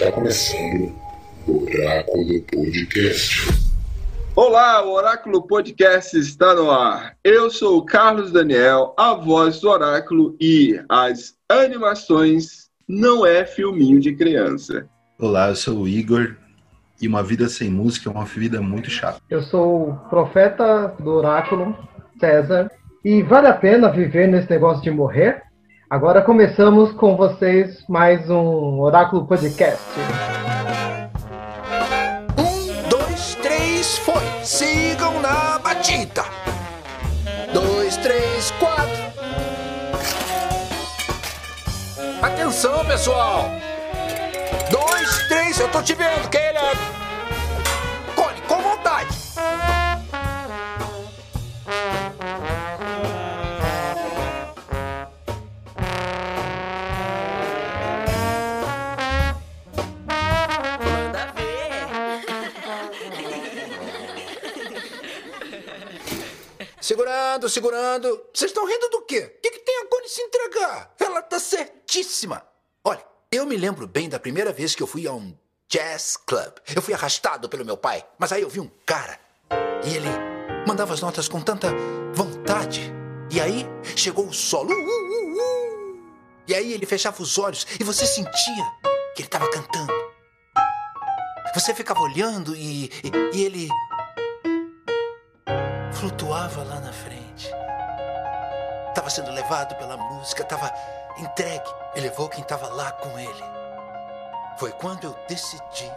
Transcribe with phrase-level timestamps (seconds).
[0.00, 0.94] Está começando
[1.46, 3.52] o Oráculo Podcast.
[4.34, 7.18] Olá, o Oráculo Podcast está no ar.
[7.22, 14.00] Eu sou o Carlos Daniel, a voz do Oráculo e as animações não é filminho
[14.00, 14.88] de criança.
[15.18, 16.34] Olá, eu sou o Igor
[16.98, 19.20] e uma vida sem música é uma vida muito chata.
[19.28, 21.76] Eu sou o profeta do Oráculo,
[22.18, 22.70] César,
[23.04, 25.42] e vale a pena viver nesse negócio de morrer?
[25.90, 29.82] Agora começamos com vocês mais um Oráculo Podcast.
[32.38, 34.22] Um, dois, três, foi.
[34.44, 36.22] Sigam na batida.
[37.52, 39.02] Dois, três, quatro.
[42.22, 43.50] Atenção, pessoal.
[44.70, 46.99] Dois, três, eu tô te vendo, Keila.
[66.90, 68.20] Segurando, segurando.
[68.34, 69.20] Vocês estão rindo do quê?
[69.20, 70.92] O que, que tem a Cone se entregar?
[70.98, 72.44] Ela tá certíssima.
[72.82, 75.32] Olha, eu me lembro bem da primeira vez que eu fui a um
[75.68, 76.52] jazz club.
[76.74, 79.20] Eu fui arrastado pelo meu pai, mas aí eu vi um cara.
[79.86, 80.08] E ele
[80.66, 81.68] mandava as notas com tanta
[82.12, 82.92] vontade.
[83.30, 84.72] E aí chegou o solo.
[84.72, 86.12] Uh, uh, uh, uh.
[86.48, 88.64] E aí ele fechava os olhos e você sentia
[89.14, 89.92] que ele estava cantando.
[91.54, 93.68] Você ficava olhando e, e, e ele
[96.00, 97.50] flutuava lá na frente.
[98.94, 100.72] Tava sendo levado pela música, tava
[101.18, 101.70] entregue.
[101.94, 103.44] Ele levou quem tava lá com ele.
[104.58, 105.90] Foi quando eu decidi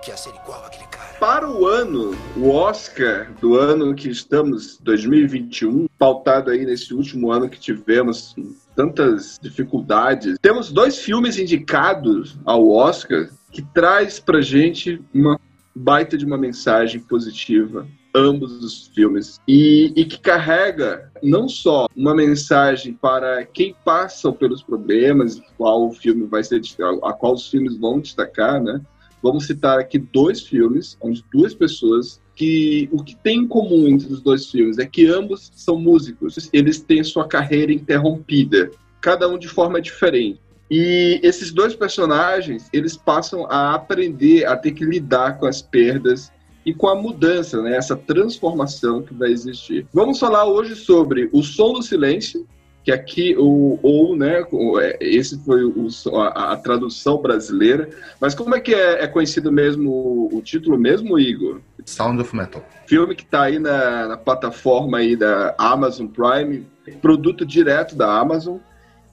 [0.00, 1.18] que ia ser igual aquele cara.
[1.18, 7.48] Para o ano, o Oscar do ano que estamos, 2021, pautado aí nesse último ano
[7.48, 8.36] que tivemos
[8.76, 15.40] tantas dificuldades, temos dois filmes indicados ao Oscar que traz pra gente uma
[15.74, 22.14] baita de uma mensagem positiva ambos os filmes e, e, que carrega não só uma
[22.14, 26.60] mensagem para quem passa pelos problemas, qual o filme vai ser
[27.02, 28.80] a qual os filmes vão destacar, né?
[29.22, 34.12] Vamos citar aqui dois filmes onde duas pessoas que o que tem em comum entre
[34.12, 36.48] os dois filmes é que ambos são músicos.
[36.52, 38.70] Eles têm sua carreira interrompida,
[39.00, 40.40] cada um de forma diferente.
[40.70, 46.30] E esses dois personagens, eles passam a aprender a ter que lidar com as perdas
[46.68, 49.86] e com a mudança, né, essa transformação que vai existir.
[49.90, 52.46] Vamos falar hoje sobre O Som do Silêncio,
[52.84, 54.44] que aqui o ou né,
[55.00, 57.88] esse foi o, a, a, tradução brasileira,
[58.20, 61.62] mas como é que é, é conhecido mesmo o, o, título mesmo, Igor?
[61.86, 62.62] Sound of Metal.
[62.86, 66.66] Filme que está aí na, na plataforma aí da Amazon Prime,
[67.00, 68.58] produto direto da Amazon.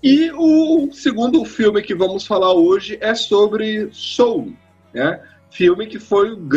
[0.04, 4.52] E o segundo filme que vamos falar hoje é sobre Soul,
[4.94, 5.22] né?
[5.56, 6.48] Filme que foi um,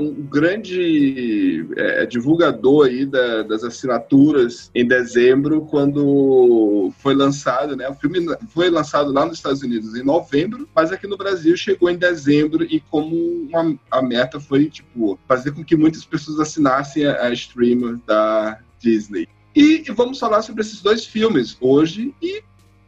[0.00, 7.88] um grande é, divulgador aí da, das assinaturas em dezembro, quando foi lançado, né?
[7.88, 11.90] O filme foi lançado lá nos Estados Unidos em novembro, mas aqui no Brasil chegou
[11.90, 17.06] em dezembro e como uma, a meta foi, tipo, fazer com que muitas pessoas assinassem
[17.06, 19.28] a, a streamer da Disney.
[19.54, 22.42] E vamos falar sobre esses dois filmes hoje e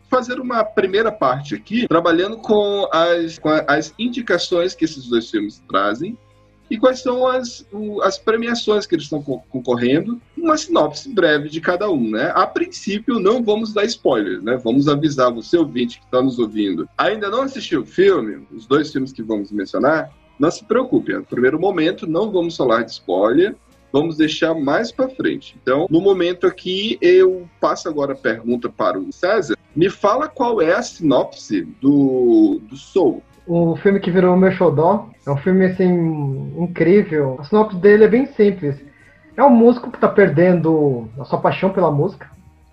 [0.08, 5.62] fazer uma primeira parte aqui, trabalhando com as, com as indicações que esses dois filmes
[5.68, 6.16] trazem
[6.70, 7.66] e quais são as,
[8.02, 12.30] as premiações que eles estão concorrendo, uma sinopse breve de cada um, né?
[12.34, 14.56] A princípio, não vamos dar spoilers, né?
[14.62, 16.86] Vamos avisar você, ouvinte, que está nos ouvindo.
[16.98, 21.24] Ainda não assistiu o filme, os dois filmes que vamos mencionar, não se preocupe, no
[21.24, 23.56] primeiro momento não vamos falar de spoiler,
[23.92, 25.56] vamos deixar mais para frente.
[25.62, 29.56] Então, no momento aqui, eu passo agora a pergunta para o César.
[29.74, 33.22] Me fala qual é a sinopse do, do Soul.
[33.46, 37.36] O filme que virou meu xodó é um filme assim incrível.
[37.40, 38.76] A sinopse dele é bem simples.
[39.36, 42.28] É um músico que está perdendo a sua paixão pela música.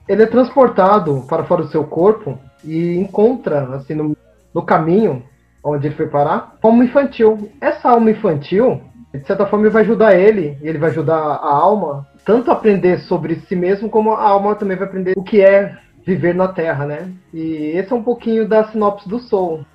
[0.07, 4.17] Ele é transportado para fora do seu corpo e encontra assim no,
[4.53, 5.23] no caminho
[5.63, 7.51] onde ele foi parar alma infantil.
[7.59, 8.81] Essa alma infantil
[9.17, 12.99] de certa forma, vai ajudar ele, e ele vai ajudar a alma, tanto a aprender
[12.99, 16.85] sobre si mesmo, como a alma também vai aprender o que é viver na Terra,
[16.85, 17.11] né?
[17.33, 19.65] E esse é um pouquinho da sinopse do Soul.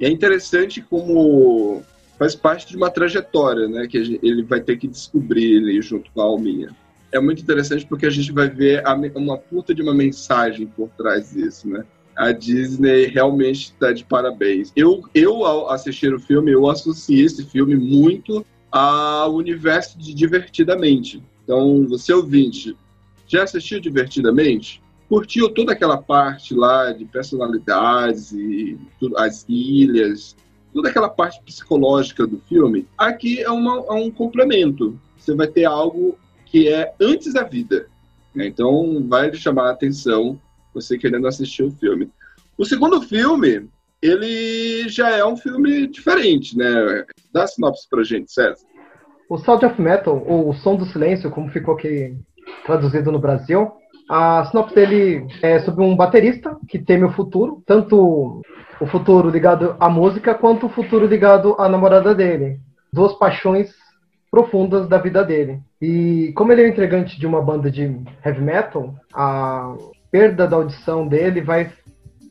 [0.00, 1.82] É interessante como
[2.18, 3.86] faz parte de uma trajetória, né?
[3.86, 6.70] Que ele vai ter que descobrir ele junto com a alminha.
[7.12, 8.82] É muito interessante porque a gente vai ver
[9.14, 11.84] uma puta de uma mensagem por trás disso, né?
[12.16, 14.72] A Disney realmente está de parabéns.
[14.74, 18.44] Eu, eu, ao assistir o filme, eu associei esse filme muito
[18.76, 21.22] ao universo de Divertidamente.
[21.44, 22.76] Então, você ouvinte,
[23.28, 24.82] já assistiu Divertidamente?
[25.08, 30.34] Curtiu toda aquela parte lá de personalidades e tudo, as ilhas
[30.72, 34.98] toda aquela parte psicológica do filme, aqui é, uma, é um complemento.
[35.16, 37.86] Você vai ter algo que é antes da vida.
[38.34, 38.48] Né?
[38.48, 40.38] Então, vai chamar a atenção
[40.74, 42.10] você querendo assistir o filme.
[42.58, 43.68] O segundo filme,
[44.04, 47.04] ele já é um filme diferente, né?
[47.32, 48.62] Dá sinopse pra gente, César.
[49.30, 52.14] O Sound of Metal, ou O Som do Silêncio, como ficou aqui
[52.66, 53.72] traduzido no Brasil,
[54.10, 58.42] a sinopse dele é sobre um baterista que teme o futuro, tanto
[58.78, 62.60] o futuro ligado à música quanto o futuro ligado à namorada dele.
[62.92, 63.72] Duas paixões
[64.30, 65.60] profundas da vida dele.
[65.80, 67.82] E como ele é o integrante de uma banda de
[68.22, 69.74] heavy metal, a
[70.10, 71.72] perda da audição dele vai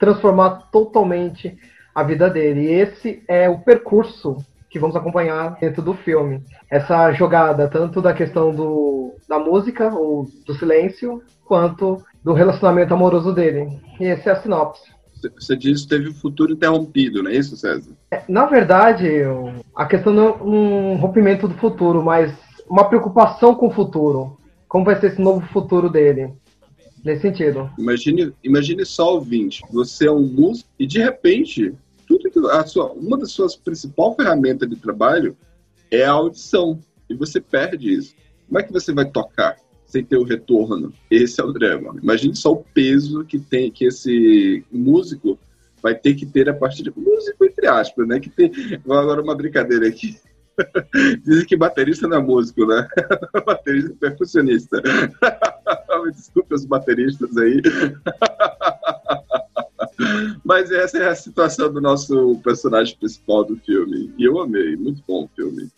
[0.03, 1.57] transformar totalmente
[1.95, 2.61] a vida dele.
[2.61, 4.37] E esse é o percurso
[4.69, 6.43] que vamos acompanhar dentro do filme.
[6.69, 13.33] Essa jogada, tanto da questão do, da música, ou do silêncio, quanto do relacionamento amoroso
[13.33, 13.79] dele.
[13.99, 14.91] E essa é a sinopse.
[15.39, 17.91] Você disse que teve o futuro interrompido, não é isso, César?
[18.11, 19.07] É, na verdade,
[19.73, 22.33] a questão não é um rompimento do futuro, mas
[22.69, 24.37] uma preocupação com o futuro.
[24.67, 26.33] Como vai ser esse novo futuro dele?
[27.03, 27.69] Nesse sentido.
[27.77, 31.73] Imagine, imagine só, ouvinte, você é um músico e de repente,
[32.07, 35.35] tudo a sua, uma das suas principais ferramentas de trabalho
[35.91, 36.79] é a audição.
[37.09, 38.15] E você perde isso.
[38.47, 39.57] Como é que você vai tocar?
[39.93, 40.91] sem ter o retorno.
[41.09, 41.95] Esse é o drama.
[42.01, 45.37] Imagine só o peso que tem que esse músico
[45.83, 48.19] vai ter que ter a partir de músico entre aspas, né?
[48.19, 48.51] Que tem
[48.83, 50.17] agora uma brincadeira aqui.
[51.23, 52.87] Dizem que baterista não é músico, né?
[53.45, 54.81] baterista é percussionista.
[56.03, 57.61] Me desculpe os bateristas aí.
[60.43, 64.13] Mas essa é a situação do nosso personagem principal do filme.
[64.17, 65.69] E eu amei, muito bom o filme.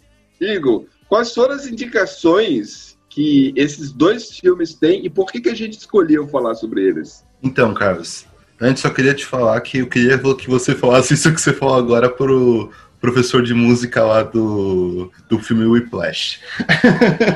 [0.41, 5.55] Igor, quais foram as indicações que esses dois filmes têm e por que, que a
[5.55, 7.23] gente escolheu falar sobre eles?
[7.41, 8.25] Então, Carlos,
[8.59, 11.75] antes só queria te falar que eu queria que você falasse isso que você falou
[11.75, 12.71] agora pro
[13.05, 16.39] professor de música lá do, do filme Whiplash.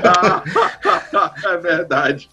[0.03, 0.43] Ah,
[1.45, 2.27] é verdade.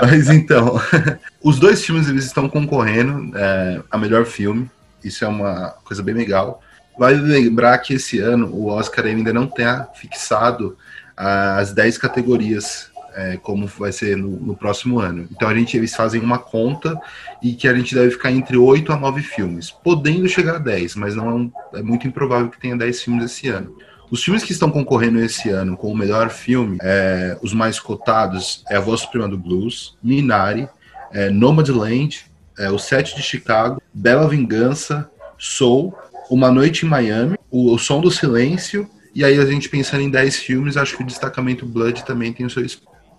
[0.00, 0.80] Mas então,
[1.42, 4.70] os dois filmes eles estão concorrendo é, a melhor filme.
[5.02, 6.62] Isso é uma coisa bem legal.
[6.96, 10.76] Vale lembrar que esse ano o Oscar ainda não tem fixado
[11.16, 15.26] as 10 categorias, é, como vai ser no, no, próximo ano.
[15.32, 16.96] Então a gente, eles fazem uma conta
[17.42, 20.96] e que a gente deve ficar entre 8 a 9 filmes, podendo chegar a 10,
[20.96, 23.76] mas não é, um, é muito improvável que tenha 10 filmes esse ano.
[24.10, 28.64] Os filmes que estão concorrendo esse ano com o melhor filme, é, os mais cotados
[28.68, 30.68] é A Voz Suprema do Blues, Minari,
[31.12, 32.26] é, Nomadland,
[32.58, 35.08] é, O Sete de Chicago, Bela Vingança,
[35.38, 35.94] Soul,
[36.28, 40.10] Uma Noite em Miami, O, o Som do Silêncio e aí a gente pensando em
[40.10, 42.64] 10 filmes, acho que o destacamento Blood também tem o seu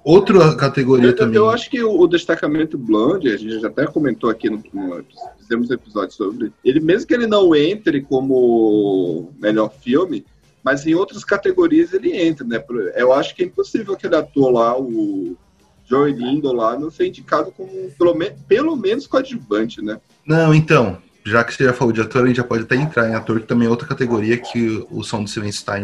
[0.04, 1.36] Outra categoria eu, também.
[1.36, 5.06] Eu acho que o, destacamento Blood, a gente já até comentou aqui no, no
[5.38, 10.26] fizemos um episódio sobre ele, mesmo que ele não entre como melhor filme,
[10.64, 12.64] mas em outras categorias ele entra, né?
[12.96, 15.36] Eu acho que é impossível aquele ator lá, o
[15.86, 20.00] Joey Lindo lá, não ser indicado como pelo, me, pelo menos coadjuvante, né?
[20.26, 23.10] Não, então, já que você já falou de ator, a gente já pode até entrar
[23.10, 25.76] em ator, que também é outra categoria que o Som do Silêncio tá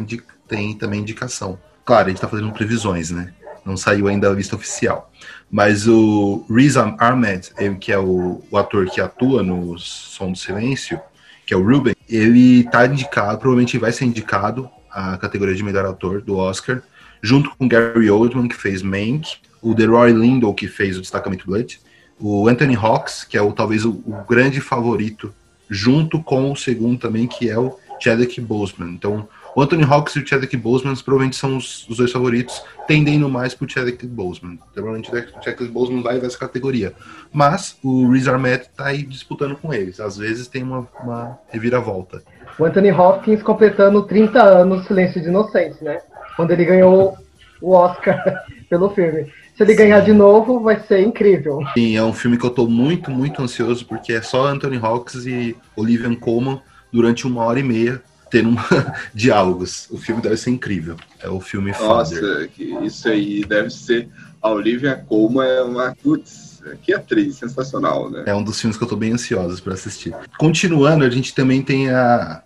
[0.48, 1.60] tem também indicação.
[1.84, 3.34] Claro, a gente tá fazendo previsões, né?
[3.68, 5.12] Não saiu ainda a lista oficial.
[5.52, 10.98] Mas o Riz Ahmed, que é o, o, ator que atua no Som do Silêncio,
[11.46, 15.86] que é o Ruben, ele tá indicado, provavelmente vai ser indicado a categoria de melhor
[15.86, 16.82] ator do Oscar,
[17.22, 21.82] junto com Gary Oldman, que fez Mank, o Roy Lindo, que fez o Destacamento Blood,
[22.18, 25.34] o Anthony Hawks, que é o, talvez o, o, grande favorito,
[25.70, 28.92] junto com o segundo também, que é o Chadwick Boseman.
[28.92, 33.28] Então, o Anthony Hawks e o Chadwick Boseman provavelmente são os, os dois favoritos, tendendo
[33.28, 34.60] mais para o Chadwick Boseman.
[34.72, 36.94] Provavelmente o Chadwick Boseman vai nessa categoria.
[37.34, 40.00] Mas o Riz Ahmed está aí disputando com eles.
[40.00, 42.22] Às vezes tem uma, uma reviravolta.
[42.60, 46.02] O Anthony Hopkins completando 30 anos Silêncio de Inocentes, né?
[46.36, 47.18] Quando ele ganhou
[47.60, 48.24] o Oscar
[48.70, 49.26] pelo filme.
[49.56, 51.64] Se ele ganhar de novo, vai ser incrível.
[51.74, 55.26] Sim, é um filme que eu tô muito, muito ansioso, porque é só Anthony Hawks
[55.26, 56.62] e Olivia Colman
[56.94, 58.00] durante uma hora e meia
[58.30, 58.66] tendo uma...
[59.14, 59.88] diálogos.
[59.90, 60.96] O filme deve ser incrível.
[61.20, 62.50] É o filme Nossa, Father.
[62.84, 64.10] isso aí deve ser.
[64.42, 65.96] A Olivia Colman é uma.
[66.02, 68.24] Putz, que atriz, sensacional, né?
[68.26, 70.14] É um dos filmes que eu tô bem ansioso para assistir.
[70.38, 72.42] Continuando, a gente também tem a,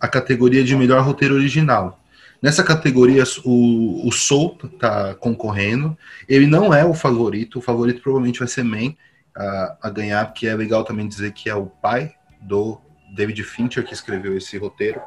[0.00, 1.98] a categoria de melhor roteiro original.
[2.42, 5.96] Nessa categoria, o, o Soul tá concorrendo.
[6.26, 7.58] Ele não é o favorito.
[7.58, 8.94] O favorito provavelmente vai ser Man
[9.36, 12.80] a, a ganhar, porque é legal também dizer que é o pai do
[13.14, 15.00] David Fincher que escreveu esse roteiro.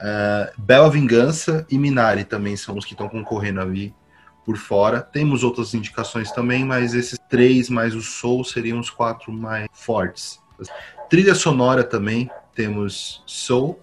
[0.00, 3.94] Uh, Bela Vingança e Minari também são os que estão concorrendo ali
[4.44, 5.00] por fora.
[5.00, 10.40] Temos outras indicações também, mas esses três mais o Soul seriam os quatro mais fortes.
[11.10, 13.78] Trilha sonora também temos Soul,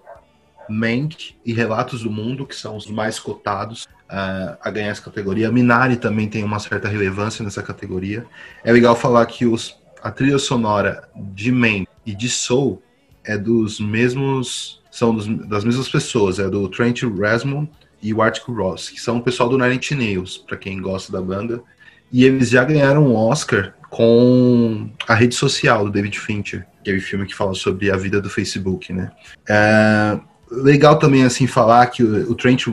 [0.68, 5.52] Mank e Relatos do Mundo, que são os mais cotados uh, a ganhar essa categoria.
[5.52, 8.26] Minari também tem uma certa relevância nessa categoria.
[8.64, 12.82] É legal falar que os, a trilha sonora de Mank e de Soul
[13.24, 17.66] é dos mesmos são dos, das mesmas pessoas, é do Trent Reznor
[18.02, 21.20] e o Arctic Ross, que são o pessoal do Nine Nails, para quem gosta da
[21.20, 21.62] banda.
[22.10, 26.94] E eles já ganharam um Oscar com a rede social do David Fincher, que é
[26.94, 29.10] o filme que fala sobre a vida do Facebook, né?
[29.46, 30.18] É,
[30.50, 32.64] legal também, assim, falar que o, o Trent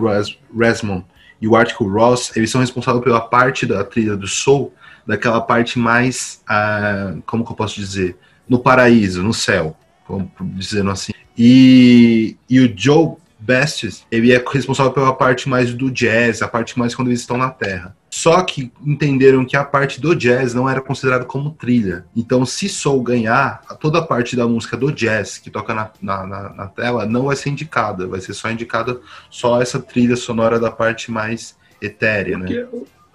[0.58, 1.04] Reznor
[1.42, 4.74] e o Arctic Ross, eles são responsáveis pela parte da trilha do soul,
[5.06, 8.16] daquela parte mais, uh, como que eu posso dizer,
[8.48, 9.76] no paraíso, no céu,
[10.06, 11.12] como dizendo assim.
[11.38, 16.80] E, e o Joe Bestes, ele é responsável pela parte mais do jazz, a parte
[16.80, 17.96] mais quando eles estão na Terra.
[18.10, 22.06] Só que entenderam que a parte do jazz não era considerada como trilha.
[22.16, 26.26] Então, se Soul ganhar, toda a parte da música do jazz que toca na, na,
[26.26, 28.08] na, na tela não vai ser indicada.
[28.08, 32.68] Vai ser só indicada só essa trilha sonora da parte mais etérea, Porque né?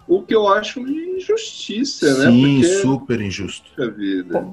[0.09, 2.65] O que eu acho injustiça, Sim, né?
[2.65, 3.71] Sim, super injusto.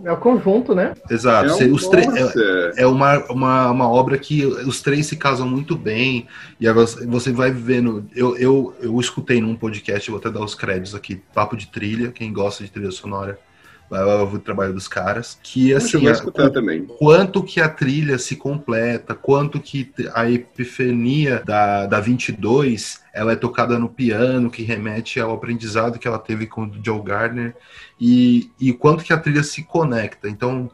[0.04, 0.94] É o conjunto, né?
[1.10, 1.64] Exato.
[1.64, 5.78] É, um os é, é uma, uma, uma obra que os três se casam muito
[5.78, 6.28] bem.
[6.60, 6.68] E
[7.08, 8.06] você vai vendo.
[8.14, 12.12] Eu, eu, eu escutei num podcast, vou até dar os créditos aqui, Papo de Trilha,
[12.12, 13.40] quem gosta de trilha sonora
[13.90, 16.86] o trabalho dos caras, que assim, a, também.
[16.86, 23.36] quanto que a trilha se completa, quanto que a epifania da, da 22 ela é
[23.36, 27.56] tocada no piano, que remete ao aprendizado que ela teve com o Joe Gardner,
[28.00, 30.28] e, e quanto que a trilha se conecta.
[30.28, 30.70] Então,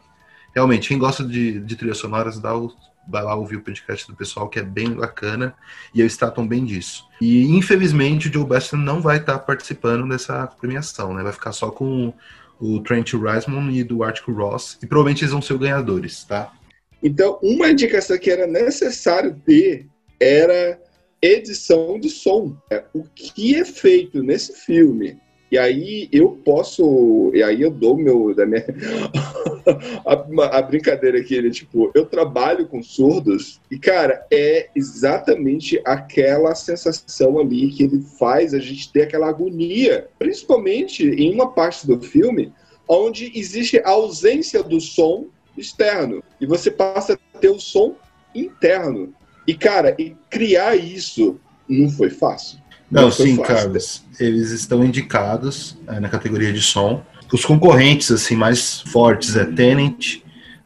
[0.52, 2.72] realmente, quem gosta de, de trilhas sonoras, dá o,
[3.08, 5.54] vai lá ouvir o podcast do pessoal, que é bem bacana,
[5.94, 7.04] e eles tratam bem disso.
[7.20, 11.22] E, infelizmente, o Joe Best não vai estar participando dessa premiação, né?
[11.22, 12.12] Vai ficar só com
[12.60, 16.52] o Trent Reznor e do Arctic Ross, e provavelmente eles vão ser os ganhadores, tá?
[17.00, 20.81] Então, uma indicação que era necessário ter era
[21.22, 22.56] edição de som.
[22.70, 25.18] É, o que é feito nesse filme?
[25.52, 28.64] E aí eu posso, e aí eu dou meu da minha
[30.06, 36.54] a, a, brincadeira aqui, ele tipo, eu trabalho com surdos e cara, é exatamente aquela
[36.54, 42.00] sensação ali que ele faz a gente ter aquela agonia, principalmente em uma parte do
[42.00, 42.50] filme
[42.88, 47.94] onde existe a ausência do som externo e você passa a ter o som
[48.34, 49.14] interno.
[49.46, 52.58] E, cara, e criar isso não foi fácil.
[52.90, 53.54] Não, não sim, fácil.
[53.54, 54.04] Carlos.
[54.20, 57.02] Eles estão indicados é, na categoria de som.
[57.32, 60.18] Os concorrentes assim mais fortes é Tenant,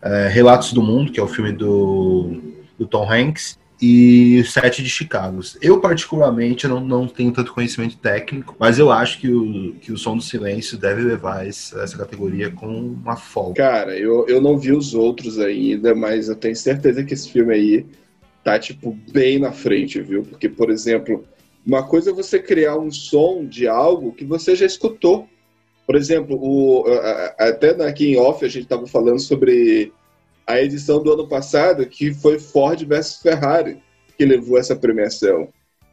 [0.02, 2.40] é, Relatos do Mundo, que é o filme do,
[2.76, 5.40] do Tom Hanks, e Sete de Chicago.
[5.60, 9.98] Eu, particularmente, não, não tenho tanto conhecimento técnico, mas eu acho que o, que o
[9.98, 13.62] Som do Silêncio deve levar essa, essa categoria com uma folga.
[13.62, 17.54] Cara, eu, eu não vi os outros ainda, mas eu tenho certeza que esse filme
[17.54, 17.86] aí
[18.46, 20.22] tá, tipo, bem na frente, viu?
[20.22, 21.24] Porque, por exemplo,
[21.66, 25.28] uma coisa é você criar um som de algo que você já escutou.
[25.84, 26.84] Por exemplo, o,
[27.36, 29.92] até aqui em off a gente estava falando sobre
[30.46, 33.82] a edição do ano passado, que foi Ford versus Ferrari,
[34.16, 35.48] que levou essa premiação.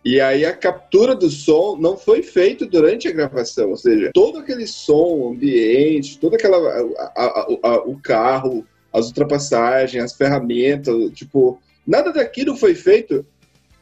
[0.05, 4.37] E aí a captura do som não foi feita durante a gravação, ou seja, todo
[4.37, 11.59] aquele som, ambiente, toda aquela a, a, a, o carro, as ultrapassagens, as ferramentas, tipo,
[11.85, 13.25] Nada daquilo foi feito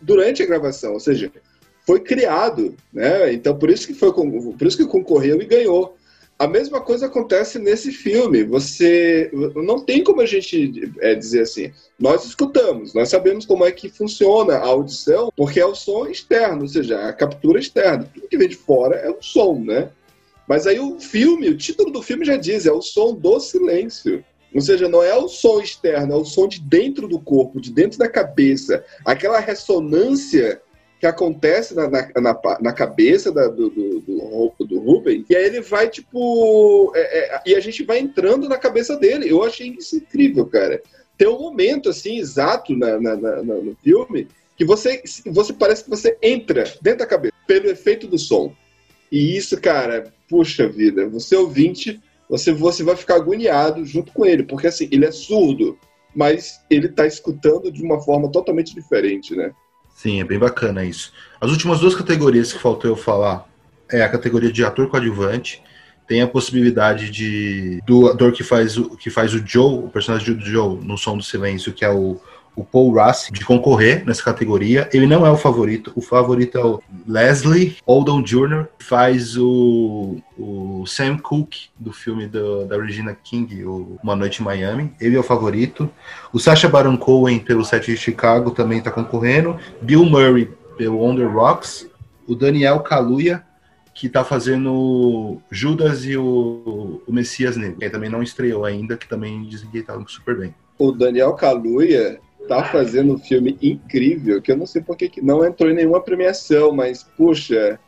[0.01, 1.31] durante a gravação, ou seja,
[1.85, 3.33] foi criado, né?
[3.33, 5.95] Então por isso que foi por isso que concorreu e ganhou.
[6.41, 8.43] A mesma coisa acontece nesse filme.
[8.43, 11.71] Você não tem como a gente é, dizer assim.
[11.99, 16.63] Nós escutamos, nós sabemos como é que funciona a audição, porque é o som externo,
[16.63, 18.09] ou seja, a captura externa.
[18.11, 19.91] Tudo que vem de fora é o som, né?
[20.47, 24.25] Mas aí o filme, o título do filme já diz, é o som do silêncio.
[24.53, 27.71] Ou seja, não é o som externo, é o som de dentro do corpo, de
[27.71, 28.83] dentro da cabeça.
[29.05, 30.61] Aquela ressonância
[30.99, 35.45] que acontece na, na, na, na cabeça da, do, do, do, do Ruben, e aí
[35.45, 36.91] ele vai, tipo.
[36.95, 39.29] É, é, e a gente vai entrando na cabeça dele.
[39.29, 40.81] Eu achei isso incrível, cara.
[41.17, 44.27] Tem um momento, assim, exato na, na, na, no filme,
[44.57, 48.53] que você, você parece que você entra dentro da cabeça, pelo efeito do som.
[49.11, 51.99] E isso, cara, puxa vida, você ouvinte
[52.31, 55.77] você, você vai ficar agoniado junto com ele, porque assim, ele é surdo,
[56.15, 59.51] mas ele está escutando de uma forma totalmente diferente, né?
[59.93, 61.11] Sim, é bem bacana isso.
[61.41, 63.45] As últimas duas categorias que faltou eu falar
[63.91, 65.61] é a categoria de ator coadjuvante.
[66.07, 70.33] Tem a possibilidade de do ator que faz o, que faz o Joe, o personagem
[70.33, 72.17] do Joe no Som do Silêncio, que é o
[72.55, 74.89] o Paul Rassi de concorrer nessa categoria.
[74.93, 75.91] Ele não é o favorito.
[75.95, 82.65] O favorito é o Leslie Odom Jr., faz o, o Sam Cooke do filme do,
[82.65, 83.63] da Regina King,
[84.03, 84.93] Uma Noite em Miami.
[84.99, 85.89] Ele é o favorito.
[86.33, 89.57] O Sacha Baron Cohen pelo set de Chicago também está concorrendo.
[89.81, 91.89] Bill Murray pelo the Rocks.
[92.27, 93.43] O Daniel Kaluuya
[93.93, 99.07] que tá fazendo Judas e o, o Messias Negro, que também não estreou ainda, que
[99.07, 100.55] também dizem que tá super bem.
[100.77, 105.45] O Daniel Kaluuya tá fazendo um filme incrível, que eu não sei porque que não
[105.45, 107.79] entrou em nenhuma premiação, mas, puxa,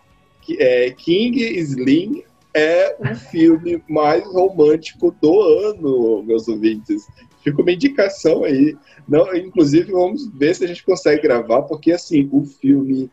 [0.58, 7.06] é, King Slim é o filme mais romântico do ano, meus ouvintes.
[7.44, 8.76] Fica uma indicação aí.
[9.08, 13.10] Não, inclusive, vamos ver se a gente consegue gravar, porque, assim, o filme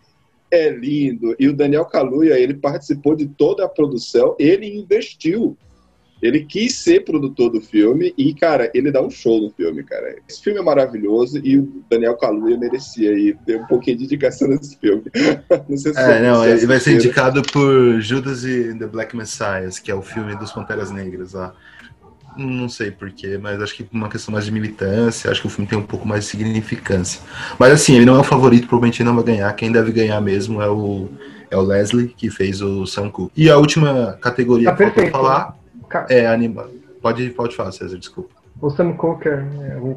[0.50, 1.35] é lindo.
[1.38, 5.56] E o Daniel Kaluuya, ele participou de toda a produção, ele investiu.
[6.22, 10.16] Ele quis ser produtor do filme e, cara, ele dá um show no filme, cara.
[10.28, 14.48] Esse filme é maravilhoso e o Daniel Kaluuya merecia aí ter um pouquinho de indicação
[14.48, 15.04] nesse filme.
[15.68, 19.68] não sei se É, não, ele vai ser indicado por Judas e The Black Messiah,
[19.82, 21.54] que é o filme dos Panteras Negras lá.
[22.36, 25.50] Não sei porquê, mas acho que por uma questão mais de militância, acho que o
[25.50, 27.20] filme tem um pouco mais de significância.
[27.58, 29.52] Mas assim, ele não é o favorito, provavelmente não vai ganhar.
[29.54, 31.08] Quem deve ganhar mesmo é o,
[31.50, 33.32] é o Leslie, que fez o Sam Cooke.
[33.36, 35.59] E a última categoria tá que eu falar
[36.09, 36.68] é anima.
[37.00, 38.30] Pode, pode falar, César, desculpa.
[38.61, 39.40] O Sam Cooke, é,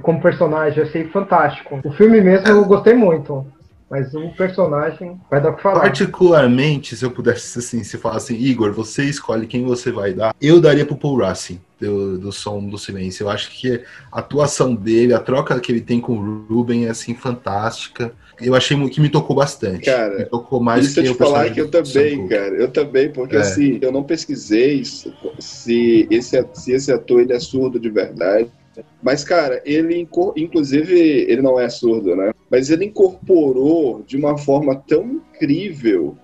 [0.01, 1.81] como personagem, eu achei fantástico.
[1.83, 3.45] O filme mesmo eu gostei muito.
[3.93, 5.81] Mas o personagem vai dar o que falar.
[5.81, 10.33] Particularmente, se eu pudesse, assim, se falasse, assim, Igor, você escolhe quem você vai dar,
[10.41, 13.25] eu daria pro Paul Racing, do, do Som do Silêncio.
[13.25, 16.89] Eu acho que a atuação dele, a troca que ele tem com o Ruben é,
[16.89, 18.11] assim, fantástica.
[18.41, 19.85] Eu achei que me tocou bastante.
[19.85, 22.55] Cara, me tocou mais que eu te falar que eu também, cara.
[22.55, 23.39] Eu também, porque é.
[23.39, 28.49] assim, eu não pesquisei se esse, se esse ator ele é surdo de verdade.
[29.01, 32.31] Mas, cara, ele, inclusive, ele não é surdo, né?
[32.49, 36.17] Mas ele incorporou de uma forma tão incrível.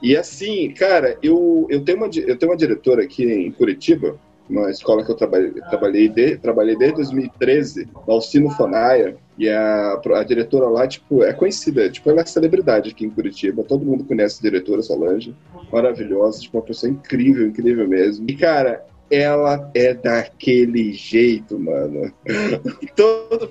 [0.00, 4.16] E assim, cara, eu, eu, tenho, uma, eu tenho uma diretora aqui em Curitiba,
[4.48, 10.00] uma escola que eu trabalhei, trabalhei, de, trabalhei desde 2013, na Alcino Fanaia, e a,
[10.16, 14.04] a diretora lá, tipo, é conhecida, tipo, ela é celebridade aqui em Curitiba, todo mundo
[14.04, 15.34] conhece a diretora Solange,
[15.72, 18.28] maravilhosa, tipo, uma pessoa incrível, incrível mesmo.
[18.28, 22.12] E, cara, ela é daquele jeito, mano.
[22.94, 23.50] todo,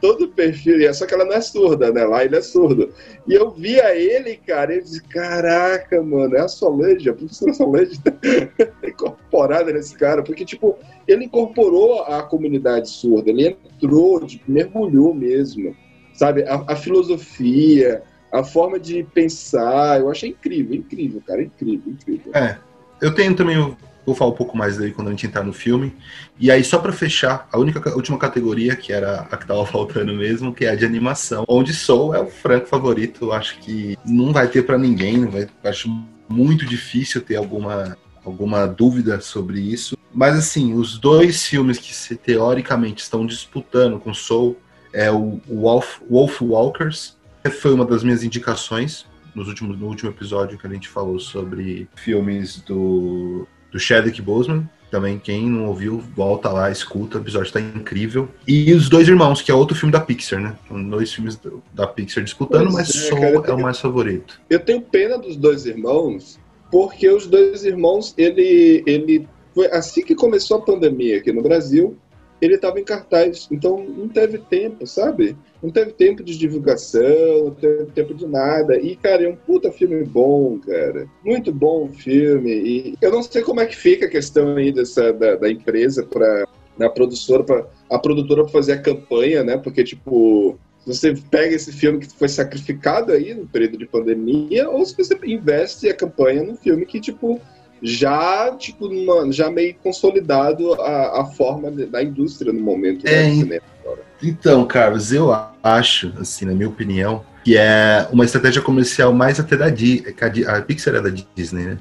[0.00, 2.04] todo perfil, só que ela não é surda, né?
[2.04, 2.92] Lá ele é surdo.
[3.26, 8.00] E eu via ele, cara, eu disse, caraca, mano, é a Solange, a professora Solange
[8.00, 8.12] tá
[8.86, 15.76] incorporada nesse cara, porque, tipo, ele incorporou a comunidade surda, ele entrou, tipo, mergulhou mesmo,
[16.14, 16.42] sabe?
[16.44, 22.32] A, a filosofia, a forma de pensar, eu achei incrível, incrível, cara, incrível, incrível.
[22.34, 22.58] É,
[23.00, 25.92] eu tenho também Vou falar um pouco mais dele quando a gente entrar no filme.
[26.38, 29.66] E aí, só para fechar, a única a última categoria, que era a que tava
[29.66, 33.32] faltando mesmo, que é a de animação, onde Soul é o franco favorito.
[33.32, 35.90] Acho que não vai ter para ninguém, vai, acho
[36.28, 39.96] muito difícil ter alguma, alguma dúvida sobre isso.
[40.14, 44.56] Mas assim, os dois filmes que se, teoricamente estão disputando com Soul
[44.92, 50.10] é o Wolf, Wolf Walkers, que foi uma das minhas indicações nos últimos, no último
[50.10, 54.68] episódio que a gente falou sobre filmes do do Chadwick Boseman.
[54.90, 58.28] Também, quem não ouviu, volta lá, escuta, o episódio tá incrível.
[58.46, 60.56] E Os Dois Irmãos, que é outro filme da Pixar, né?
[60.68, 61.38] São dois filmes
[61.74, 64.40] da Pixar disputando, mas é, Soul é o mais favorito.
[64.48, 66.38] Eu tenho pena dos Dois Irmãos,
[66.70, 71.98] porque Os Dois Irmãos, ele, ele foi assim que começou a pandemia aqui no Brasil,
[72.40, 75.36] ele estava em cartaz, então não teve tempo, sabe?
[75.62, 78.76] Não teve tempo de divulgação, não teve tempo de nada.
[78.76, 81.06] E, cara, é um puta filme bom, cara.
[81.24, 82.50] Muito bom filme.
[82.50, 86.04] E eu não sei como é que fica a questão aí dessa, da, da empresa
[86.04, 86.46] para
[86.78, 89.56] na produtora, para a produtora pra fazer a campanha, né?
[89.56, 94.84] Porque, tipo, você pega esse filme que foi sacrificado aí no período de pandemia, ou
[94.84, 97.40] se você investe a campanha num filme que, tipo,
[97.86, 98.90] já, tipo,
[99.32, 104.02] já meio consolidado a, a forma da indústria no momento é, agora.
[104.22, 109.56] Então, Carlos, eu acho, assim, na minha opinião, que é uma estratégia comercial mais até
[109.56, 110.14] da Disney,
[110.48, 111.78] a Pixar é da Disney, né?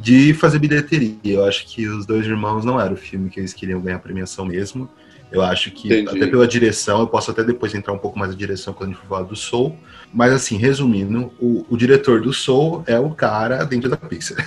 [0.00, 1.16] De fazer bilheteria.
[1.24, 4.44] Eu acho que Os Dois Irmãos não era o filme que eles queriam ganhar premiação
[4.44, 4.90] mesmo.
[5.30, 6.16] Eu acho que, Entendi.
[6.16, 8.92] até pela direção, eu posso até depois entrar um pouco mais na direção quando a
[8.92, 9.76] gente for falar do Soul,
[10.12, 14.38] mas assim, resumindo, o, o diretor do Soul é o cara dentro da Pixar.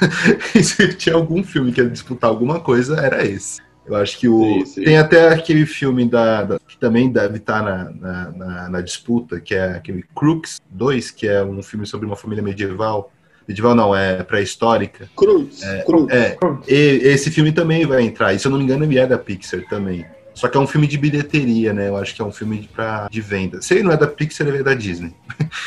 [0.56, 3.62] e se tinha algum filme que ia disputar alguma coisa, era esse.
[3.90, 4.44] Eu acho que o.
[4.44, 4.84] Sim, sim.
[4.84, 9.40] Tem até aquele filme da, da, que também deve estar na, na, na, na, disputa,
[9.40, 13.12] que é aquele Crooks 2, que é um filme sobre uma família medieval.
[13.48, 15.10] Medieval não, é pré-histórica.
[15.16, 15.64] Cruz.
[15.64, 16.08] É, Cruz.
[16.12, 16.38] é
[16.68, 18.32] e, esse filme também vai entrar.
[18.32, 20.06] E se eu não me engano, ele é da Pixar também.
[20.40, 21.90] Só que é um filme de bilheteria, né?
[21.90, 23.62] Eu acho que é um filme de, pra, de venda.
[23.62, 25.14] Se ele não é da Pixar, ele é da Disney.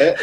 [0.01, 0.17] É,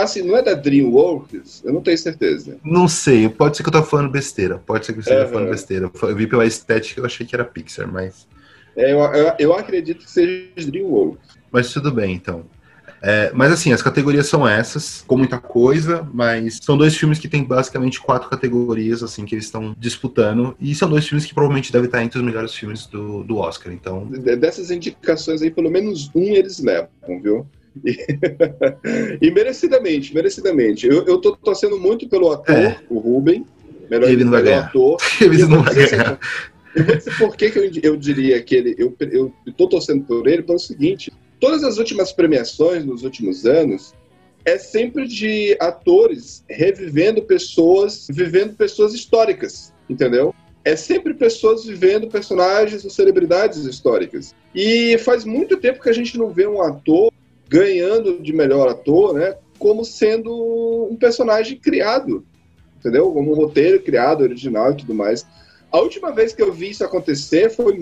[0.00, 1.62] assim, não é da DreamWorks?
[1.64, 2.56] Eu não tenho certeza.
[2.62, 4.58] Não sei, pode ser que eu tô falando besteira.
[4.64, 5.32] Pode ser que eu esteja uhum.
[5.32, 5.90] falando besteira.
[6.02, 8.28] Eu vi pela estética, eu achei que era Pixar, mas.
[8.76, 11.36] É, eu, eu, eu acredito que seja DreamWorks.
[11.50, 12.44] Mas tudo bem, então.
[13.02, 17.28] É, mas assim, as categorias são essas, com muita coisa, mas são dois filmes que
[17.28, 21.72] tem basicamente quatro categorias, assim, que eles estão disputando, e são dois filmes que provavelmente
[21.72, 24.06] devem estar entre os melhores filmes do, do Oscar, então...
[24.06, 26.90] Dessas indicações aí, pelo menos um eles levam,
[27.22, 27.46] viu?
[27.84, 27.96] E,
[29.22, 30.86] e merecidamente, merecidamente.
[30.86, 32.76] Eu, eu tô torcendo muito pelo ator, é.
[32.90, 33.46] o Ruben,
[33.88, 34.66] melhor, ele não vai ganhar.
[34.66, 34.98] ator.
[35.20, 36.18] ele não vai ganhar.
[36.74, 38.74] Eu vou dizer por que, que eu, eu diria que ele.
[38.78, 43.94] Eu, eu tô torcendo por ele pelo seguinte: todas as últimas premiações nos últimos anos
[44.44, 50.34] é sempre de atores revivendo pessoas, vivendo pessoas históricas, entendeu?
[50.64, 54.34] É sempre pessoas vivendo personagens ou celebridades históricas.
[54.54, 57.10] E faz muito tempo que a gente não vê um ator
[57.48, 59.36] ganhando de melhor ator, né?
[59.58, 62.24] Como sendo um personagem criado,
[62.78, 63.10] entendeu?
[63.12, 65.26] Como um roteiro criado, original e tudo mais.
[65.72, 67.78] A última vez que eu vi isso acontecer foi,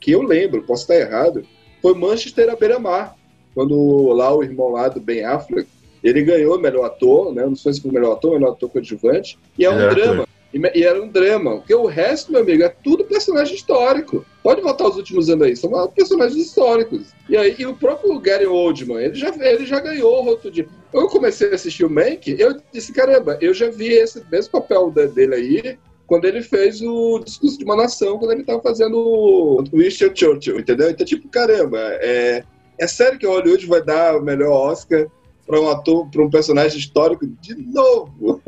[0.00, 1.44] que eu lembro, posso estar errado,
[1.80, 3.16] foi Manchester à beira-mar,
[3.54, 5.68] quando lá o irmão lá do Ben Affleck,
[6.02, 7.44] ele ganhou melhor ator, né?
[7.44, 10.28] Não sei se foi melhor ator, melhor ator coadjuvante, e é um é, drama.
[10.52, 14.24] E, e, era um drama, porque o resto, meu amigo, é tudo personagem histórico.
[14.42, 17.08] Pode voltar os últimos anos aí, são personagens históricos.
[17.28, 20.66] E aí, e o próprio Gary Oldman, ele já, ele já ganhou o outro dia.
[20.92, 24.90] Eu comecei a assistir o Mank, eu disse, caramba, eu já vi esse mesmo papel
[24.90, 29.64] dele aí quando ele fez o discurso de uma nação, quando ele estava fazendo o
[29.72, 30.90] Winston Churchill, entendeu?
[30.90, 32.44] Então, tipo, caramba, é,
[32.78, 35.06] é sério que Hollywood vai dar o melhor Oscar
[35.46, 38.40] para um ator, para um personagem histórico de novo?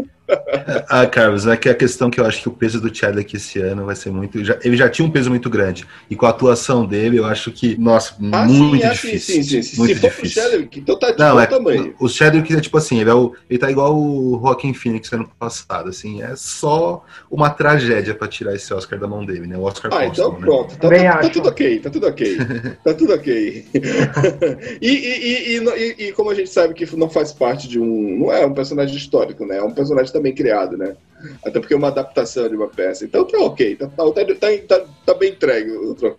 [0.88, 3.58] Ah, Carlos, é que a questão que eu acho que o peso do Chadwick esse
[3.60, 4.44] ano vai ser muito.
[4.44, 5.86] Já, ele já tinha um peso muito grande.
[6.10, 9.34] E com a atuação dele, eu acho que, nossa, ah, muito sim, é difícil.
[9.34, 9.76] Sim, sim, sim.
[9.78, 10.42] Muito Se difícil.
[10.42, 11.94] for Chadwick, então tá de Não, é, tamanho.
[11.98, 15.30] O Chadwick é tipo assim, ele, é o, ele tá igual o Joaquin Phoenix ano
[15.38, 19.56] passado, assim, é só uma tragédia para tirar esse Oscar da mão dele, né?
[19.56, 20.38] O Oscar Ah, então né?
[20.40, 20.76] pronto.
[20.76, 22.38] Tá, tá, tá, tudo ok, tá tudo ok.
[22.84, 23.66] tá tudo ok.
[24.80, 28.18] e, e, e, e, como a gente sabe que não faz parte de um.
[28.18, 29.58] Não é um personagem histórico, né?
[29.58, 30.96] É um personagem também criado, né?
[31.44, 33.04] Até porque é uma adaptação de uma peça.
[33.04, 35.70] Então tá ok, tá, tá, tá, tá, tá bem entregue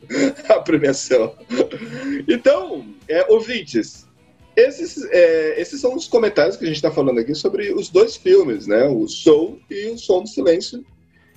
[0.49, 1.33] a premiação.
[2.27, 4.05] Então, é, ouvintes,
[4.55, 8.15] esses, é, esses são os comentários que a gente está falando aqui sobre os dois
[8.15, 8.85] filmes, né?
[8.87, 10.83] O Soul e o Som do Silêncio.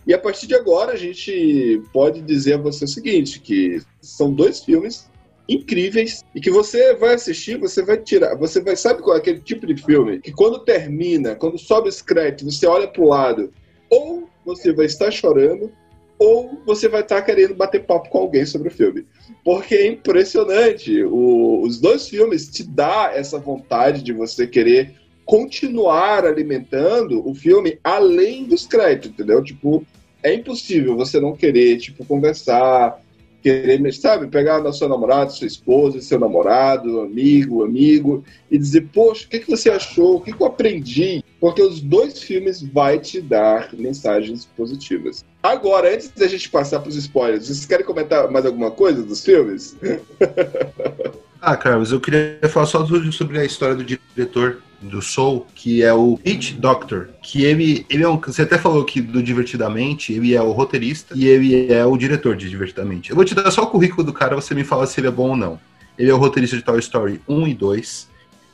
[0.05, 4.33] E a partir de agora a gente pode dizer a você o seguinte, que são
[4.33, 5.09] dois filmes
[5.48, 9.40] incríveis e que você vai assistir, você vai tirar, você vai sabe qual é aquele
[9.40, 13.52] tipo de filme que quando termina, quando sobe os créditos, você olha para o lado,
[13.90, 15.70] ou você vai estar chorando,
[16.18, 19.05] ou você vai estar querendo bater papo com alguém sobre o filme.
[19.44, 21.02] Porque é impressionante.
[21.02, 27.78] O, os dois filmes te dá essa vontade de você querer continuar alimentando o filme
[27.83, 29.42] além dos créditos, entendeu?
[29.42, 29.85] Tipo,
[30.22, 33.00] é impossível você não querer, tipo, conversar,
[33.42, 39.26] querer, sabe, pegar na sua namorada, sua esposa, seu namorado, amigo, amigo, e dizer, poxa,
[39.26, 40.16] o que, que você achou?
[40.16, 41.24] O que, que eu aprendi?
[41.40, 45.24] Porque os dois filmes vai te dar mensagens positivas.
[45.42, 49.24] Agora, antes da gente passar para os spoilers, vocês querem comentar mais alguma coisa dos
[49.24, 49.76] filmes?
[51.42, 55.92] ah, Carlos, eu queria falar só sobre a história do diretor do Soul, que é
[55.92, 60.35] o Pete Doctor, que ele, ele é um, você até falou que do Divertidamente, ele
[60.35, 63.11] é o roteirista e ele é o diretor de Divertidamente.
[63.11, 65.11] Eu vou te dar só o currículo do cara, você me fala se ele é
[65.11, 65.59] bom ou não.
[65.98, 68.09] Ele é o roteirista de Toy Story 1 e 2,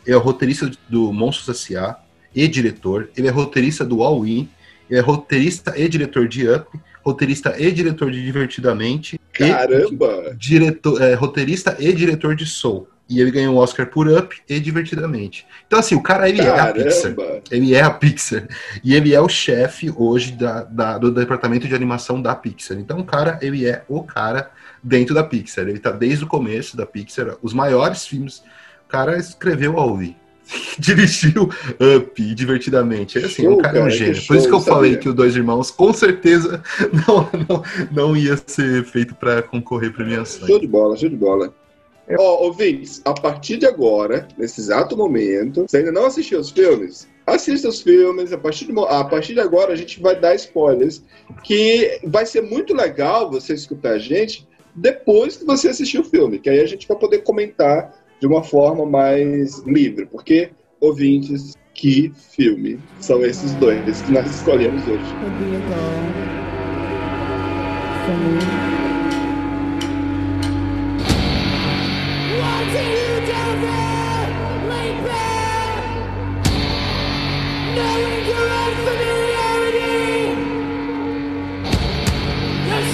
[0.07, 1.99] ele é o roteirista do Monstros S.A.
[2.35, 4.49] e diretor, ele é roteirista do All In,
[4.89, 6.67] ele é roteirista e diretor de Up,
[7.09, 9.19] roteirista e diretor de Divertidamente.
[9.33, 10.31] Caramba!
[10.33, 12.89] E diretor, é, roteirista e diretor de Soul.
[13.09, 15.47] E ele ganhou o um Oscar por Up e Divertidamente.
[15.67, 16.59] Então, assim, o cara, ele Caramba.
[16.61, 17.15] é a Pixar.
[17.51, 18.49] Ele é a Pixar.
[18.85, 22.79] E ele é o chefe hoje da, da, do departamento de animação da Pixar.
[22.79, 24.51] Então, o cara, ele é o cara
[24.83, 25.67] dentro da Pixar.
[25.67, 27.37] Ele tá desde o começo da Pixar.
[27.41, 28.43] Os maiores filmes.
[28.87, 29.97] O cara escreveu ao
[30.79, 31.49] dirigiu
[31.97, 33.19] Up divertidamente.
[33.19, 34.27] É assim, show, um cara, cara é um gênio.
[34.27, 34.75] Por isso que eu sabia.
[34.75, 36.63] falei que os dois irmãos com certeza
[37.07, 40.47] não, não, não ia ser feito para concorrer premiações.
[40.47, 41.55] Show de bola, show de bola.
[42.11, 46.51] Ó, oh, ouvintes, a partir de agora, nesse exato momento, você ainda não assistiu os
[46.51, 47.07] filmes?
[47.27, 51.03] Assista os filmes, a partir, de, a partir de agora a gente vai dar spoilers,
[51.45, 56.39] que vai ser muito legal você escutar a gente depois que você assistir o filme,
[56.39, 60.51] que aí a gente vai poder comentar de uma forma mais livre, porque,
[60.81, 65.05] ouvintes, que filme são esses dois que nós escolhemos hoje?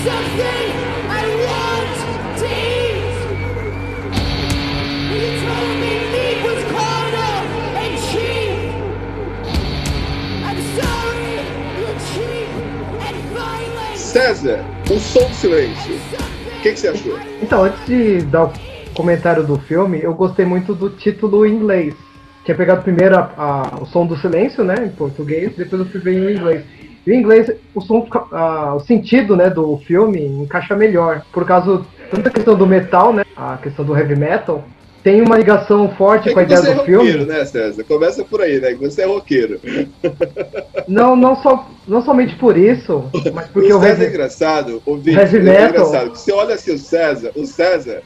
[0.04, 0.83] something
[14.14, 15.96] César, o som do silêncio.
[15.96, 17.18] O que, que você achou?
[17.42, 18.52] Então, antes de dar o
[18.94, 21.96] comentário do filme, eu gostei muito do título em inglês.
[22.44, 25.98] Tinha pegado primeiro a- a- o som do silêncio, né, em português, depois eu fui
[25.98, 26.64] ver em inglês.
[27.04, 28.06] E em inglês, o som,
[28.76, 33.24] o sentido, né, do filme encaixa melhor, por causa tanto da questão do metal, né,
[33.36, 34.62] a questão do heavy metal,
[35.04, 37.24] tem uma ligação forte É com a ideia você é do roqueiro, filme.
[37.26, 37.84] né, César?
[37.84, 38.72] Começa por aí, né?
[38.72, 39.60] Que você é roqueiro.
[40.88, 45.18] Não, não só, não somente por isso, mas porque o o César é engraçado, ouvinte,
[45.18, 46.10] Heavy é engraçado.
[46.16, 48.02] Você olha assim o César, o César,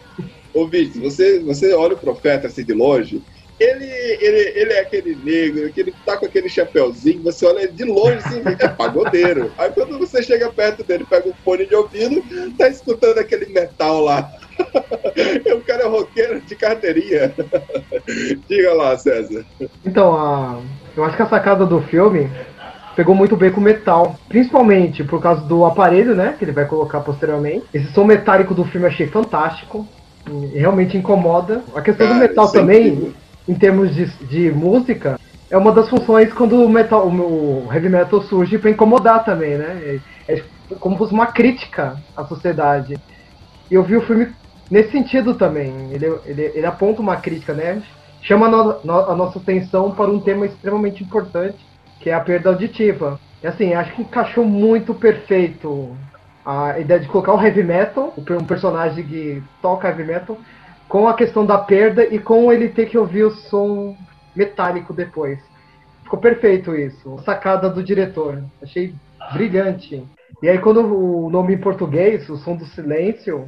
[0.53, 3.23] ouvinte, você, você olha o profeta assim de longe,
[3.61, 7.85] ele, ele, ele é aquele negro, que ele tá com aquele chapéuzinho, você olha de
[7.85, 9.53] longe assim, é pagodeiro.
[9.57, 12.23] Aí quando você chega perto dele, pega um fone de ouvido,
[12.57, 14.29] tá escutando aquele metal lá.
[15.55, 17.33] o cara é roqueiro de carteirinha.
[18.49, 19.45] Diga lá, César.
[19.85, 20.61] Então, a,
[20.97, 22.31] eu acho que a sacada do filme
[22.97, 26.67] pegou muito bem com o metal, principalmente por causa do aparelho, né, que ele vai
[26.67, 27.65] colocar posteriormente.
[27.73, 29.87] Esse som metálico do filme eu achei fantástico,
[30.53, 31.63] realmente incomoda.
[31.75, 33.15] A questão do Cara, metal isso é também, incrível.
[33.49, 35.19] em termos de, de música,
[35.51, 39.57] é uma das funções quando o metal, o, o heavy metal surge para incomodar também,
[39.57, 40.01] né?
[40.29, 40.43] É, é
[40.81, 42.99] como se fosse uma crítica à sociedade.
[43.71, 44.29] E eu vi o filme
[44.71, 45.73] nesse sentido também.
[45.93, 47.83] Ele, ele, ele aponta uma crítica, né?
[48.23, 51.59] Chama a, no- no- a nossa atenção para um tema extremamente importante,
[52.01, 53.19] que é a perda auditiva.
[53.43, 55.97] E assim, acho que encaixou muito perfeito
[56.45, 60.37] a ideia de colocar o heavy metal, um personagem que toca heavy metal,
[60.89, 63.95] com a questão da perda e com ele ter que ouvir o som
[64.35, 65.39] metálico depois.
[66.03, 67.19] Ficou perfeito isso.
[67.25, 68.43] Sacada do diretor.
[68.63, 68.95] Achei
[69.35, 70.03] brilhante.
[70.43, 73.47] E aí quando o nome em português, o som do silêncio,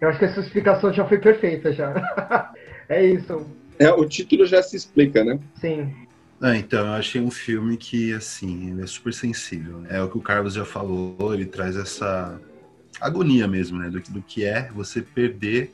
[0.00, 2.52] eu acho que essa explicação já foi perfeita já.
[2.88, 3.46] é isso.
[3.78, 5.38] É, o título já se explica, né?
[5.60, 5.94] Sim.
[6.40, 9.78] Ah, então, eu achei um filme que, assim, ele é super sensível.
[9.78, 9.88] né?
[9.92, 12.38] É o que o Carlos já falou, ele traz essa
[13.00, 13.88] agonia mesmo, né?
[13.88, 15.72] Do, do que é você perder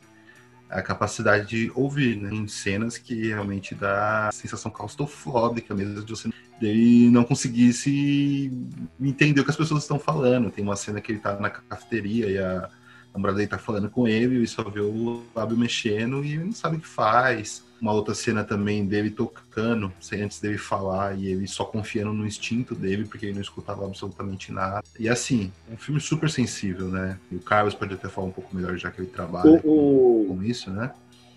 [0.71, 2.33] a capacidade de ouvir, né?
[2.33, 6.31] Em cenas que realmente dá sensação claustrofóbica mesmo, de você
[6.61, 8.53] dele não conseguir se
[9.01, 10.51] entender o que as pessoas estão falando.
[10.51, 12.69] Tem uma cena que ele tá na cafeteria e a
[13.15, 16.77] namorada dele tá falando com ele e só vê o lábio mexendo e não sabe
[16.77, 17.63] o que faz.
[17.81, 22.25] Uma outra cena também dele tocando, sem antes dele falar, e ele só confiando no
[22.25, 24.85] instinto dele, porque ele não escutava absolutamente nada.
[24.99, 27.19] E assim, um filme super sensível, né?
[27.31, 30.27] E o Carlos pode até falar um pouco melhor, já que ele trabalha O- o-
[30.29, 30.93] com isso, né?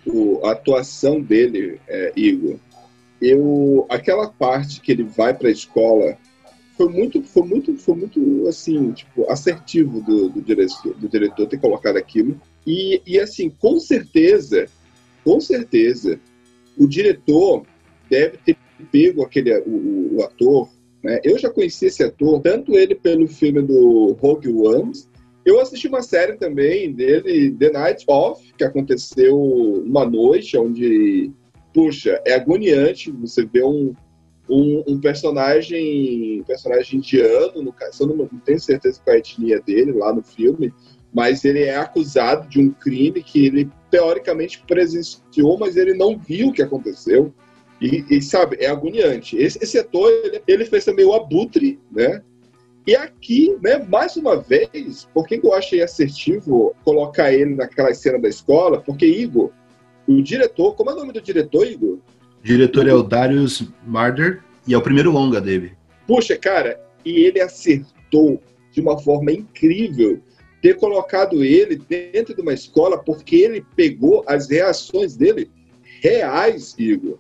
[0.06, 2.60] o- a atuação dele, é, Igor,
[3.20, 6.16] eu aquela parte que ele vai para a escola
[6.78, 11.60] foi muito, foi muito, foi muito assim, tipo, assertivo do, do diretor, do diretor ter
[11.60, 12.40] colocado aquilo.
[12.68, 14.68] E, e assim, com certeza,
[15.24, 16.20] com certeza,
[16.78, 17.66] o diretor
[18.10, 18.58] deve ter
[18.92, 20.70] pego aquele o, o- ator.
[21.02, 21.20] Né?
[21.24, 24.92] Eu já conheci esse ator, tanto ele pelo filme do Rogue One,
[25.46, 31.32] eu assisti uma série também dele, The Night Off, que aconteceu uma noite onde,
[31.74, 33.94] puxa, é agoniante você ver um,
[34.50, 39.20] um, um personagem, personagem indiano, no caso, eu não, não tenho certeza qual é a
[39.20, 40.74] etnia dele lá no filme,
[41.14, 46.50] mas ele é acusado de um crime que ele teoricamente presenciou, mas ele não viu
[46.50, 47.34] o que aconteceu.
[47.82, 49.38] E, e, sabe, é agoniante.
[49.38, 52.22] Esse, esse ator, ele, ele fez também o Abutre, né?
[52.88, 58.20] E aqui, né, mais uma vez, por que eu achei assertivo colocar ele naquela cena
[58.20, 58.80] da escola?
[58.80, 59.52] Porque, Igor,
[60.08, 61.98] o diretor, como é o nome do diretor, Igor?
[62.46, 65.72] Diretor é o Darius Marder e é o primeiro longa dele.
[66.06, 68.40] Puxa, cara, e ele acertou
[68.72, 70.22] de uma forma incrível
[70.62, 75.50] ter colocado ele dentro de uma escola porque ele pegou as reações dele
[76.04, 77.18] reais, Igor.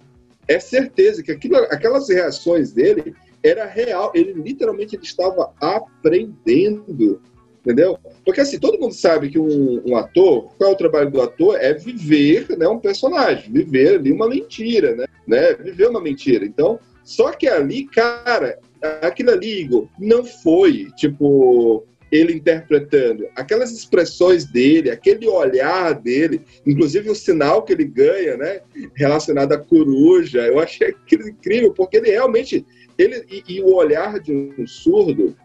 [0.47, 4.11] É certeza que aquilo, aquelas reações dele era real.
[4.13, 7.19] Ele literalmente ele estava aprendendo,
[7.65, 7.97] entendeu?
[8.23, 11.57] Porque assim, todo mundo sabe que um, um ator, qual é o trabalho do ator?
[11.59, 15.05] É viver né, um personagem, viver ali uma mentira, né?
[15.27, 15.53] né?
[15.55, 16.45] Viver uma mentira.
[16.45, 18.59] Então, só que ali, cara,
[19.01, 23.27] aquilo ali, Igor, não foi, tipo, ele interpretando.
[23.35, 28.61] Aquelas expressões dele, aquele olhar dele, inclusive o sinal que ele ganha, né,
[28.95, 32.65] relacionado à coruja, eu achei aquilo incrível, porque ele realmente,
[32.97, 35.35] ele, e, e o olhar de um surdo,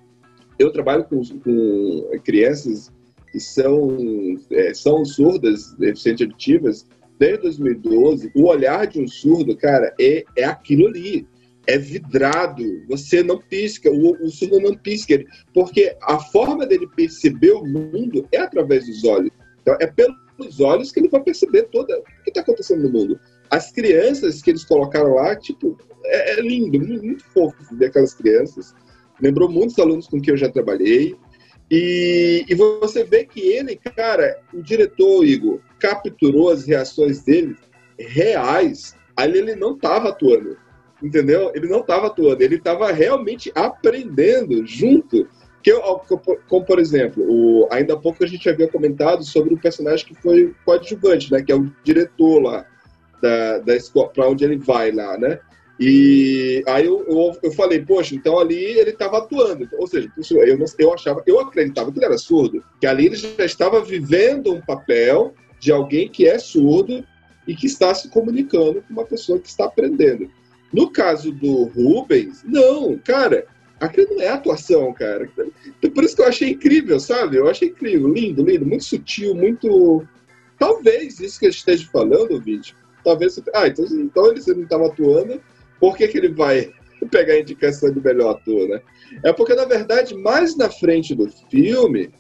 [0.61, 2.93] eu trabalho com, com crianças
[3.33, 3.97] que são,
[4.51, 6.87] é, são surdas, deficientes auditivas,
[7.19, 11.27] desde 2012, o olhar de um surdo, cara, é, é aquilo ali.
[11.67, 12.63] É vidrado.
[12.89, 15.15] Você não pisca, o, o surdo não pisca.
[15.15, 19.31] ele- Porque a forma dele perceber o mundo é através dos olhos.
[19.63, 23.21] Então, é pelos olhos que ele vai perceber toda o que está acontecendo no mundo.
[23.51, 28.75] As crianças que eles colocaram lá, tipo, é, é lindo, muito, fofo ver aquelas crianças.
[29.21, 31.17] Lembrou muitos alunos com quem eu já trabalhei.
[31.71, 37.57] E, e você vê que ele, cara, o diretor, Igor, capturou as reações dele
[37.99, 38.97] reais.
[39.17, 40.57] Ali ele não estava atuando,
[41.03, 41.53] entendeu?
[41.55, 45.29] Ele não estava atuando, ele estava realmente aprendendo junto.
[45.63, 45.83] Que eu,
[46.49, 50.15] como, por exemplo, o, ainda há pouco a gente havia comentado sobre o personagem que
[50.15, 51.43] foi coadjuvante, né?
[51.43, 52.67] Que é o diretor lá
[53.21, 55.39] da, da escola, para onde ele vai lá, né?
[55.83, 59.67] E aí eu, eu, eu falei, poxa, então ali ele estava atuando.
[59.79, 63.17] Ou seja, eu, não, eu achava, eu acreditava que ele era surdo, que ali ele
[63.17, 67.03] já estava vivendo um papel de alguém que é surdo
[67.49, 70.31] e que está se comunicando com uma pessoa que está aprendendo.
[70.71, 73.47] No caso do Rubens, não, cara,
[73.81, 75.31] aquilo não é atuação, cara.
[75.79, 77.39] Então, por isso que eu achei incrível, sabe?
[77.39, 80.07] Eu achei incrível, lindo, lindo, muito sutil, muito.
[80.59, 82.77] Talvez isso que eu esteja falando, vídeo.
[83.03, 83.41] Talvez.
[83.55, 85.41] Ah, então, então ele não estava atuando
[85.81, 86.71] por que, que ele vai
[87.11, 88.81] pegar a indicação de melhor ator, né?
[89.25, 92.11] É porque, na verdade, mais na frente do filme,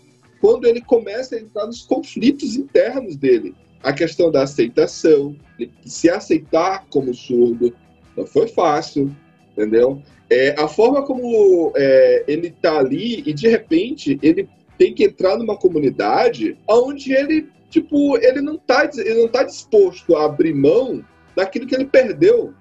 [0.40, 5.36] quando ele começa a entrar nos conflitos internos dele, a questão da aceitação,
[5.84, 7.74] se aceitar como surdo,
[8.16, 9.14] não foi fácil,
[9.52, 10.02] entendeu?
[10.28, 15.36] É, a forma como é, ele tá ali e de repente ele tem que entrar
[15.36, 21.04] numa comunidade onde ele, tipo, ele não tá, ele não tá disposto a abrir mão
[21.36, 22.54] daquilo que ele perdeu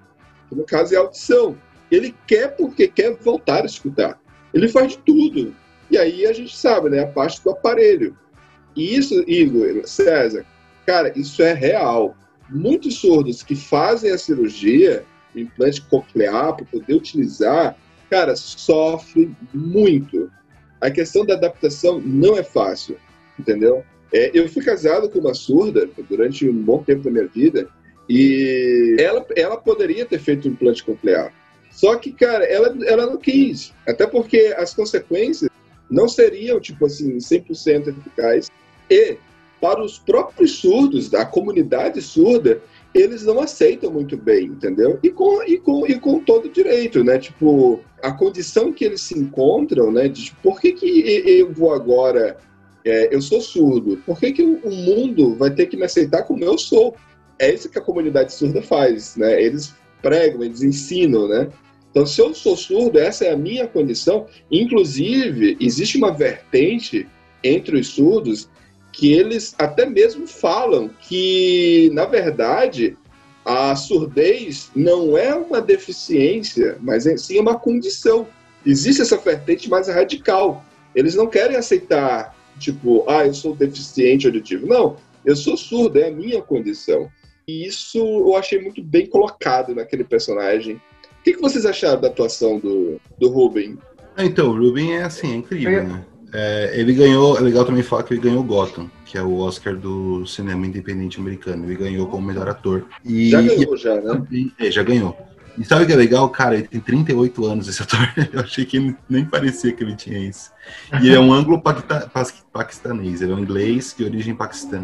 [0.49, 1.55] que no caso é a audição.
[1.91, 4.19] Ele quer porque quer voltar a escutar.
[4.53, 5.55] Ele faz de tudo.
[5.89, 7.03] E aí a gente sabe, né?
[7.03, 8.17] A parte do aparelho.
[8.75, 10.45] E isso, Igor, César,
[10.85, 12.15] cara, isso é real.
[12.49, 15.03] Muitos surdos que fazem a cirurgia,
[15.35, 17.75] o implante coclear, para poder utilizar,
[18.09, 20.31] cara, sofrem muito.
[20.81, 22.97] A questão da adaptação não é fácil,
[23.37, 23.83] entendeu?
[24.11, 27.69] É, eu fui casado com uma surda durante um bom tempo da minha vida
[28.09, 31.31] e ela, ela poderia ter feito um implante coclear.
[31.69, 33.71] Só que, cara, ela, ela não quis.
[33.87, 35.49] Até porque as consequências
[35.89, 38.49] não seriam, tipo assim, 100% eficazes.
[38.89, 39.17] E,
[39.61, 42.59] para os próprios surdos, da comunidade surda,
[42.95, 44.97] eles não aceitam muito bem, entendeu?
[45.03, 47.19] E com, e com, e com todo direito, né?
[47.19, 50.07] Tipo, a condição que eles se encontram, né?
[50.07, 50.87] De tipo, por que, que
[51.27, 52.37] eu vou agora.
[52.85, 56.45] É, eu sou surdo, por que, que o mundo vai ter que me aceitar como
[56.45, 56.95] eu sou?
[57.39, 59.41] É isso que a comunidade surda faz, né?
[59.41, 61.49] Eles pregam, eles ensinam, né?
[61.89, 64.27] Então, se eu sou surdo, essa é a minha condição.
[64.51, 67.07] Inclusive, existe uma vertente
[67.43, 68.49] entre os surdos
[68.91, 72.97] que eles até mesmo falam que, na verdade,
[73.45, 78.27] a surdez não é uma deficiência, mas sim uma condição.
[78.65, 80.63] Existe essa vertente mais radical.
[80.93, 84.67] Eles não querem aceitar, tipo, ah, eu sou deficiente auditivo.
[84.67, 87.09] Não, eu sou surdo, é a minha condição.
[87.49, 90.75] E isso eu achei muito bem colocado naquele personagem.
[90.75, 93.77] O que, que vocês acharam da atuação do, do Ruben?
[94.17, 96.05] Então, o Ruben é assim, é incrível, né?
[96.31, 99.75] É, ele ganhou, é legal também falar que ele ganhou Gotham, que é o Oscar
[99.75, 101.65] do cinema independente americano.
[101.65, 102.85] Ele ganhou como melhor ator.
[103.03, 104.21] E, já ganhou, já, né?
[104.59, 105.17] É, já ganhou.
[105.57, 106.29] E sabe o que é legal?
[106.29, 107.99] Cara, ele tem 38 anos, esse ator.
[108.31, 110.51] Eu achei que nem parecia que ele tinha isso.
[111.01, 114.83] E ele é um anglo-paquistanês, ele é um inglês de origem paquistã.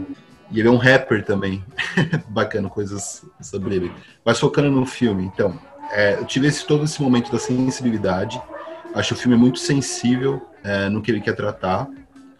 [0.51, 1.63] E ele é um rapper também.
[2.29, 3.91] Bacana, coisas sobre ele.
[4.23, 5.59] Mas focando no filme, então,
[5.91, 8.41] é, eu tive esse, todo esse momento da sensibilidade.
[8.93, 11.87] Acho o filme muito sensível é, no que ele quer tratar.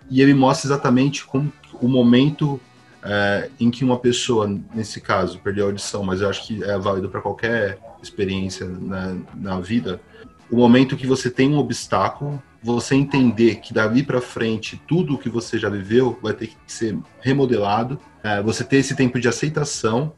[0.10, 2.60] E ele mostra exatamente como o momento
[3.04, 6.78] é, em que uma pessoa, nesse caso, perdeu a audição, mas eu acho que é
[6.78, 10.02] válido para qualquer experiência na, na vida.
[10.50, 15.18] O momento que você tem um obstáculo, você entender que dali para frente tudo o
[15.20, 19.28] que você já viveu vai ter que ser remodelado, é, você ter esse tempo de
[19.28, 20.12] aceitação,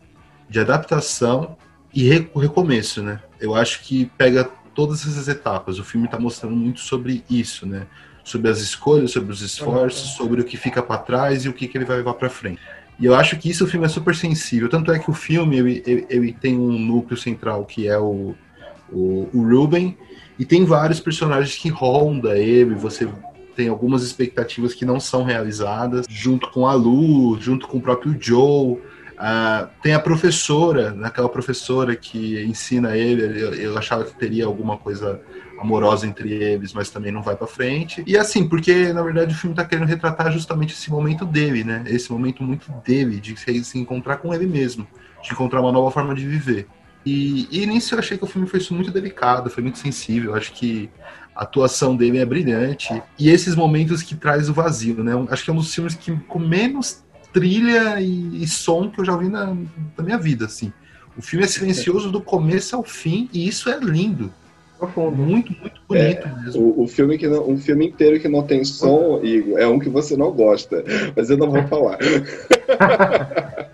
[0.50, 1.58] de adaptação
[1.94, 3.20] e re recomeço, né?
[3.38, 5.78] Eu acho que pega todas essas etapas.
[5.78, 7.86] O filme está mostrando muito sobre isso, né?
[8.24, 11.68] Sobre as escolhas, sobre os esforços, sobre o que fica para trás e o que,
[11.68, 12.62] que ele vai levar para frente.
[12.98, 14.70] E eu acho que isso o filme é super sensível.
[14.70, 18.36] Tanto é que o filme ele, ele, ele tem um núcleo central que é o,
[18.90, 19.98] o, o Ruben,
[20.40, 23.08] e tem vários personagens que ronda ele, você
[23.56, 28.16] tem algumas expectativas que não são realizadas, junto com a Lu, junto com o próprio
[28.20, 28.78] Joe.
[29.18, 34.78] Ah, tem a professora, aquela professora que ensina ele, eu, eu achava que teria alguma
[34.78, 35.20] coisa
[35.60, 38.04] amorosa entre eles, mas também não vai pra frente.
[38.06, 41.84] E assim, porque na verdade o filme tá querendo retratar justamente esse momento dele, né?
[41.88, 44.88] Esse momento muito dele, de se encontrar com ele mesmo,
[45.24, 46.68] de encontrar uma nova forma de viver.
[47.08, 50.36] E, e nisso eu achei que o filme foi muito delicado, foi muito sensível.
[50.36, 50.90] Acho que
[51.34, 53.02] a atuação dele é brilhante.
[53.18, 55.14] E esses momentos que traz o vazio, né?
[55.30, 57.02] Acho que é um dos filmes que com menos
[57.32, 59.56] trilha e, e som que eu já vi na,
[59.98, 60.74] na minha vida, assim.
[61.16, 64.34] O filme é silencioso do começo ao fim e isso é lindo.
[64.78, 65.18] Profundo.
[65.18, 66.62] Muito, muito bonito mesmo.
[66.62, 69.80] O, o filme que não, um filme inteiro que não tem som, Igor, é um
[69.80, 70.84] que você não gosta.
[71.16, 71.98] Mas eu não vou falar.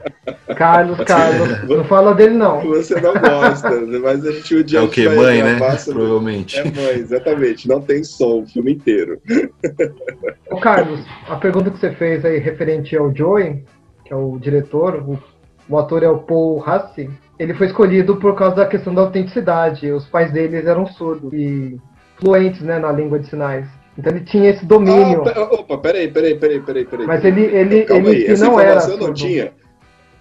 [0.56, 2.62] Carlos, Carlos, não fala dele não.
[2.62, 3.70] Você não gosta,
[4.02, 5.08] mas a gente o dia É o que?
[5.10, 5.58] Mãe, né?
[5.86, 6.60] Provavelmente.
[6.60, 7.68] É mãe, exatamente.
[7.68, 9.20] Não tem som o filme inteiro.
[10.50, 13.64] Ô Carlos, a pergunta que você fez aí referente ao Joey,
[14.06, 15.20] que é o diretor, o,
[15.68, 17.10] o ator é o Paul Hassi,
[17.44, 19.92] ele foi escolhido por causa da questão da autenticidade.
[19.92, 21.78] Os pais deles eram surdos e
[22.18, 23.66] fluentes né, na língua de sinais.
[23.98, 25.24] Então ele tinha esse domínio.
[25.36, 27.06] Ah, opa, peraí, peraí, peraí, peraí, peraí.
[27.06, 29.52] Mas ele, ele, Calma ele aí, essa não era eu não tinha.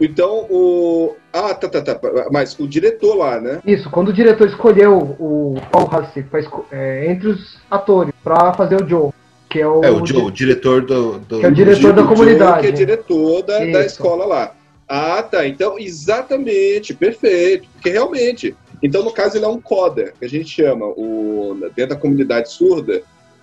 [0.01, 1.15] Então, o.
[1.33, 2.01] Ah, tá, tá, tá.
[2.33, 3.61] Mas o diretor lá, né?
[3.65, 6.27] Isso, quando o diretor escolheu o Paul Hassi
[6.73, 9.11] é, entre os atores para fazer o Joe,
[9.49, 11.21] que é o, É, o Joe, o diretor do.
[11.21, 12.61] do- Que é o diretor da O Joe, comunidade.
[12.63, 14.55] que é diretor da, da escola lá.
[14.95, 15.49] Ah, tá.
[15.49, 17.67] Então, exatamente, perfeito.
[17.73, 18.55] Porque realmente.
[18.83, 22.53] Então, no caso, ele é um coda, que a gente chama, o, dentro da comunidade
[22.53, 23.01] surda,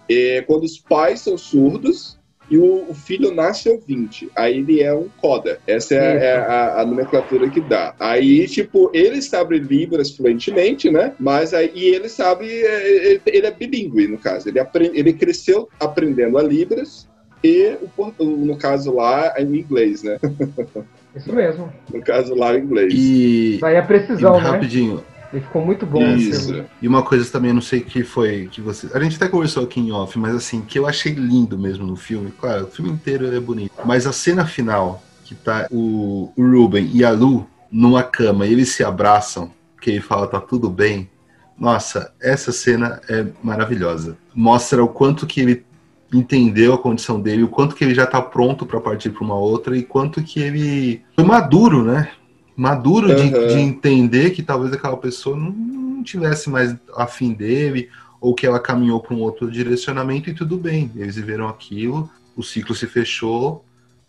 [0.07, 2.19] é quando os pais são surdos
[2.51, 4.29] e o, o filho nasce ouvinte.
[4.35, 5.59] Aí ele é um coda.
[5.65, 7.95] Essa é, é a, a nomenclatura que dá.
[7.99, 11.15] Aí, tipo, ele sabe Libras fluentemente, né?
[11.19, 12.45] Mas aí e ele sabe.
[12.47, 14.49] é, Ele, ele é bilíngue, no caso.
[14.49, 17.07] Ele, aprende, ele cresceu aprendendo a Libras
[17.43, 20.19] e, o- no caso lá, é em inglês, né?
[21.15, 21.71] Isso mesmo.
[21.93, 22.93] No caso lá, em inglês.
[22.95, 24.49] E, Daí a e precisão, né?
[24.49, 25.03] rapidinho,
[25.33, 26.01] Ele ficou muito bom.
[26.15, 26.65] esse Isso.
[26.81, 28.87] E uma coisa também, eu não sei que foi que você.
[28.93, 31.95] A gente até conversou aqui em off, mas assim, que eu achei lindo mesmo no
[31.95, 32.31] filme.
[32.39, 33.71] Claro, o filme inteiro é bonito.
[33.85, 38.53] Mas a cena final, que tá o, o Ruben e a Lu numa cama e
[38.53, 39.51] eles se abraçam,
[39.81, 41.09] que ele fala, tá tudo bem.
[41.57, 44.17] Nossa, essa cena é maravilhosa.
[44.33, 45.65] Mostra o quanto que ele
[46.13, 49.35] entendeu a condição dele, o quanto que ele já tá pronto para partir para uma
[49.35, 52.09] outra e quanto que ele foi maduro, né?
[52.55, 53.47] Maduro de, Aham.
[53.47, 57.89] de entender que talvez aquela pessoa não, não tivesse mais afim dele
[58.19, 60.91] ou que ela caminhou para um outro direcionamento e tudo bem.
[60.95, 63.63] Eles viveram aquilo, o ciclo se fechou,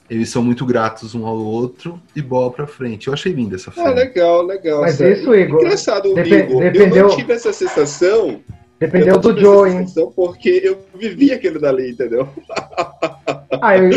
[0.09, 3.07] eles são muito gratos um ao outro e bola para frente.
[3.07, 3.90] Eu achei linda essa Ah, cena.
[3.90, 4.80] legal, legal.
[4.80, 5.16] Mas sério.
[5.20, 6.62] isso, Igor, Engraçado, Igor.
[6.64, 8.40] Eu dependeu- não tive essa sensação.
[8.80, 9.84] Dependeu do Joe, hein?
[10.16, 12.26] Porque eu vivi aquilo dali, entendeu?
[13.62, 13.90] Ah, eu,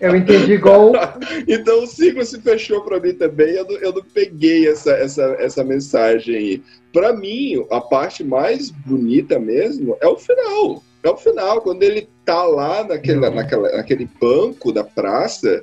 [0.00, 0.92] eu entendi igual.
[1.48, 3.50] Então o ciclo se fechou pra mim também.
[3.54, 6.62] Eu não, eu não peguei essa, essa, essa mensagem aí.
[6.92, 10.82] Pra mim, a parte mais bonita mesmo é o final.
[11.02, 13.34] É o final, quando ele tá lá naquele, Uhum.
[13.34, 15.62] naquela, naquele banco da praça.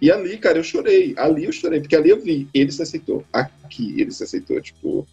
[0.00, 1.14] E ali, cara, eu chorei.
[1.16, 2.48] Ali eu chorei, porque ali eu vi.
[2.52, 3.22] Ele se aceitou.
[3.32, 4.60] Aqui ele se aceitou.
[4.60, 5.06] Tipo.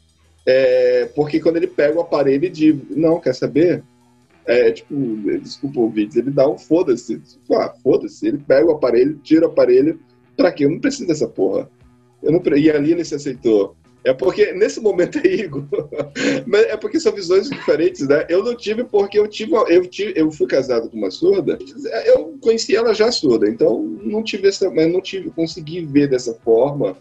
[0.45, 3.83] É, porque quando ele pega o aparelho e diz: Não, quer saber?
[4.45, 4.95] É, tipo,
[5.41, 7.19] desculpa o vídeo, ele dá um foda-se.
[7.19, 8.27] Tipo, ah, foda-se.
[8.27, 9.99] Ele pega o aparelho, tira o aparelho.
[10.35, 10.65] Pra quê?
[10.65, 11.69] Eu não preciso dessa porra.
[12.23, 13.75] Eu não, e ali ele se aceitou.
[14.03, 15.67] É porque, nesse momento aí, Igor,
[16.53, 18.25] é porque são visões diferentes, né?
[18.27, 21.59] Eu não tive porque eu tive, eu tive, eu fui casado com uma surda,
[22.05, 26.33] eu conheci ela já surda, então não tive essa, mas não tive, consegui ver dessa
[26.33, 26.97] forma.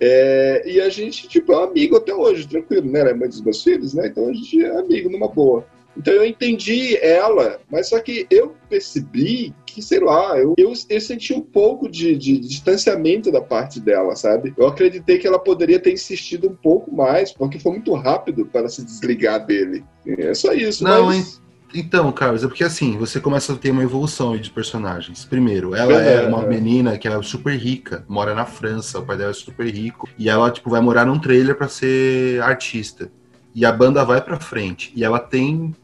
[0.00, 3.00] É, e a gente, tipo, é um amigo até hoje, tranquilo, né?
[3.00, 4.08] Ela é mãe dos meus filhos, né?
[4.08, 5.64] Então a gente é amigo numa boa.
[5.96, 11.00] Então eu entendi ela, mas só que eu percebi que, sei lá, eu, eu, eu
[11.00, 14.52] senti um pouco de, de distanciamento da parte dela, sabe?
[14.58, 18.68] Eu acreditei que ela poderia ter insistido um pouco mais, porque foi muito rápido para
[18.68, 19.84] se desligar dele.
[20.06, 20.84] É só isso.
[20.84, 21.40] Não, mas...
[21.78, 25.24] Então, Carlos, é porque assim, você começa a ter uma evolução aí de personagens.
[25.24, 26.28] Primeiro, ela é Uhum.
[26.28, 29.68] uma menina que ela é super rica, mora na França, o pai dela é super
[29.68, 33.10] rico, e ela, tipo, vai morar num trailer pra ser artista.
[33.54, 34.92] E a banda vai pra frente.
[34.94, 35.74] E ela tem.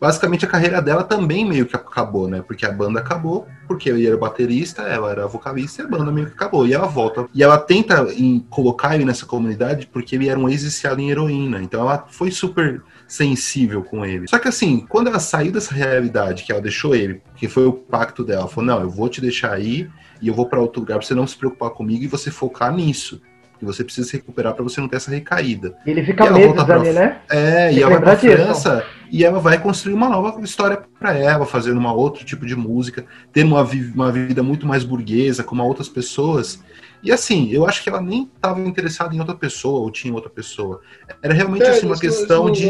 [0.00, 2.40] Basicamente a carreira dela também meio que acabou, né?
[2.46, 6.28] Porque a banda acabou, porque ele era baterista, ela era vocalista e a banda meio
[6.28, 6.66] que acabou.
[6.66, 7.26] E ela volta.
[7.34, 11.60] E ela tenta em, colocar ele nessa comunidade porque ele era um ex-viciado em heroína.
[11.60, 14.28] Então ela foi super sensível com ele.
[14.28, 17.72] Só que assim, quando ela saiu dessa realidade, que ela deixou ele, que foi o
[17.72, 19.88] pacto dela, ela falou: Não, eu vou te deixar aí
[20.20, 22.72] e eu vou para outro lugar pra você não se preocupar comigo e você focar
[22.72, 23.20] nisso.
[23.58, 25.76] Que você precisa se recuperar para você não ter essa recaída.
[25.84, 27.18] Ele fica E meses pra- ali, né?
[27.28, 28.36] É, Tem e ela vai pra disso.
[28.36, 32.54] França E ela vai construir uma nova história para ela, fazendo uma outro tipo de
[32.54, 36.62] música, tendo uma, vi- uma vida muito mais burguesa, como outras pessoas.
[37.02, 40.28] E assim, eu acho que ela nem estava interessada em outra pessoa, ou tinha outra
[40.28, 40.80] pessoa.
[41.22, 42.68] Era realmente É, assim, uma isso- questão isso de.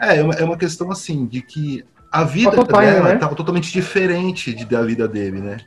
[0.00, 3.14] É, é uma, é uma questão assim, de que a vida dela né?
[3.14, 5.58] estava totalmente diferente de- da vida dele, né?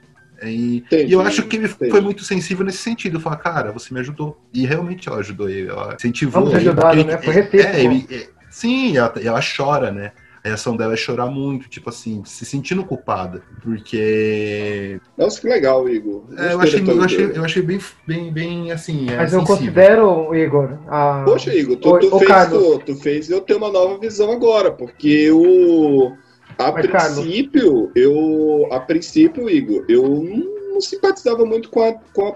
[0.45, 1.89] E, Entendi, e eu acho que ele entendi.
[1.89, 3.18] foi muito sensível nesse sentido.
[3.18, 4.38] Falar, cara, você me ajudou.
[4.53, 5.70] E realmente ela ajudou ele.
[5.70, 7.03] Ela incentivou Vamos ele.
[7.05, 7.18] né?
[7.20, 7.66] Foi recíproco.
[7.66, 10.11] é, ele- é, sim, ela, ela chora, né?
[10.43, 13.41] A reação dela é chorar muito, tipo assim, se sentindo culpada.
[13.61, 14.99] Porque.
[15.17, 16.25] Nossa, que legal, Igor.
[16.37, 19.09] é, eu, achei, eu, achei, eu achei bem, bem, bem assim.
[19.09, 19.45] é, Mas eu sensível.
[19.45, 21.23] considero, Igor, a...
[21.25, 22.61] Poxa, Igor, tu, Ô, tu ô, fez, Carlos.
[22.61, 26.11] tu, tu fez eu ter uma nova visão agora, porque o
[26.57, 27.19] a Mas, Carlos.
[27.19, 30.03] princípio, eu a princípio, Igor, eu
[30.71, 32.31] não, simpatizava muito com a, com a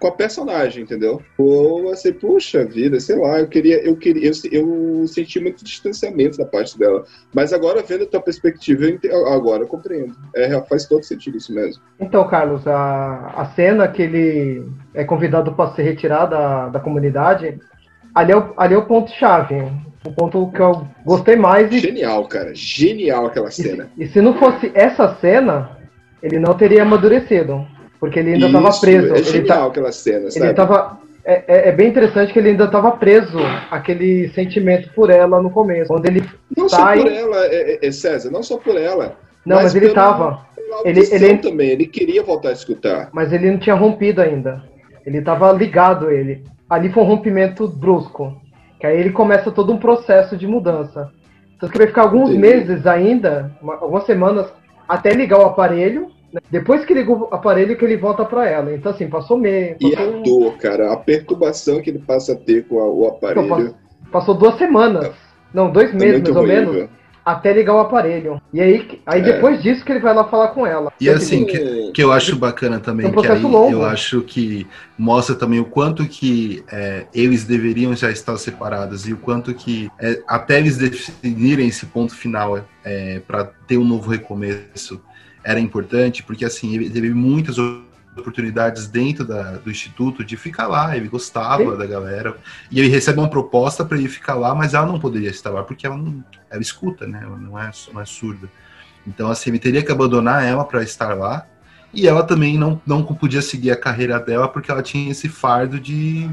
[0.00, 1.20] com a personagem, entendeu?
[1.38, 6.38] Ou assim, puxa vida, sei lá, eu queria, eu queria, eu, eu senti muito distanciamento
[6.38, 7.04] da parte dela.
[7.34, 10.14] Mas agora vendo a tua perspectiva, eu ente- agora eu compreendo.
[10.34, 11.82] É, faz todo sentido isso mesmo.
[12.00, 17.58] Então, Carlos, a, a cena que ele é convidado para se retirar da, da comunidade,
[18.14, 19.70] ali é o, ali é o ponto-chave.
[20.06, 21.70] O ponto que eu gostei mais.
[21.70, 23.90] E, Genial, cara, genial aquela cena.
[23.98, 25.76] e se não fosse essa cena,
[26.22, 27.66] ele não teria amadurecido.
[28.00, 29.14] Porque ele ainda estava preso.
[29.14, 30.54] É ele genial tá- aquela cena, ele sabe?
[30.54, 30.98] tava.
[31.22, 33.38] É, é- é bem interessante que ele ainda estava preso
[33.70, 35.88] aquele sentimento por ela no começo.
[35.88, 36.24] Quando ele.
[36.56, 39.16] Não só sai- por ela, é, é, é, César, não só por ela.
[39.44, 40.46] Não, mas, ele pelo- estava.
[40.84, 43.10] Ele- ele- também, ele queria voltar a escutar.
[43.12, 44.62] Mas ele não tinha rompido ainda.
[45.04, 46.44] Ele estava ligado ele.
[46.68, 48.40] Ali foi um rompimento brusco.
[48.78, 51.10] Que aí ele começa todo um processo de mudança.
[51.56, 52.38] Então que vai ficar alguns Entendi.
[52.38, 54.46] meses ainda, uma- algumas semanas,
[54.88, 56.08] até ligar o aparelho.
[56.50, 58.72] Depois que liga o aparelho que ele volta para ela.
[58.74, 59.76] Então assim, passou meio.
[59.80, 62.88] E Passou, a um- dor, cara, a perturbação que ele passa a ter com a-
[62.90, 63.48] o aparelho.
[63.48, 63.74] passou,
[64.12, 65.10] passou duas semanas.
[65.52, 66.88] Não, dois é meses muito mais ou menos.
[67.22, 68.40] Até ligar o aparelho.
[68.52, 69.24] E aí, aí É.
[69.24, 70.90] depois disso que ele vai lá falar com ela.
[70.98, 73.70] E assim, Hum, que, que eu acho bacana também, É um que aí processo longo.
[73.70, 74.66] eu acho que
[74.98, 79.90] mostra também o quanto que é, eles deveriam já estar separados e o quanto que
[80.00, 85.00] é, até eles definirem esse ponto final é, para ter um novo recomeço
[85.42, 87.56] era importante, porque assim, ele teve muitas
[88.16, 91.78] oportunidades dentro da- do instituto de ficar lá, ele gostava Sim.
[91.78, 92.36] da galera,
[92.70, 95.62] e ele recebe uma proposta para ele ficar lá, mas ela não poderia estar lá,
[95.62, 97.20] porque ela não ela escuta, né?
[97.22, 98.48] Ela não é, não é surda.
[99.06, 101.46] Então, assim, ele teria que abandonar ela para estar lá.
[101.92, 105.80] E ela também não, não podia seguir a carreira dela porque ela tinha esse fardo
[105.80, 106.30] de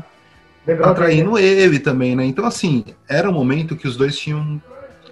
[0.66, 2.26] Lembrando atraindo ele também, né?
[2.26, 4.62] Então, assim, era um momento que os dois tinham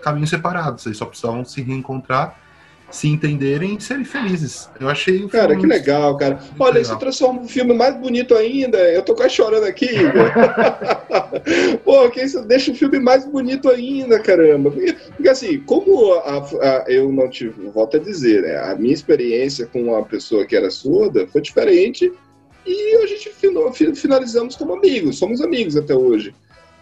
[0.01, 0.85] caminhos separados.
[0.85, 2.37] Eles só precisavam se reencontrar,
[2.95, 4.69] se entenderem e serem felizes.
[4.79, 6.39] Eu achei o Cara, que legal, cara.
[6.57, 6.81] Olha, legal.
[6.81, 8.77] isso transforma o filme mais bonito ainda.
[8.77, 9.89] Eu tô quase chorando aqui.
[11.83, 14.71] Pô, que isso deixa o filme mais bonito ainda, caramba.
[14.71, 18.57] Porque, porque assim, como a- a- eu não tive, volto a dizer, né?
[18.57, 22.11] A minha experiência com uma pessoa que era surda foi diferente
[22.65, 23.29] e a gente
[23.95, 26.33] finalizamos como amigos, somos amigos até hoje.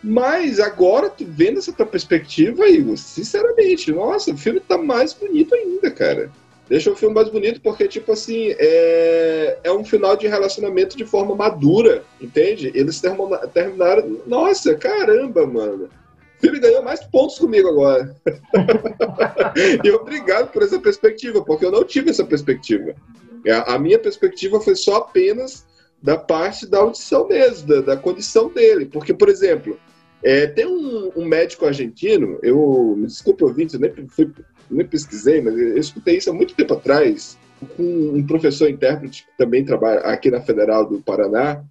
[0.03, 5.55] Mas agora, tu vendo essa tua perspectiva, Igor, sinceramente, nossa, o filme tá mais bonito
[5.55, 6.29] ainda, cara.
[6.67, 11.05] Deixa o filme mais bonito porque, tipo assim, é, é um final de relacionamento de
[11.05, 12.71] forma madura, entende?
[12.73, 14.21] Eles termina- terminaram.
[14.25, 15.85] Nossa, caramba, mano.
[15.85, 18.13] O filme ganhou mais pontos comigo agora.
[19.83, 22.93] e obrigado por essa perspectiva, porque eu não tive essa perspectiva.
[23.47, 25.65] A, a minha perspectiva foi só apenas
[26.01, 28.85] da parte da audição mesmo, da, da condição dele.
[28.85, 29.77] Porque, por exemplo,
[30.23, 34.31] é, tem um, um médico argentino, eu me desculpe ouvinte, eu nem, fui,
[34.71, 37.37] nem pesquisei, mas eu escutei isso há muito tempo atrás,
[37.75, 41.63] com um professor intérprete que também trabalha aqui na Federal do Paraná.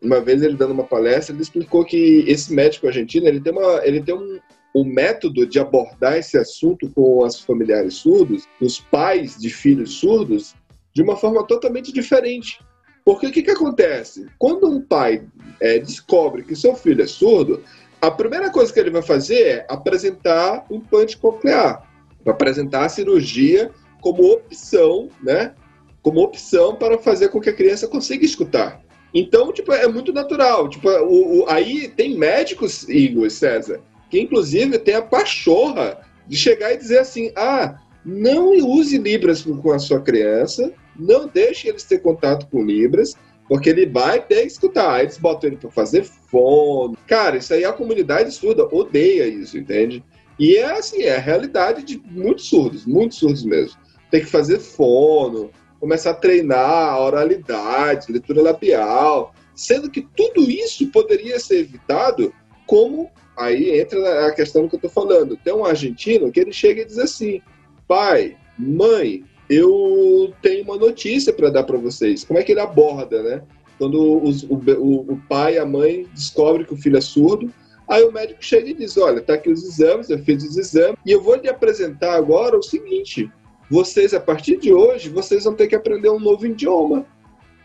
[0.00, 3.84] Uma vez ele dando uma palestra, ele explicou que esse médico argentino ele tem, uma,
[3.84, 4.38] ele tem um,
[4.74, 10.54] um método de abordar esse assunto com os familiares surdos, os pais de filhos surdos,
[10.94, 12.60] de uma forma totalmente diferente.
[13.04, 14.26] Porque o que, que acontece?
[14.36, 15.24] Quando um pai
[15.60, 17.62] é, descobre que seu filho é surdo,
[18.06, 21.82] a primeira coisa que ele vai fazer é apresentar o implante coclear,
[22.24, 25.54] vai apresentar a cirurgia como opção, né?
[26.02, 28.80] Como opção para fazer com que a criança consiga escutar.
[29.12, 30.68] Então, tipo, é muito natural.
[30.68, 33.80] Tipo, o, o- aí tem médicos, Igor e César,
[34.10, 39.72] que inclusive tem a pachorra de chegar e dizer assim: ah, não use Libras com
[39.72, 43.14] a sua criança, não deixe eles ter contato com Libras,
[43.48, 45.00] porque ele vai que escutar.
[45.00, 46.96] Eles botam ele para fazer fone.
[47.06, 50.04] Cara, isso aí a comunidade surda odeia isso, entende?
[50.38, 53.78] E é assim, é a realidade de muitos surdos, muitos surdos mesmo.
[54.10, 60.86] Tem que fazer fono, começar a treinar a oralidade, leitura labial, sendo que tudo isso
[60.88, 62.32] poderia ser evitado
[62.66, 65.36] como aí entra a questão que eu tô falando.
[65.36, 67.40] Tem um argentino que ele chega e diz assim:
[67.86, 72.24] pai, mãe, eu tenho uma notícia para dar para vocês.
[72.24, 73.42] Como é que ele aborda, né?
[73.78, 77.52] Quando os, o, o, pai a mãe descobrem que o filho é surdo,
[77.88, 80.96] aí o médico chega e diz: Olha, tá aqui os exames, eu fiz os exames,
[81.04, 83.30] e eu vou lhe apresentar agora o seguinte:
[83.70, 87.06] vocês, a partir de hoje, vocês vão ter que aprender um novo idioma.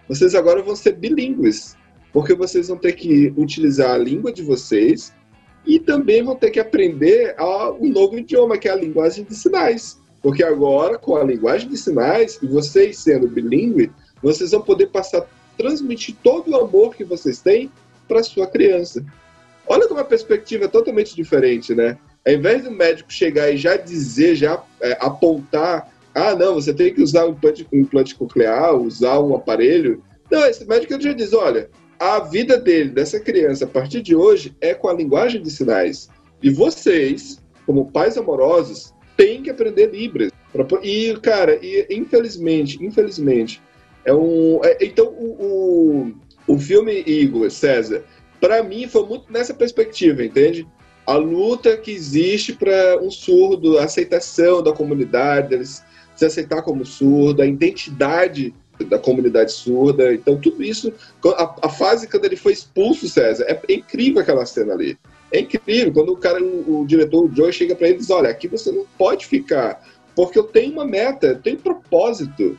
[0.07, 1.77] Vocês agora vão ser bilíngues,
[2.11, 5.13] porque vocês vão ter que utilizar a língua de vocês
[5.65, 9.35] e também vão ter que aprender a, um novo idioma, que é a linguagem de
[9.35, 10.01] sinais.
[10.21, 13.91] Porque agora, com a linguagem de sinais, e vocês sendo bilíngue,
[14.21, 17.71] vocês vão poder passar, transmitir todo o amor que vocês têm
[18.07, 19.03] para sua criança.
[19.67, 21.97] Olha como a perspectiva é totalmente diferente, né?
[22.25, 26.93] Ao invés do médico chegar e já dizer, já é, apontar, ah, não, você tem
[26.93, 30.03] que usar um implante, um implante coclear, usar um aparelho.
[30.29, 31.69] Não, esse médico já diz, olha,
[31.99, 36.09] a vida dele, dessa criança, a partir de hoje, é com a linguagem de sinais.
[36.43, 40.31] E vocês, como pais amorosos, têm que aprender Libras.
[40.83, 43.61] E, cara, e, infelizmente, infelizmente,
[44.03, 44.59] é um.
[44.63, 46.13] É, então, o,
[46.47, 48.03] o, o filme Igor, César,
[48.39, 50.67] para mim foi muito nessa perspectiva, entende?
[51.05, 55.83] A luta que existe para um surdo, a aceitação da comunidade, eles
[56.15, 58.53] se aceitar como surdo, a identidade
[58.87, 60.13] da comunidade surda.
[60.13, 60.93] Então, tudo isso,
[61.25, 64.97] a, a, fase quando ele foi expulso, César, é, incrível aquela cena ali.
[65.31, 68.09] É incrível quando o cara, o, o diretor, o Joe, chega para ele e diz:
[68.09, 69.81] Olha, aqui você não pode ficar,
[70.15, 72.57] porque eu tenho uma meta, eu tenho um propósito.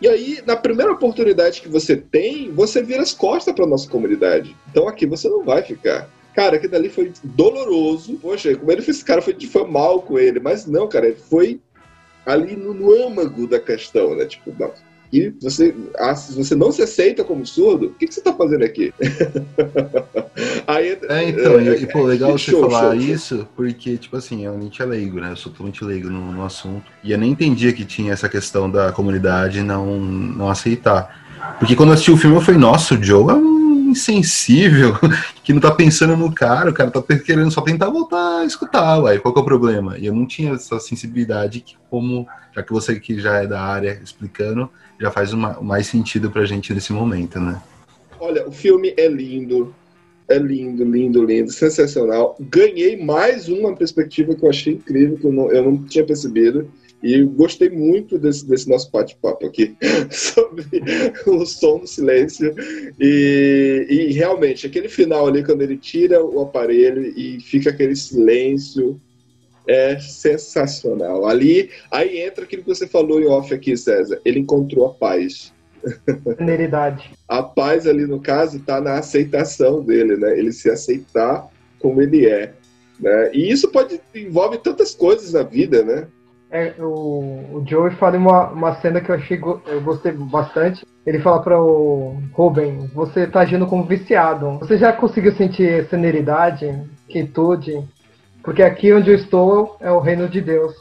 [0.00, 4.54] E aí, na primeira oportunidade que você tem, você vira as costas para nossa comunidade.
[4.70, 6.08] Então aqui você não vai ficar.
[6.34, 8.18] Cara, aquilo dali foi doloroso.
[8.20, 10.38] Poxa, como ele fez esse cara foi, foi mal com ele.
[10.38, 11.60] Mas não, cara, ele foi
[12.26, 14.26] ali no, no âmago da questão, né?
[14.26, 14.70] Tipo, não,
[15.12, 18.32] e você, ah, se você não se aceita como surdo, o que, que você está
[18.32, 18.92] fazendo aqui?
[20.66, 23.48] Aí, é, então, é, e, pô, legal você show, falar show, isso, show.
[23.54, 25.30] porque, tipo assim, eu nem tinha leigo, né?
[25.30, 26.84] Eu sou totalmente leigo no, no, assunto.
[27.02, 31.56] E eu nem entendia que tinha essa questão da comunidade não, não aceitar.
[31.58, 34.94] Porque quando eu assisti o filme, eu falei, nossa, o Joe é um insensível,
[35.42, 38.98] que não tá pensando no cara, o cara tá querendo só tentar voltar a escutar,
[38.98, 39.96] uai, qual que é o problema?
[39.98, 43.62] E eu não tinha essa sensibilidade que, como, já que você que já é da
[43.62, 44.70] área explicando,
[45.00, 47.60] já faz uma, mais sentido pra gente nesse momento, né?
[48.18, 49.74] Olha, o filme é lindo,
[50.28, 52.36] é lindo, lindo, lindo, sensacional.
[52.40, 56.70] Ganhei mais uma perspectiva que eu achei incrível, que eu não, eu não tinha percebido.
[57.02, 59.76] E gostei muito desse, desse nosso bate-papo aqui
[60.10, 60.64] sobre
[61.26, 62.54] o som do silêncio.
[62.98, 68.98] E, e realmente, aquele final ali, quando ele tira o aparelho e fica aquele silêncio,
[69.68, 71.26] é sensacional.
[71.26, 74.20] Ali, aí entra aquilo que você falou em off aqui, César.
[74.24, 75.52] Ele encontrou a paz.
[76.38, 77.12] Veneridade.
[77.28, 80.36] a paz ali, no caso, está na aceitação dele, né?
[80.36, 81.48] Ele se aceitar
[81.78, 82.52] como ele é.
[82.98, 83.30] Né?
[83.32, 86.08] E isso pode envolve tantas coisas na vida, né?
[86.50, 90.86] É, o, o Joey fala uma, uma cena que eu achei eu gostei bastante.
[91.04, 94.58] Ele fala para o Ruben, você tá agindo como viciado.
[94.58, 97.84] Você já conseguiu sentir serenidade, quietude?
[98.46, 100.72] Porque aqui onde eu estou é o reino de Deus.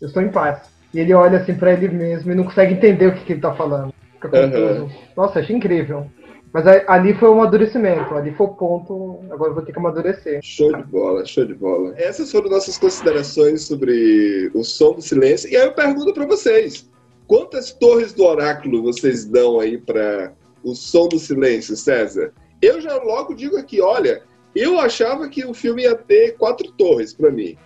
[0.00, 0.58] Eu estou em paz.
[0.92, 3.40] E ele olha assim para ele mesmo e não consegue entender o que, que ele
[3.40, 3.94] tá falando.
[4.24, 4.90] Uhum.
[5.16, 6.10] Nossa, achei incrível.
[6.52, 9.78] Mas ali foi o um amadurecimento, ali foi o ponto, agora eu vou ter que
[9.78, 10.40] amadurecer.
[10.42, 11.94] Show de bola, show de bola.
[11.96, 15.48] Essas foram nossas considerações sobre o som do silêncio.
[15.48, 16.90] E aí eu pergunto para vocês:
[17.28, 20.32] quantas torres do oráculo vocês dão aí para
[20.64, 22.32] o som do silêncio, César?
[22.60, 24.22] Eu já logo digo aqui: olha,
[24.54, 27.56] eu achava que o filme ia ter quatro torres para mim.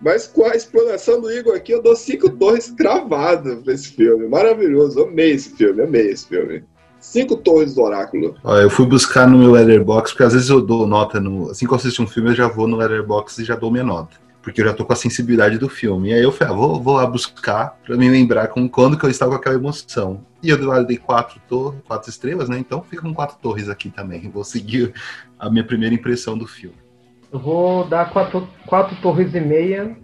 [0.00, 4.26] Mas com a explanação do Igor aqui, eu dou cinco torres cravadas para esse filme.
[4.26, 5.02] Maravilhoso.
[5.02, 6.64] Amei esse filme, amei esse filme.
[6.98, 8.34] Cinco torres do oráculo.
[8.42, 11.50] Ó, eu fui buscar no meu Letterboxd, porque às vezes eu dou nota no.
[11.50, 13.84] Assim que eu assisto um filme, eu já vou no Letterboxd e já dou minha
[13.84, 14.16] nota.
[14.42, 16.10] Porque eu já tô com a sensibilidade do filme.
[16.10, 19.04] E aí eu falei, ah, vou, vou lá buscar pra me lembrar com quando que
[19.04, 20.24] eu estava com aquela emoção.
[20.42, 22.58] E eu dei quatro torres, quatro estrelas, né?
[22.58, 24.30] Então fica com quatro torres aqui também.
[24.30, 24.94] vou seguir
[25.38, 26.76] a minha primeira impressão do filme.
[27.32, 29.96] Eu vou dar quatro, quatro torres e meia.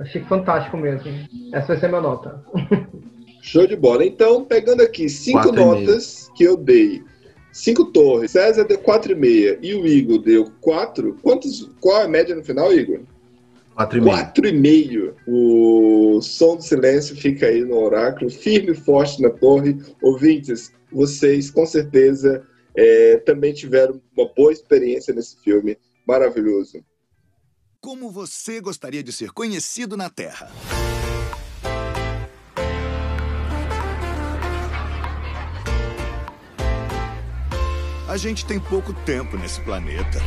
[0.00, 1.10] Achei fantástico mesmo.
[1.52, 2.44] Essa vai ser minha nota.
[3.42, 4.04] Show de bola.
[4.04, 7.02] Então, pegando aqui cinco notas que eu dei.
[7.50, 8.32] Cinco torres.
[8.32, 11.16] César deu quatro e meia e o Igor deu quatro.
[11.22, 13.00] Quantos, qual é a média no final, Igor?
[13.78, 14.16] Quatro e meio.
[14.16, 15.16] Quatro e meio.
[15.24, 19.78] O som do silêncio fica aí no oráculo, firme e forte na torre.
[20.02, 22.44] Ouvintes, vocês com certeza
[22.76, 26.84] é, também tiveram uma boa experiência nesse filme maravilhoso.
[27.80, 30.50] Como você gostaria de ser conhecido na Terra?
[38.08, 40.18] A gente tem pouco tempo nesse planeta.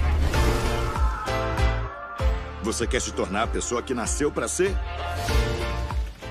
[2.64, 4.76] Você quer se tornar a pessoa que nasceu pra ser?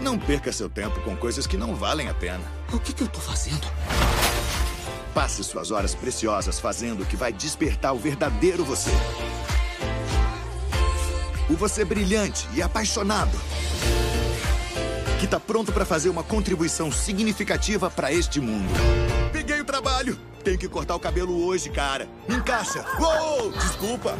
[0.01, 2.45] Não perca seu tempo com coisas que não valem a pena.
[2.73, 3.67] O que, que eu tô fazendo?
[5.13, 8.91] Passe suas horas preciosas fazendo o que vai despertar o verdadeiro você.
[11.49, 13.37] O você brilhante e apaixonado.
[15.19, 18.73] Que tá pronto pra fazer uma contribuição significativa pra este mundo.
[19.33, 20.19] Peguei o trabalho.
[20.43, 22.09] Tenho que cortar o cabelo hoje, cara.
[22.27, 22.85] Me encaixa.
[22.99, 24.17] Uou, desculpa.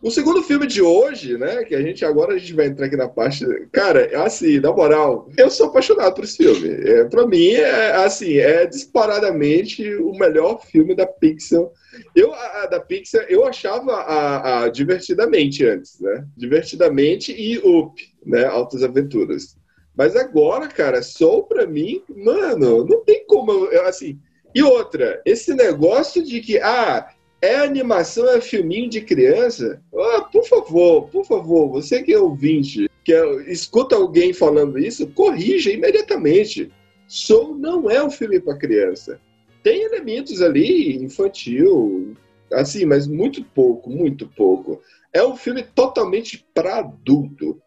[0.00, 1.64] O segundo filme de hoje, né?
[1.64, 3.44] Que a gente agora a gente vai entrar aqui na parte.
[3.72, 6.68] Cara, assim, na moral, eu sou apaixonado por esse filme.
[6.88, 11.66] É, para mim, é assim, é disparadamente o melhor filme da Pixar.
[12.14, 16.24] Eu, a, a da Pixar, eu achava a, a Divertidamente antes, né?
[16.36, 18.44] Divertidamente e Up, né?
[18.44, 19.56] Altas Aventuras.
[19.96, 24.16] Mas agora, cara, Soul pra mim, mano, não tem como, eu, assim.
[24.54, 27.08] E outra, esse negócio de que, ah,
[27.40, 29.80] é animação, é filminho de criança?
[29.94, 35.06] Ah, por favor, por favor, você que é ouvinte, que é, escuta alguém falando isso,
[35.08, 36.70] corrija imediatamente.
[37.06, 39.20] Soul não é um filme para criança.
[39.62, 42.14] Tem elementos ali infantil,
[42.52, 44.82] assim, mas muito pouco, muito pouco.
[45.12, 47.60] É um filme totalmente para adulto.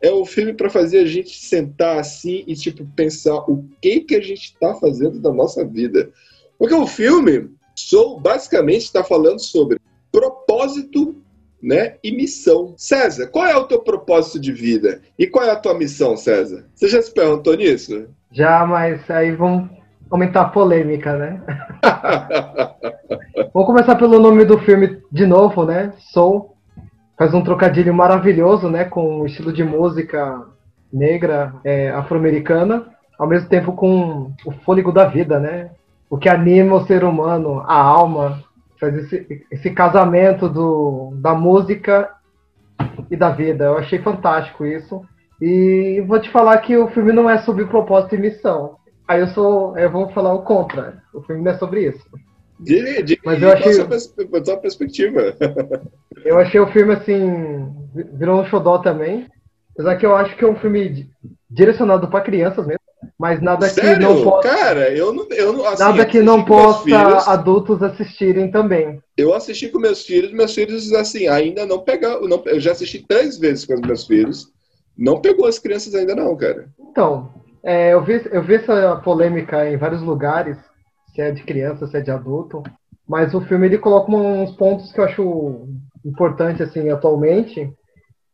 [0.00, 4.14] É um filme para fazer a gente sentar assim e tipo pensar o que que
[4.14, 6.10] a gente está fazendo da nossa vida.
[6.58, 11.16] Porque o filme Soul basicamente está falando sobre propósito
[11.62, 12.74] né, e missão.
[12.76, 15.00] César, qual é o teu propósito de vida?
[15.18, 16.66] E qual é a tua missão, César?
[16.74, 18.08] Você já se perguntou nisso?
[18.32, 19.70] Já, mas aí vamos
[20.10, 21.42] aumentar a polêmica, né?
[23.52, 25.92] vamos começar pelo nome do filme de novo, né?
[25.98, 26.54] Soul.
[27.16, 28.84] Faz um trocadilho maravilhoso, né?
[28.84, 30.46] Com o estilo de música
[30.92, 32.86] negra, é, afro-americana,
[33.18, 35.70] ao mesmo tempo com o fôlego da vida, né?
[36.10, 38.42] O que anima o ser humano, a alma,
[38.78, 42.10] faz esse, esse casamento do, da música
[43.10, 43.64] e da vida.
[43.64, 45.02] Eu achei fantástico isso.
[45.40, 48.76] E vou te falar que o filme não é sobre propósito e missão.
[49.06, 51.02] Aí eu sou, eu vou falar o contra.
[51.14, 52.04] O filme não é sobre isso.
[52.58, 53.74] De, de, Mas eu achei,
[54.42, 55.20] tua perspectiva.
[56.24, 57.72] eu achei o filme assim,
[58.14, 59.26] virou um xodó também.
[59.72, 61.08] Apesar que eu acho que é um filme
[61.48, 62.77] direcionado para crianças mesmo.
[63.18, 63.94] Mas nada Sério?
[63.94, 64.48] que não possa.
[64.48, 65.26] Cara, eu não.
[65.30, 67.26] Eu não assim, nada que não possa filhos.
[67.26, 69.00] adultos assistirem também.
[69.16, 72.28] Eu assisti com meus filhos, meus filhos, assim, ainda não pegaram.
[72.28, 74.52] Não, eu já assisti três vezes com os meus filhos.
[74.96, 76.68] Não pegou as crianças ainda, não, cara.
[76.78, 77.32] Então,
[77.64, 80.56] é, eu, vi, eu vi essa polêmica em vários lugares,
[81.12, 82.62] se é de criança, se é de adulto.
[83.06, 85.68] Mas o filme ele coloca uns pontos que eu acho
[86.04, 87.72] importante assim atualmente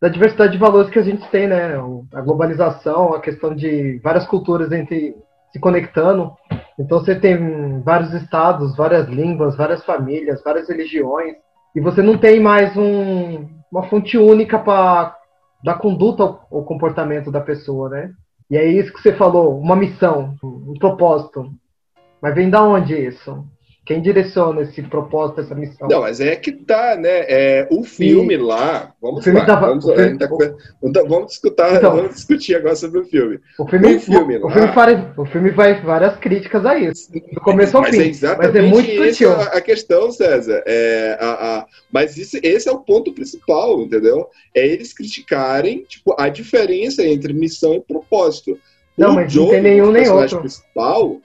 [0.04, 1.76] da diversidade de valores que a gente tem, né?
[2.12, 5.16] A globalização, a questão de várias culturas entre
[5.50, 6.30] se conectando.
[6.78, 11.36] Então você tem vários estados, várias línguas, várias famílias, várias religiões,
[11.74, 15.16] e você não tem mais um, uma fonte única para
[15.64, 18.10] da conduta ao comportamento da pessoa, né?
[18.50, 21.50] E é isso que você falou, uma missão, um propósito.
[22.20, 23.42] Mas vem da onde isso?
[23.86, 25.86] Quem direciona esse propósito, essa missão?
[25.88, 27.24] Não, mas é que tá, né?
[27.28, 28.94] É, o filme lá.
[29.00, 29.44] Vamos o filme lá.
[29.44, 30.54] tava- vamos, o filme- tá conver-
[31.06, 31.96] vamos, discutir, Então.
[31.96, 33.38] vamos discutir agora sobre o filme.
[33.58, 37.12] O filme, o filme o, lá- filme faz, o filme faz várias críticas a isso.
[37.12, 38.02] Do começo ao mas fim.
[38.02, 39.32] é exatamente mas é muito sutil.
[39.32, 40.62] a questão, César.
[40.66, 41.28] É, a,
[41.58, 44.28] a- mas isso, esse é o ponto principal, entendeu?
[44.54, 48.58] É eles criticarem tipo, a diferença entre missão e propósito.
[48.96, 50.38] Não, o mas não Joey, tem nenhum o nem outro.
[50.40, 51.16] Principal,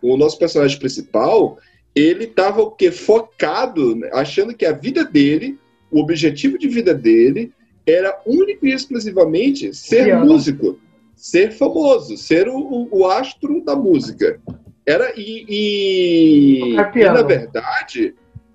[0.00, 1.58] o nosso personagem principal,
[1.94, 2.90] ele tava o quê?
[2.90, 5.58] Focado, né, achando que a vida dele,
[5.90, 7.52] o objetivo de vida dele,
[7.86, 10.26] era único e exclusivamente ser Piano.
[10.26, 10.78] músico,
[11.16, 14.40] ser famoso, ser o, o- o astro da música.
[14.86, 16.76] Era e, e, e,
[17.12, 18.14] na verdade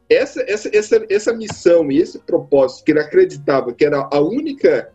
[0.09, 4.91] essa, essa, essa, essa missão e esse propósito que ele acreditava que era a única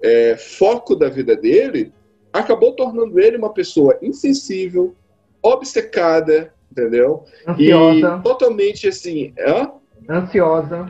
[0.00, 1.92] é, foco da vida dele
[2.32, 4.94] acabou tornando ele uma pessoa insensível,
[5.42, 7.24] obcecada, entendeu?
[7.46, 9.70] Ansiosa, E totalmente assim, hã?
[10.10, 10.86] ansiosa.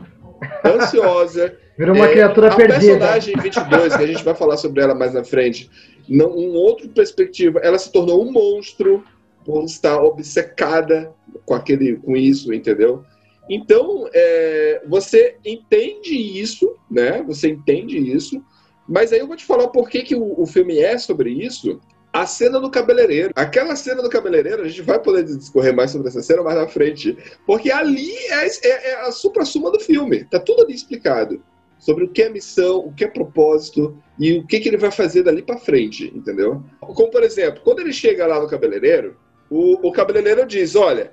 [0.65, 1.55] ansiosa.
[1.77, 2.79] Virou uma É, criatura a perdida.
[2.79, 5.69] personagem 22, que a gente vai falar sobre ela mais na frente,
[6.07, 9.03] não, um outro perspectiva, ela se tornou um monstro
[9.43, 11.11] por estar obcecada
[11.45, 13.03] com aquele, com isso, entendeu?
[13.49, 17.23] Então, é, você entende isso, né?
[17.27, 18.41] Você entende isso,
[18.87, 21.81] mas aí eu vou te falar por que, que o, o filme é sobre isso.
[22.13, 23.31] A cena do cabeleireiro.
[23.35, 26.67] Aquela cena do cabeleireiro, a gente vai poder discorrer mais sobre essa cena mais na
[26.67, 27.17] frente.
[27.45, 30.23] Porque ali é, é- é a supra-suma do filme.
[30.25, 31.43] Tá tudo ali explicado.
[31.79, 34.91] Sobre o que é missão, o que é propósito e o que, que ele vai
[34.91, 36.63] fazer dali pra frente, entendeu?
[36.79, 39.17] Como, por exemplo, quando ele chega lá no cabeleireiro,
[39.49, 41.11] o, o cabeleireiro diz: Olha,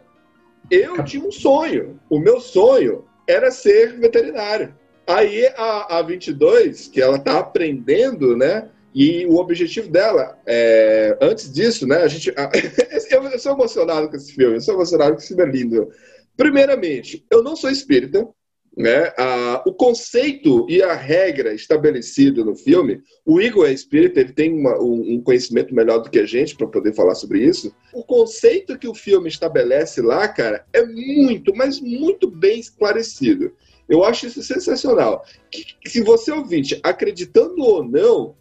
[0.70, 1.98] Eu tinha um sonho.
[2.08, 4.74] O meu sonho era ser veterinário.
[5.06, 8.68] Aí a, a 22, que ela tá aprendendo, né?
[8.94, 11.98] E o objetivo dela, é, antes disso, né?
[11.98, 12.50] A gente, a,
[13.10, 15.88] eu, sou emocionado com esse filme, eu sou emocionado com esse filme é lindo.
[16.36, 18.26] Primeiramente, eu não sou espírita,
[18.76, 19.12] né?
[19.16, 24.52] Ah, o conceito e a regra estabelecido no filme, o Igor é espírita, ele tem
[24.52, 27.74] uma, um, um conhecimento melhor do que a gente para poder falar sobre isso.
[27.92, 33.52] O conceito que o filme estabelece lá, cara, é muito, mas muito bem esclarecido.
[33.88, 35.24] Eu acho isso sensacional.
[35.50, 38.36] Que, se você ouvinte, acreditando ou não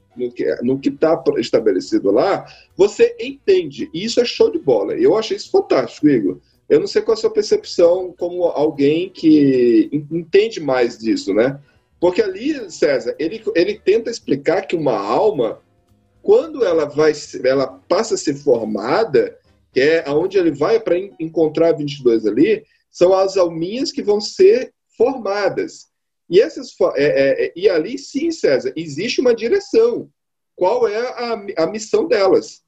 [0.62, 2.46] no que está estabelecido lá,
[2.76, 3.90] você entende.
[3.94, 4.94] E isso é show de bola.
[4.94, 6.40] Eu achei isso fantástico, Igor.
[6.70, 11.60] Eu não sei qual a sua percepção como alguém que entende mais disso, né?
[12.00, 15.60] Porque ali, César, ele, ele tenta explicar que uma alma,
[16.22, 17.12] quando ela vai,
[17.44, 19.38] ela passa a ser formada,
[19.74, 24.72] que é aonde ele vai para encontrar 22 ali, são as alminhas que vão ser
[24.98, 25.89] formadas.
[26.30, 30.10] E, essas, é, é, é, e ali sim, César, existe uma direção.
[30.56, 32.62] Qual é a, a missão delas?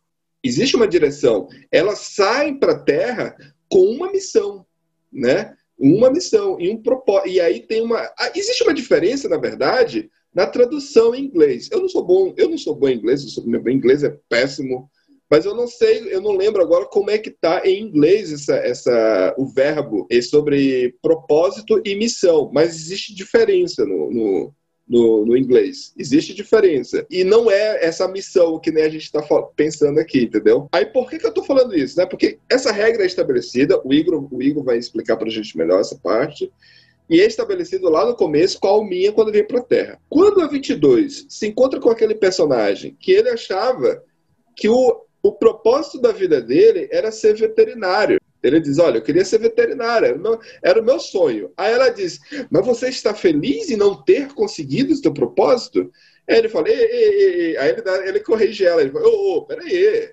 [0.43, 1.47] Existe uma direção.
[1.71, 3.35] Elas saem para a Terra
[3.69, 4.65] com uma missão,
[5.11, 5.55] né?
[5.77, 7.29] Uma missão e um propósito.
[7.29, 8.11] E aí tem uma.
[8.35, 11.69] Existe uma diferença, na verdade, na tradução em inglês.
[11.71, 14.89] Eu não sou bom, eu não sou bom em inglês, sou, meu inglês é péssimo,
[15.31, 18.55] mas eu não sei, eu não lembro agora como é que tá em inglês essa,
[18.55, 22.51] essa, o verbo sobre propósito e missão.
[22.53, 24.53] Mas existe diferença no, no
[24.91, 25.93] no, no inglês.
[25.97, 27.05] Existe diferença.
[27.09, 29.23] E não é essa missão que nem a gente está
[29.55, 30.67] pensando aqui, entendeu?
[30.69, 31.97] Aí por que, que eu estou falando isso?
[31.97, 32.05] Né?
[32.05, 35.79] Porque essa regra é estabelecida, o Igor, o Igor vai explicar para a gente melhor
[35.79, 36.51] essa parte
[37.09, 40.01] e é estabelecido lá no começo com a Alminha quando vem para a Terra.
[40.09, 44.03] Quando a 22 se encontra com aquele personagem que ele achava
[44.57, 48.19] que o, o propósito da vida dele era ser veterinário.
[48.41, 51.51] Ele diz: Olha, eu queria ser veterinária, era o, meu, era o meu sonho.
[51.55, 52.19] Aí ela diz:
[52.49, 55.91] Mas você está feliz em não ter conseguido o seu propósito?
[56.27, 57.57] Aí ele fala: ei, ei, ei.
[57.57, 60.11] Aí ele, dá, ele corrige ela: ele Ô, oh, peraí,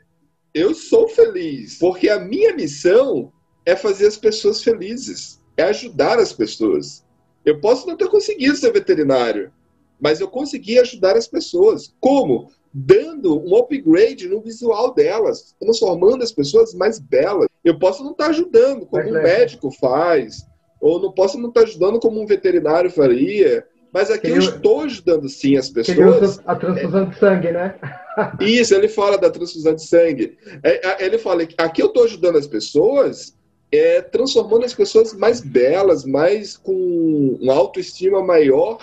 [0.52, 3.32] eu sou feliz, porque a minha missão
[3.64, 7.04] é fazer as pessoas felizes, é ajudar as pessoas.
[7.44, 9.52] Eu posso não ter conseguido ser veterinário,
[10.00, 11.94] mas eu consegui ajudar as pessoas.
[12.00, 12.50] Como?
[12.72, 17.48] Dando um upgrade no visual delas, transformando as pessoas mais belas.
[17.64, 20.46] Eu posso não estar ajudando como um médico faz,
[20.80, 25.28] ou não posso não estar ajudando como um veterinário faria, mas aqui eu estou ajudando
[25.28, 26.40] sim as pessoas.
[26.46, 27.74] A transfusão de sangue, né?
[28.40, 30.36] Isso, ele fala da transfusão de sangue.
[30.62, 33.34] É, ele fala que aqui eu estou ajudando as pessoas,
[33.72, 38.78] é, transformando as pessoas mais belas, mais com uma autoestima maior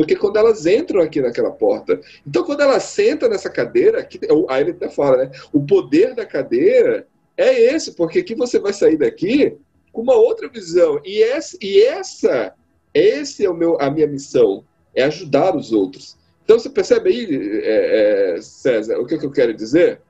[0.00, 2.00] do que quando elas entram aqui naquela porta.
[2.26, 5.30] Então, quando ela senta nessa cadeira, aqui, aí ele até fala, né?
[5.52, 9.58] O poder da cadeira é esse, porque aqui você vai sair daqui
[9.92, 10.98] com uma outra visão.
[11.04, 12.54] E essa, e essa
[12.94, 16.16] esse é o meu, a minha missão, é ajudar os outros.
[16.44, 20.00] Então, você percebe aí, é, é, César, o que, que eu quero dizer?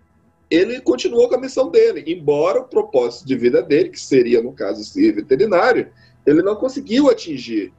[0.49, 4.53] Ele continuou com a missão dele, embora o propósito de vida dele, que seria, no
[4.53, 5.89] caso, ser veterinário,
[6.25, 7.73] ele não conseguiu atingir.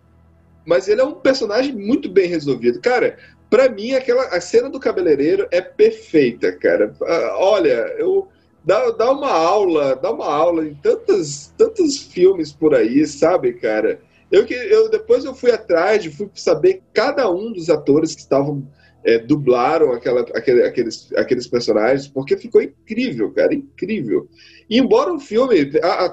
[0.65, 2.79] Mas ele é um personagem muito bem resolvido.
[2.79, 3.17] Cara,
[3.49, 6.95] para mim, aquela, a cena do cabeleireiro é perfeita, cara.
[7.03, 8.27] Ah, olha, eu
[8.63, 13.99] dá, dá uma aula, dá uma aula em tantos, tantos filmes por aí, sabe, cara?
[14.31, 18.65] Eu, eu depois eu fui atrás, fui saber cada um dos atores que estavam
[19.03, 24.27] é, dublaram aquela, aquele, aqueles, aqueles personagens, porque ficou incrível, cara, incrível.
[24.69, 25.65] E embora o filme,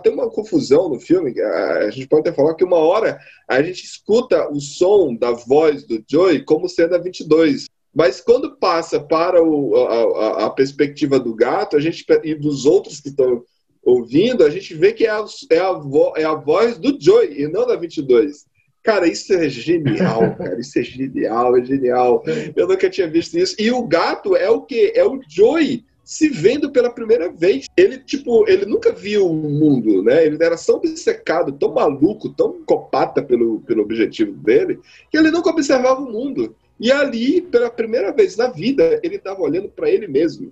[0.03, 3.19] tem uma confusão no filme, a, a, gente pode até falar que uma hora
[3.49, 7.67] a gente escuta o som da voz do Joey como sendo a 22.
[7.95, 13.01] Mas quando passa para o, a, a, perspectiva do gato, a gente e dos outros
[13.01, 13.43] que estão
[13.83, 17.43] ouvindo, a gente vê que é a, é a, vo, é a voz do Joey
[17.43, 18.48] e não da 22.
[18.89, 20.59] Cara, isso é genial, cara.
[20.59, 22.25] Isso é genial, é genial.
[22.57, 23.55] Eu nunca tinha visto isso.
[23.59, 24.95] E o gato é o quê?
[24.97, 27.67] É o Joey se vendo pela primeira vez.
[27.77, 30.25] Ele, tipo, ele nunca viu o mundo, né?
[30.25, 34.81] Ele era tão obcecado, tão maluco, tão copata pelo, pelo objetivo dele,
[35.11, 36.57] que ele nunca observava o mundo.
[36.81, 40.51] E ali, pela primeira vez na vida, ele estava olhando para ele mesmo.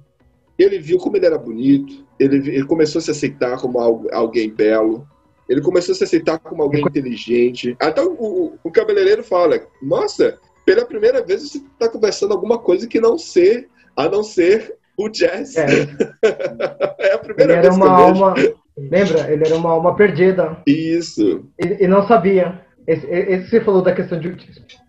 [0.59, 3.79] Ele viu como ele era bonito, ele, ele começou a se aceitar como
[4.13, 5.09] alguém belo,
[5.49, 7.77] ele começou a se aceitar como alguém inteligente.
[7.81, 12.87] Até o, o, o cabeleireiro fala: Nossa, pela primeira vez você está conversando alguma coisa
[12.87, 15.57] que não ser, a não ser o jazz.
[15.57, 15.67] É,
[16.99, 18.35] é a primeira ele vez era uma alma.
[18.77, 19.33] Lembra?
[19.33, 20.59] Ele era uma alma perdida.
[20.67, 21.45] Isso.
[21.59, 22.61] E, e não sabia.
[22.87, 24.37] Esse, esse você falou da questão de.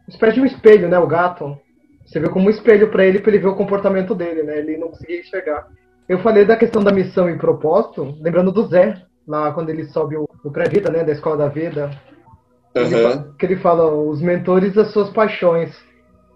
[0.08, 0.98] Espécie de um espelho, né?
[0.98, 1.58] O gato.
[2.06, 4.58] Você viu como um espelho para ele, para ele ver o comportamento dele, né?
[4.60, 5.68] Ele não conseguia enxergar.
[6.08, 10.16] Eu falei da questão da missão e propósito, lembrando do Zé, lá quando ele sobe
[10.16, 11.04] o, do Pré-Vida, né?
[11.04, 11.90] Da Escola da Vida.
[12.76, 13.12] Ele Aham.
[13.12, 15.76] fa- que ele fala os mentores das suas paixões.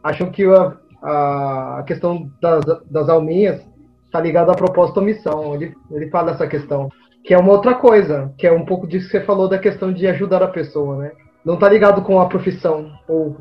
[0.03, 3.61] Acham que a, a, questão das, das alminhas
[4.05, 5.55] está ligada a propósito ou missão.
[5.55, 6.89] Ele, ele fala essa questão.
[7.23, 9.93] Que é uma outra coisa, que é um pouco disso que você falou da questão
[9.93, 11.11] de ajudar a pessoa, né?
[11.45, 13.37] Não tá ligado com a profissão, ou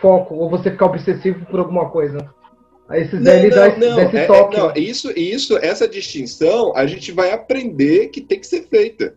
[0.00, 2.18] foco, ou você ficar obsessivo por alguma coisa.
[2.88, 5.86] Aí esses Não, ele dá, não, esse- não, dá é- é- não, isso, isso, essa
[5.86, 9.14] distinção, a gente vai aprender que tem que ser feita.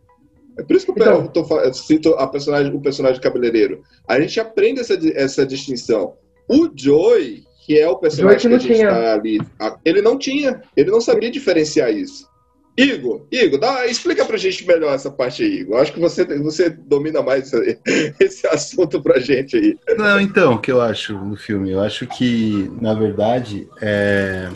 [0.58, 1.28] É por isso que eu Então.
[1.28, 3.82] tô fa- eu cito a personagem, o personagem cabeleireiro.
[4.08, 6.14] A gente aprende essa, essa distinção.
[6.48, 8.90] O Joey, que é o personagem que, que a gente tinha.
[8.90, 9.40] tá ali,
[9.86, 12.32] ele não tinha, ele não sabia diferenciar isso.
[12.76, 15.80] Igor, Igor, dá, explica pra gente melhor essa parte aí, Igor.
[15.80, 17.80] Acho que você, você domina mais esse,
[18.20, 19.78] esse assunto pra gente aí.
[19.96, 21.70] Não, então, o que eu acho no filme?
[21.72, 24.50] Eu acho que, na verdade, é...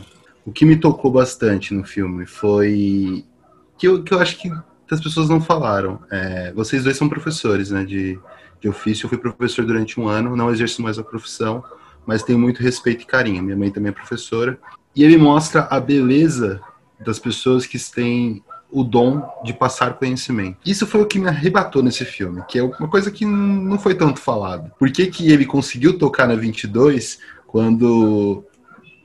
[0.45, 3.23] o que me tocou bastante no filme foi
[3.77, 4.49] que eu, que eu acho que
[4.93, 5.99] as pessoas não falaram.
[6.11, 8.19] É, vocês dois são professores né, de,
[8.59, 9.05] de ofício.
[9.05, 11.63] Eu fui professor durante um ano, não exerço mais a profissão,
[12.05, 13.43] mas tenho muito respeito e carinho.
[13.43, 14.57] Minha mãe também é professora.
[14.95, 16.61] E ele mostra a beleza
[16.99, 20.57] das pessoas que têm o dom de passar conhecimento.
[20.65, 23.95] Isso foi o que me arrebatou nesse filme, que é uma coisa que não foi
[23.95, 24.71] tanto falado.
[24.77, 28.43] Por que, que ele conseguiu tocar na 22 quando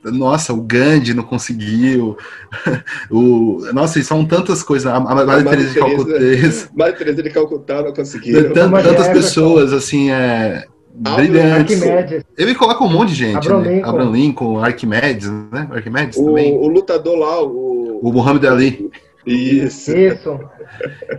[0.05, 2.17] nossa, o Gandhi não conseguiu.
[3.09, 4.91] o, nossa, são tantas coisas.
[4.91, 6.69] A, a Madre Teresa de Calcutês.
[6.75, 8.51] Mas Teresa de Calcutá não conseguiram.
[8.53, 11.81] Tan- Thomas tantas pessoas, assim, é, brilhantes.
[11.81, 12.23] Arquimedes.
[12.37, 13.75] Ele coloca um monte de gente, Abraham né?
[13.75, 13.89] Lincoln.
[13.89, 15.67] Abraham Lincoln, Arquimedes, né?
[15.71, 16.53] Arquimedes O, também.
[16.57, 17.99] o lutador lá, o.
[18.03, 18.89] O Muhammad Ali.
[19.25, 19.95] Isso.
[19.95, 20.39] Isso.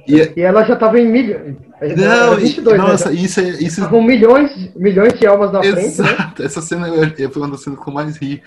[0.09, 1.55] E, E ela já tava em milhões.
[1.97, 3.14] não, 22, e- nossa, né?
[3.14, 3.49] isso é.
[3.51, 5.87] Isso, Com milhões, milhões de almas na frente, né?
[5.87, 8.43] Exato, essa cena eu- foi uma das cenas que eu mais ri.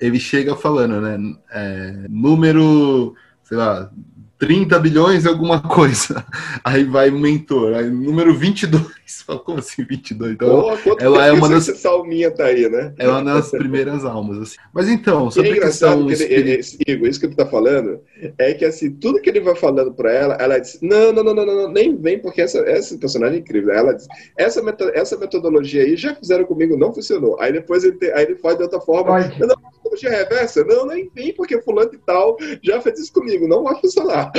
[0.00, 1.16] Ele chega falando, né?
[1.50, 3.90] é, número, sei lá,
[4.38, 6.24] 30 bilhões e alguma coisa.
[6.62, 8.86] Aí vai o mentor, aí número 22.
[9.26, 10.32] Fala, como assim 22?
[10.32, 10.48] Então,
[10.82, 12.94] Pô, ela é uma das- essa alminha tá aí, né?
[12.98, 14.56] é uma das primeiras almas, assim.
[14.72, 18.00] Mas então, é sobre engraçado que ele, ele, Igor, isso que tu tá falando
[18.38, 21.34] é que assim, tudo que ele vai falando pra ela, ela diz: não, não, não,
[21.34, 23.72] não, não, não, nem vem, porque essa, essa personagem é incrível.
[23.72, 27.38] Ela diz: essa, meto- essa metodologia aí já fizeram comigo, não funcionou.
[27.40, 29.18] Aí depois ele, te- aí ele faz de outra forma.
[29.40, 29.56] Não,
[29.88, 30.64] metodologia reversa?
[30.64, 34.30] Não, nem vem, porque fulano e tal já fez isso comigo, não vai funcionar.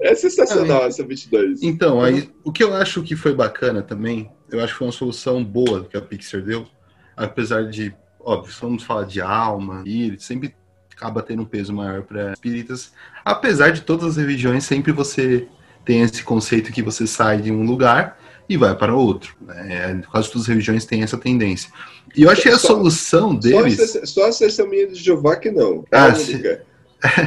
[0.00, 1.62] é sensacional essa 22.
[1.62, 4.92] Então, aí, o que eu acho que foi bacana também, eu acho que foi uma
[4.92, 6.66] solução boa que a Pixar deu,
[7.16, 10.54] apesar de, óbvio, se vamos falar de alma, e sempre
[10.94, 12.92] acaba tendo um peso maior para espíritas,
[13.24, 15.46] apesar de todas as religiões, sempre você
[15.84, 19.34] tem esse conceito que você sai de um lugar e vai para outro.
[19.40, 20.02] Né?
[20.10, 21.70] Quase todas as religiões têm essa tendência.
[22.16, 24.00] E eu achei a Só- solução deles.
[24.04, 25.84] só a testemunha de Jeová que não.
[25.90, 26.62] É Ah, a se- única.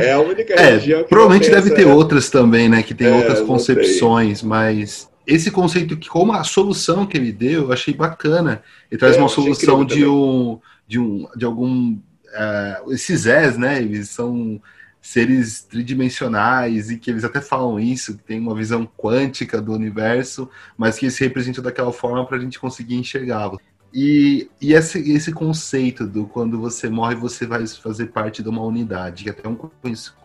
[0.02, 2.82] É a única É, religião que provavelmente deve essa- ter outras também, né?
[2.82, 7.64] Que tem É, outras concepções, mas esse conceito que, como a solução que ele deu,
[7.66, 8.64] eu achei bacana.
[8.90, 11.98] Ele traz É, uma solução de um, de um, de algum,
[12.34, 13.80] é, esses Zés, né?
[13.80, 14.60] Eles são
[15.02, 20.50] seres tridimensionais e que eles até falam isso, que tem uma visão quântica do universo,
[20.78, 23.60] mas que se representam daquela forma para a gente conseguir enxergá-lo.
[23.94, 28.62] E, e esse, esse conceito do quando você morre, você vai fazer parte de uma
[28.62, 29.58] unidade, que é até um,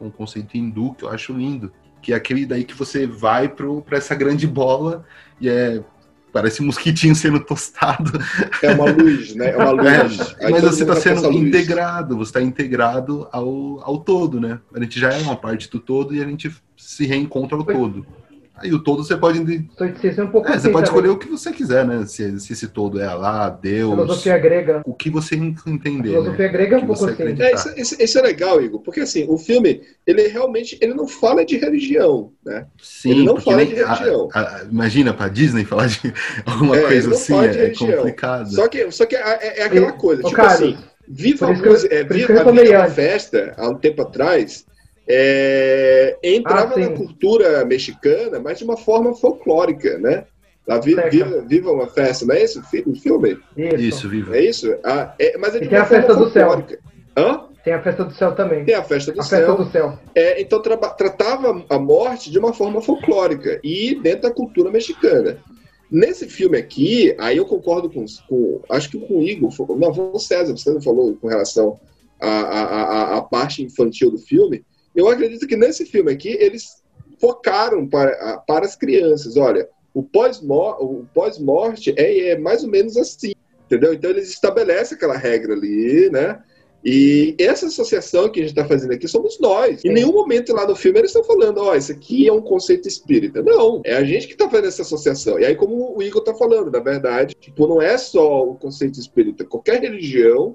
[0.01, 1.73] um conceito hindu que eu acho lindo,
[2.03, 5.07] que é aquele daí que você vai para essa grande bola
[5.41, 5.83] e é
[6.35, 8.21] parece um mosquitinho sendo tostado.
[8.61, 9.51] É uma luz, né?
[9.51, 10.35] É uma luz.
[10.41, 14.59] É, mas você está sendo integrado, você está integrado ao, ao todo, né?
[14.75, 18.05] A gente já é uma parte do todo e a gente se reencontra ao todo.
[18.57, 19.39] Aí o todo você pode.
[19.73, 21.01] Stoicismo é um pouco É, assim você pode também.
[21.01, 22.07] escolher o que você quiser, né?
[22.07, 24.83] Se, se esse todo é Alá, Deus, Filosofia grega.
[24.87, 26.11] o que você entender.
[26.11, 26.53] Filosofia né?
[26.53, 27.43] grega é um Que pouco você assim.
[27.43, 31.09] É, isso, isso- isso é legal, Igor, porque assim, o filme, ele realmente ele não
[31.09, 32.67] fala de religião, né?
[32.81, 34.29] Sim, Ele não fala nem- de religião.
[34.33, 35.99] a- a- imagina pra Disney falar de
[36.47, 38.53] alguma É, coisa assim, é, complicado.
[38.55, 40.79] Só que, só que é, é aquela E- coisa, tipo Carlos, assim,
[41.09, 44.65] viva, por isso que música- eu- é, viva, eu a festa, há um tempo atrás,
[45.09, 50.25] é, entrava Ah, na cultura mexicana, mas de uma forma folclórica, né?
[50.67, 51.11] Lá, vi- Certo.
[51.13, 53.37] viva, viva uma festa, não é isso o fi- o filme?
[53.57, 53.77] Isso.
[53.77, 54.37] Isso, viva.
[54.37, 54.75] É isso?
[54.83, 56.65] Ah, é- mas é de E tem a festa do céu.
[57.17, 57.41] Hã?
[57.63, 58.65] Tem a festa do céu também.
[58.65, 59.47] Tem a festa do a céu.
[59.47, 59.99] festa do céu.
[60.15, 65.39] É, então traba- tratava a morte de uma forma folclórica e dentro da cultura mexicana.
[65.91, 70.11] Nesse filme aqui, aí eu concordo com, com acho que com o Igor, não, foi
[70.13, 71.79] o César, você não falou com relação
[72.21, 74.65] à, à, à- à parte infantil do filme.
[74.95, 76.83] Eu acredito que nesse filme aqui eles
[77.21, 79.37] focaram para, para as crianças.
[79.37, 83.33] Olha, o pós-mor- o pós-morte é, é mais ou menos assim,
[83.67, 83.95] entendeu?
[83.95, 86.41] Então eles estabelecem aquela regra ali, né?
[86.87, 89.83] E essa associação que a gente está fazendo aqui somos nós.
[89.83, 92.43] Em nenhum momento lá no filme eles estão falando, ó, oh, isso aqui é um
[92.43, 93.43] conceito espírita.
[93.43, 95.39] Não, é a gente que está fazendo essa associação.
[95.39, 99.01] E aí, como o Igor está falando, na verdade, tipo, não é só o conceito
[99.01, 99.47] espírita.
[99.47, 100.55] Qualquer religião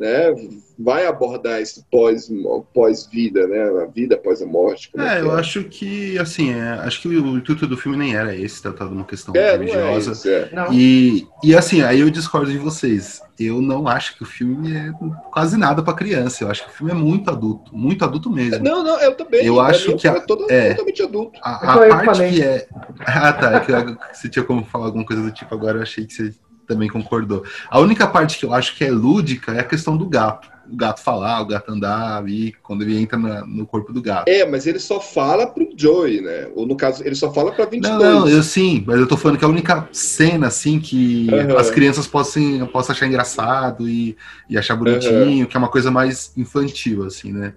[0.00, 0.34] né,
[0.78, 2.30] vai abordar esse pós,
[2.72, 4.90] pós-vida, né, a vida após a morte.
[4.96, 5.38] É, é, eu é.
[5.38, 8.94] acho que, assim, é, acho que o intuito do filme nem era esse, tratar de
[8.94, 9.82] uma questão é, religiosa.
[9.82, 10.48] Não é isso, é.
[10.72, 13.20] E, e, assim, aí eu discordo de vocês.
[13.38, 14.90] Eu não acho que o filme é
[15.30, 16.44] quase nada para criança.
[16.44, 18.64] Eu acho que o filme é muito adulto, muito adulto mesmo.
[18.64, 19.44] Não, não, eu também.
[19.44, 21.40] Eu acho que a, é todo, é, totalmente adulto.
[21.42, 22.66] A, a parte que é.
[23.00, 23.56] Ah, tá.
[23.56, 26.34] É que você tinha como falar alguma coisa do tipo agora, eu achei que você
[26.70, 27.42] também concordou.
[27.68, 30.48] A única parte que eu acho que é lúdica é a questão do gato.
[30.72, 34.28] O gato falar, o gato andar ali, quando ele entra na, no corpo do gato.
[34.28, 36.48] É, mas ele só fala pro Joey, né?
[36.54, 37.98] Ou no caso, ele só fala pra 22.
[37.98, 41.26] Não, não, eu sim, mas eu tô falando que é a única cena, assim, que
[41.28, 41.58] uhum.
[41.58, 44.16] as crianças possam, possam achar engraçado e,
[44.48, 45.46] e achar bonitinho, uhum.
[45.46, 47.52] que é uma coisa mais infantil, assim, né?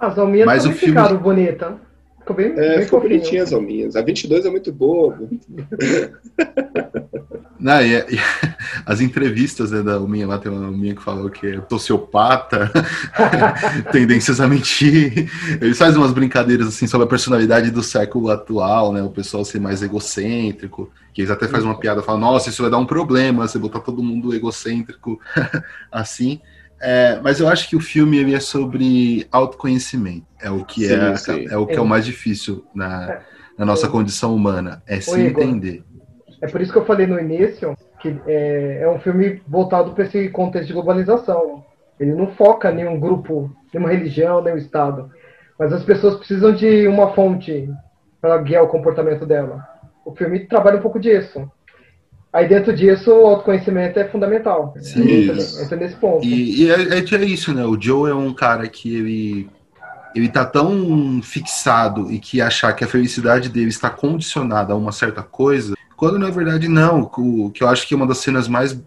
[0.00, 0.96] As alminhas mas o filme...
[0.96, 1.72] ficaram bonitas.
[2.26, 3.94] Ficou bem, é, bem ficou bonitinha as alminhas.
[3.94, 5.16] A 22 é muito boa.
[7.58, 8.18] Não, e, e,
[8.84, 12.70] as entrevistas né, da minha lá, tem uma minha que falou que é sociopata,
[13.92, 15.30] tendências a mentir.
[15.60, 19.02] Eles fazem umas brincadeiras assim sobre a personalidade do século atual, né?
[19.02, 22.70] O pessoal ser mais egocêntrico, que eles até fazem uma piada, falam, nossa, isso vai
[22.70, 25.20] dar um problema, você botar todo mundo egocêntrico
[25.92, 26.40] assim.
[26.80, 30.26] É, mas eu acho que o filme ele é sobre autoconhecimento.
[30.40, 31.46] É o que, sim, é, sim.
[31.50, 31.76] é, o que é.
[31.76, 33.20] é o mais difícil na,
[33.56, 35.82] na nossa condição humana, é se entender.
[36.42, 40.04] É por isso que eu falei no início que é, é um filme voltado para
[40.04, 41.64] esse contexto de globalização.
[41.98, 45.10] Ele não foca em nenhum grupo, nenhuma religião, nenhum Estado.
[45.58, 47.68] Mas as pessoas precisam de uma fonte
[48.20, 49.66] para guiar o comportamento dela.
[50.04, 51.50] O filme trabalha um pouco disso.
[52.32, 54.74] Aí dentro disso, o autoconhecimento é fundamental.
[54.80, 56.24] Sim, entra, entra nesse ponto.
[56.24, 57.64] E, e é, é, é, isso, né?
[57.64, 59.48] O Joe é um cara que ele,
[60.14, 64.92] ele tá tão fixado e que achar que a felicidade dele está condicionada a uma
[64.92, 68.46] certa coisa quando na verdade não, o, que eu acho que é uma das cenas
[68.46, 68.78] mais.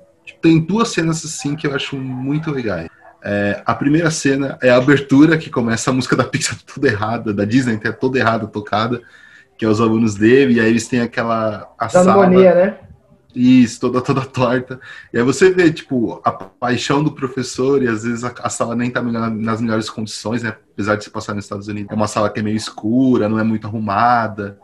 [0.42, 2.88] Tem duas cenas assim que eu acho muito legais.
[3.22, 7.34] É, a primeira cena é a abertura, que começa a música da Pixar toda errada,
[7.34, 9.02] da Disney até toda errada tocada,
[9.58, 11.70] que é os alunos dele, e aí eles têm aquela.
[11.78, 12.78] A da sala, né?
[13.36, 14.80] Isso, toda, toda torta.
[15.14, 18.76] E aí você vê, tipo, a paixão do professor, e às vezes a, a sala
[18.76, 20.56] nem tá nas melhores condições, né?
[20.74, 21.92] Apesar de se passar nos Estados Unidos.
[21.92, 24.60] É uma sala que é meio escura, não é muito arrumada.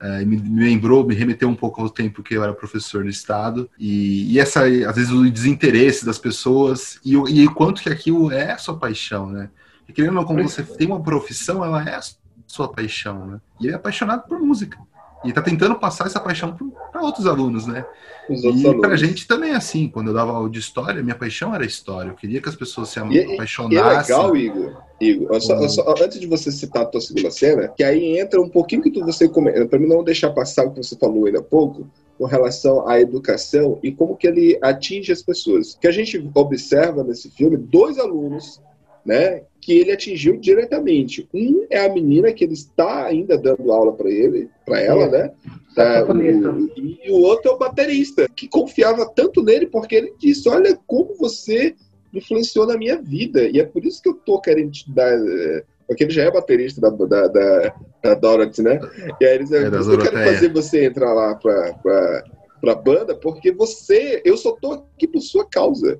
[0.00, 3.10] É, me, me, lembrou, me remeteu um pouco ao tempo que eu era professor no
[3.10, 7.88] estado e, e essa, às vezes, o desinteresse das pessoas e, e o quanto que
[7.88, 9.50] aquilo é a sua paixão, né?
[9.88, 12.00] E querendo ou não, como você tem uma profissão, ela é a
[12.46, 13.40] sua paixão, né?
[13.60, 14.78] E ele é apaixonado por música.
[15.24, 16.56] E está tentando passar essa paixão
[16.92, 17.84] para outros alunos, né?
[18.30, 19.88] Os e para a gente também é assim.
[19.88, 22.10] Quando eu dava aula de história, minha paixão era história.
[22.10, 23.78] Eu queria que as pessoas se e, apaixonassem.
[23.78, 24.82] E é legal, Igor.
[25.00, 28.48] Igor só, só, antes de você citar a tua segunda cena, que aí entra um
[28.48, 31.42] pouquinho que tu, você para mim não deixar passar o que você falou ainda há
[31.42, 31.86] pouco,
[32.18, 35.78] com relação à educação e como que ele atinge as pessoas.
[35.80, 38.60] Que a gente observa nesse filme dois alunos,
[39.04, 41.28] né, que ele atingiu diretamente.
[41.32, 45.10] Um é a menina que ele está ainda dando aula para ele, para ela, é.
[45.10, 45.32] né?
[45.74, 50.48] Tá, o, e o outro é o baterista, que confiava tanto nele porque ele disse:
[50.48, 51.74] Olha como você
[52.12, 53.48] influenciou na minha vida.
[53.48, 55.12] E é por isso que eu tô querendo te dar.
[55.12, 58.78] É, porque ele já é baterista da, da, da, da Dorothy, né?
[59.20, 62.24] E aí eles, é, eu quero fazer você entrar lá pra, pra,
[62.60, 65.98] pra banda, porque você, eu só tô aqui por sua causa.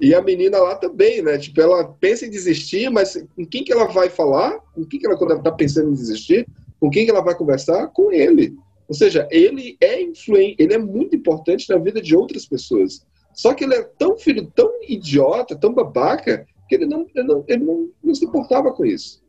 [0.00, 1.38] E a menina lá também, né?
[1.38, 4.58] Tipo, ela pensa em desistir, mas com quem que ela vai falar?
[4.74, 6.46] Com quem que ela, quando ela tá pensando em desistir,
[6.78, 7.88] com quem que ela vai conversar?
[7.88, 8.56] Com ele.
[8.88, 13.04] Ou seja, ele é influente, ele é muito importante na vida de outras pessoas.
[13.34, 17.44] Só que ele é tão filho, tão idiota, tão babaca, que ele não, ele não,
[17.48, 19.22] ele não, não se importava com isso.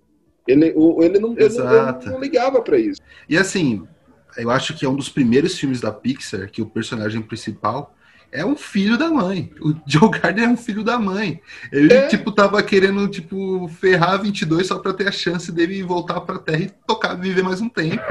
[0.47, 3.01] Ele, ele, não, ele não, ele não ligava para isso.
[3.27, 3.87] E assim,
[4.37, 7.93] eu acho que é um dos primeiros filmes da Pixar que o personagem principal
[8.31, 9.51] é um filho da mãe.
[9.61, 11.41] O Joe Gardner é um filho da mãe.
[11.71, 12.07] Ele, é.
[12.07, 16.63] tipo, tava querendo, tipo, ferrar 22 só pra ter a chance dele voltar pra Terra
[16.63, 18.01] e tocar, viver mais um tempo.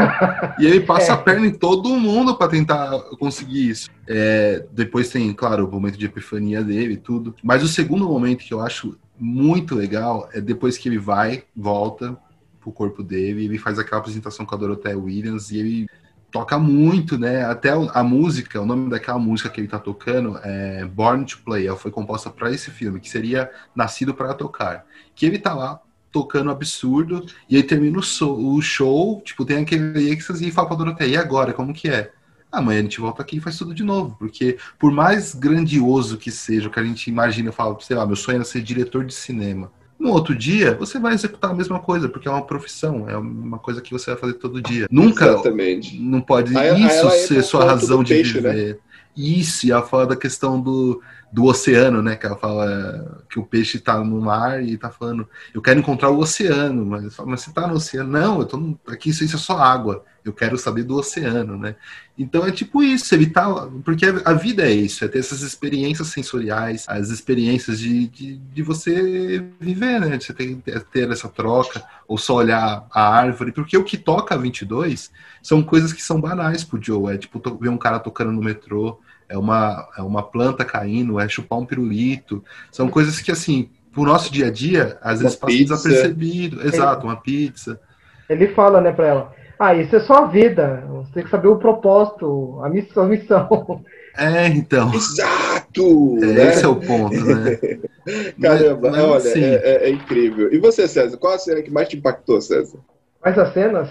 [0.58, 1.14] e ele passa é.
[1.14, 3.90] a perna em todo mundo para tentar conseguir isso.
[4.06, 7.34] É, depois tem, claro, o momento de epifania dele e tudo.
[7.42, 12.16] Mas o segundo momento que eu acho muito legal é depois que ele vai, volta
[12.60, 15.88] pro corpo dele, ele faz aquela apresentação com a Dorothea Williams e ele
[16.30, 17.44] toca muito, né?
[17.44, 21.66] Até a música, o nome daquela música que ele tá tocando é Born to Play,
[21.66, 24.84] ela foi composta para esse filme, que seria Nascido para Tocar.
[25.14, 25.80] Que ele tá lá
[26.10, 30.68] tocando absurdo, e aí termina o show, o show tipo, tem aquele êxtase e fala
[30.68, 32.10] pra Doroteia, e agora, como que é?
[32.50, 36.30] Amanhã a gente volta aqui e faz tudo de novo, porque por mais grandioso que
[36.30, 39.12] seja, o que a gente imagina, fala, sei lá, meu sonho era ser diretor de
[39.12, 39.70] cinema.
[39.98, 43.58] No outro dia, você vai executar a mesma coisa, porque é uma profissão, é uma
[43.58, 44.86] coisa que você vai fazer todo dia.
[44.90, 45.98] Nunca Exatamente.
[46.00, 48.50] não pode Aí- aí isso entra ser sua razão de peixe, né?
[48.50, 48.80] viver.
[49.16, 52.16] Isso, e ela fala da questão do, do oceano, né?
[52.16, 56.10] Que ela fala que o peixe tá no mar e tá falando, eu quero encontrar
[56.10, 58.10] o oceano, mas, mas você tá no oceano?
[58.10, 60.04] Não, eu tô no, aqui, isso, isso é só água.
[60.24, 61.76] Eu quero saber do oceano, né?
[62.18, 63.48] Então é tipo isso, evitar.
[63.84, 68.62] Porque a vida é isso, é ter essas experiências sensoriais, as experiências de, de, de
[68.62, 70.16] você viver, né?
[70.16, 70.56] De você ter,
[70.92, 73.52] ter essa troca, ou só olhar a árvore.
[73.52, 75.10] Porque o que toca a 22
[75.42, 77.14] são coisas que são banais pro Joe.
[77.14, 81.28] É tipo ver um cara tocando no metrô, é uma, é uma planta caindo, é
[81.28, 82.42] chupar um pirulito.
[82.72, 85.74] São coisas que, assim, pro nosso dia a dia, às vezes passa pizza.
[85.76, 86.66] desapercebido.
[86.66, 87.80] Exato, uma pizza.
[88.28, 89.32] Ele fala, né, pra ela.
[89.58, 90.84] Ah, isso é só a vida.
[90.88, 93.04] Você tem que saber o propósito, a missão.
[93.04, 93.84] A missão.
[94.20, 94.92] É, então.
[94.92, 96.16] Exato!
[96.20, 96.48] É, né?
[96.48, 97.56] Esse é o ponto, né?
[98.42, 100.52] Caramba, Mas- mas, olha, assim, é, é- é incrível.
[100.52, 101.16] E você, César?
[101.18, 102.78] Qual a cena que mais te impactou, César?
[103.24, 103.88] Mas as cenas.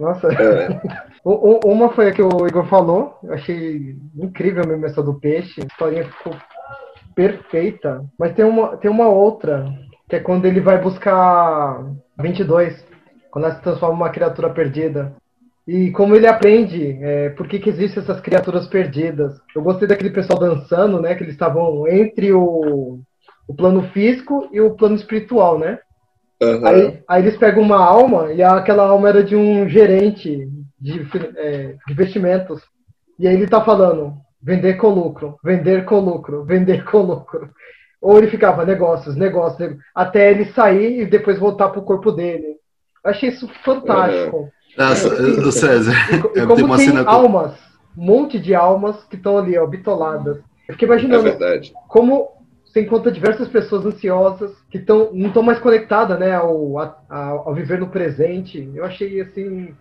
[0.00, 0.28] Nossa.
[0.32, 0.80] É.
[1.22, 3.18] Uma foi a que o Igor falou.
[3.22, 5.60] Eu achei incrível mesmo essa do peixe.
[5.60, 6.34] A historinha ficou
[7.14, 8.02] perfeita.
[8.18, 9.70] Mas tem uma, tem uma outra,
[10.08, 11.84] que é quando ele vai buscar
[12.18, 12.82] 22.
[13.30, 15.14] Quando ela se transforma numa criatura perdida.
[15.68, 19.38] E como ele aprende é, por que, que existem essas criaturas perdidas.
[19.54, 21.14] Eu gostei daquele pessoal dançando, né?
[21.14, 23.00] Que eles estavam entre o,
[23.46, 25.78] o plano físico e o plano espiritual, né?
[26.42, 26.66] Aham.
[26.68, 30.48] Aí, aí eles pegam uma alma e aquela alma era de um gerente
[30.80, 31.06] de,
[31.36, 32.62] é, de investimentos.
[33.18, 37.50] E aí ele tá falando vender com lucro, vender com lucro, vender com lucro.
[38.00, 42.56] Ou ele ficava negócios, negócios, negócios, até ele sair e depois voltar pro corpo dele.
[43.04, 44.48] Eu achei isso fantástico.
[44.78, 45.92] Nossa, do César.
[46.14, 47.02] E, co- e É, tem como uma tem cena.
[47.06, 47.52] almas,
[47.96, 50.38] um monte de almas que estão ali, ó, bitoladas.
[50.66, 51.72] Eu fiquei É imaginando verdade.
[51.88, 52.28] como
[52.72, 57.52] você encontra diversas pessoas ansiosas que tão, não estão mais conectadas né, ao, a- ao,
[57.54, 58.70] viver no presente.
[58.74, 59.74] Eu achei assim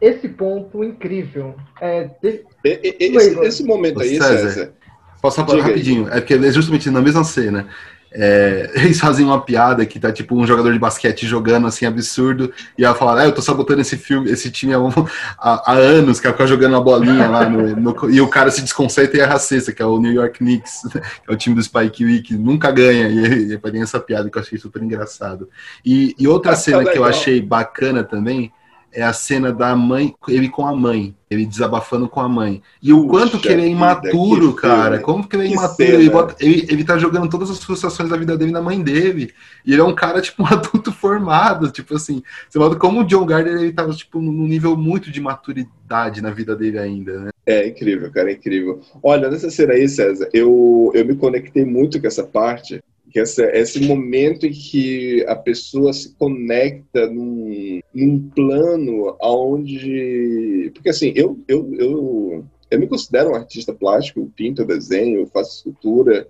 [0.00, 1.54] esse ponto incrível.
[1.80, 4.38] É, de- Esse, esse momento aí, César.
[4.48, 4.72] César.
[5.20, 5.70] Posso falar Diga aí.
[5.72, 6.08] rapidinho?
[6.08, 7.68] É porque é justamente na mesma cena.
[8.14, 12.52] É, eles fazem uma piada que tá tipo um jogador de basquete jogando assim absurdo
[12.76, 14.90] e ela fala, ah, eu tô sabotando esse filme, esse time há, um-
[15.38, 18.60] há- há anos, que ficar jogando uma bolinha lá no, no- e o cara se
[18.62, 21.54] desconcerta e erra a cesta, que é o New York Knicks, que é o time
[21.54, 24.82] do Spike Lee, que nunca ganha, e, e tem essa piada que eu achei super
[24.82, 25.48] engraçado.
[25.84, 28.52] E, e outra Ah, cena que eu achei bacana também
[28.92, 32.62] é a cena da mãe, ele com a mãe, ele desabafando com a mãe.
[32.82, 34.98] E o Puxa quanto que ele é vida, imaturo, que cara.
[34.98, 35.02] filme.
[35.04, 35.88] Como que ele é Que imaturo?
[35.88, 39.32] Ele, bota- ele, ele tá jogando todas as frustrações da vida dele na mãe dele.
[39.64, 41.70] E ele é um cara, tipo, um adulto formado.
[41.70, 45.20] Tipo assim, você nota como o John Gardner, ele tava, tipo, num nível muito de
[45.20, 47.30] maturidade na vida dele ainda, né?
[47.44, 48.80] É incrível, cara, é incrível.
[49.02, 52.80] Olha, nessa cena aí, César, eu, eu me conectei muito com essa parte,
[53.12, 60.70] que essa, esse momento em que a pessoa se conecta num, num plano onde.
[60.74, 65.20] Porque assim, eu, eu, eu, eu me considero um artista plástico, eu pinto, eu desenho,
[65.20, 66.26] eu faço escultura,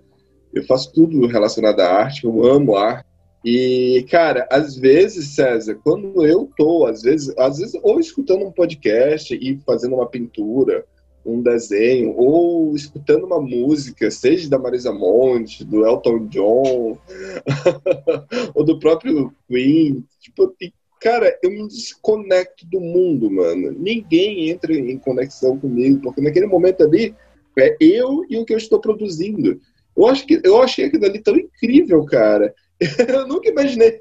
[0.53, 3.07] eu faço tudo relacionado à arte, eu amo arte.
[3.45, 8.51] E, cara, às vezes, César, quando eu tô, às vezes, às vezes, ou escutando um
[8.51, 10.85] podcast e fazendo uma pintura,
[11.25, 16.97] um desenho, ou escutando uma música, seja da Marisa Monte, do Elton John,
[18.53, 20.53] ou do próprio Queen, tipo,
[20.99, 23.71] cara, eu me desconecto do mundo, mano.
[23.71, 27.15] Ninguém entra em conexão comigo, porque naquele momento ali
[27.59, 29.59] é eu e o que eu estou produzindo.
[29.95, 32.53] Eu acho que eu achei aquilo ali tão incrível, cara.
[33.07, 33.99] Eu nunca imaginei.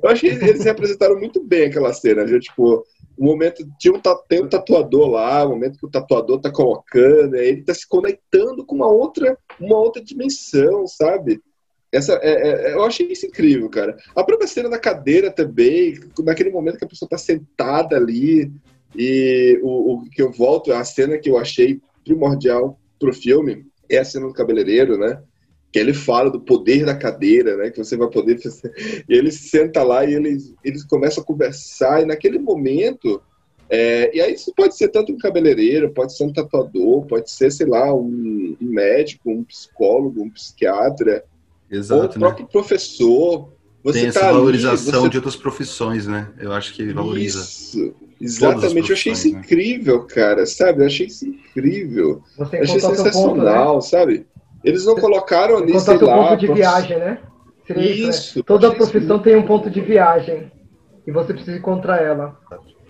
[0.00, 2.38] Eu achei que eles representaram muito bem aquela cena, viu?
[2.38, 2.84] Tipo,
[3.16, 7.36] o momento tinha um, tem um tatuador lá, o momento que o tatuador tá colocando,
[7.36, 11.40] ele tá se conectando com uma outra, uma outra dimensão, sabe?
[11.92, 13.96] Essa, é, é- eu achei isso incrível, cara.
[14.16, 18.50] A própria cena da cadeira também, naquele momento que a pessoa tá sentada ali,
[18.96, 23.98] e o, o que eu volto, a cena que eu achei primordial pro filme é
[23.98, 25.22] a cena do cabeleireiro, né?
[25.72, 27.70] Que ele fala do poder da cadeira, né?
[27.70, 29.04] Que você vai poder fazer.
[29.08, 33.22] E ele senta lá e eles, eles começam a conversar, e naquele momento.
[33.70, 37.50] é, e aí isso pode ser tanto um cabeleireiro, pode ser um tatuador, pode ser,
[37.50, 41.24] sei lá, um, um médico, um psicólogo, um psiquiatra,
[41.70, 42.26] ou o Exato, né?
[42.26, 43.48] próprio professor.
[43.82, 46.30] Você Tem essa tá ali, valorização você de outras profissões, né?
[46.38, 47.40] Eu acho que ele valoriza.
[47.40, 48.90] Isso, exatamente.
[48.90, 49.40] Eu achei isso né?
[49.40, 50.82] incrível, cara, sabe?
[50.82, 52.22] Eu achei isso incrível.
[52.36, 53.10] você Eu achei seu ponto, né?
[53.10, 54.26] sensacional, sabe?
[54.64, 56.28] Eles não colocaram ali, sei lá...
[56.28, 57.18] ponto de viagem, né?
[57.66, 58.08] Seria isso, né?
[58.10, 58.42] Isso.
[58.42, 60.50] Toda achei isso profissão tem um ponto de viagem.
[61.06, 62.38] E você precisa encontrar ela.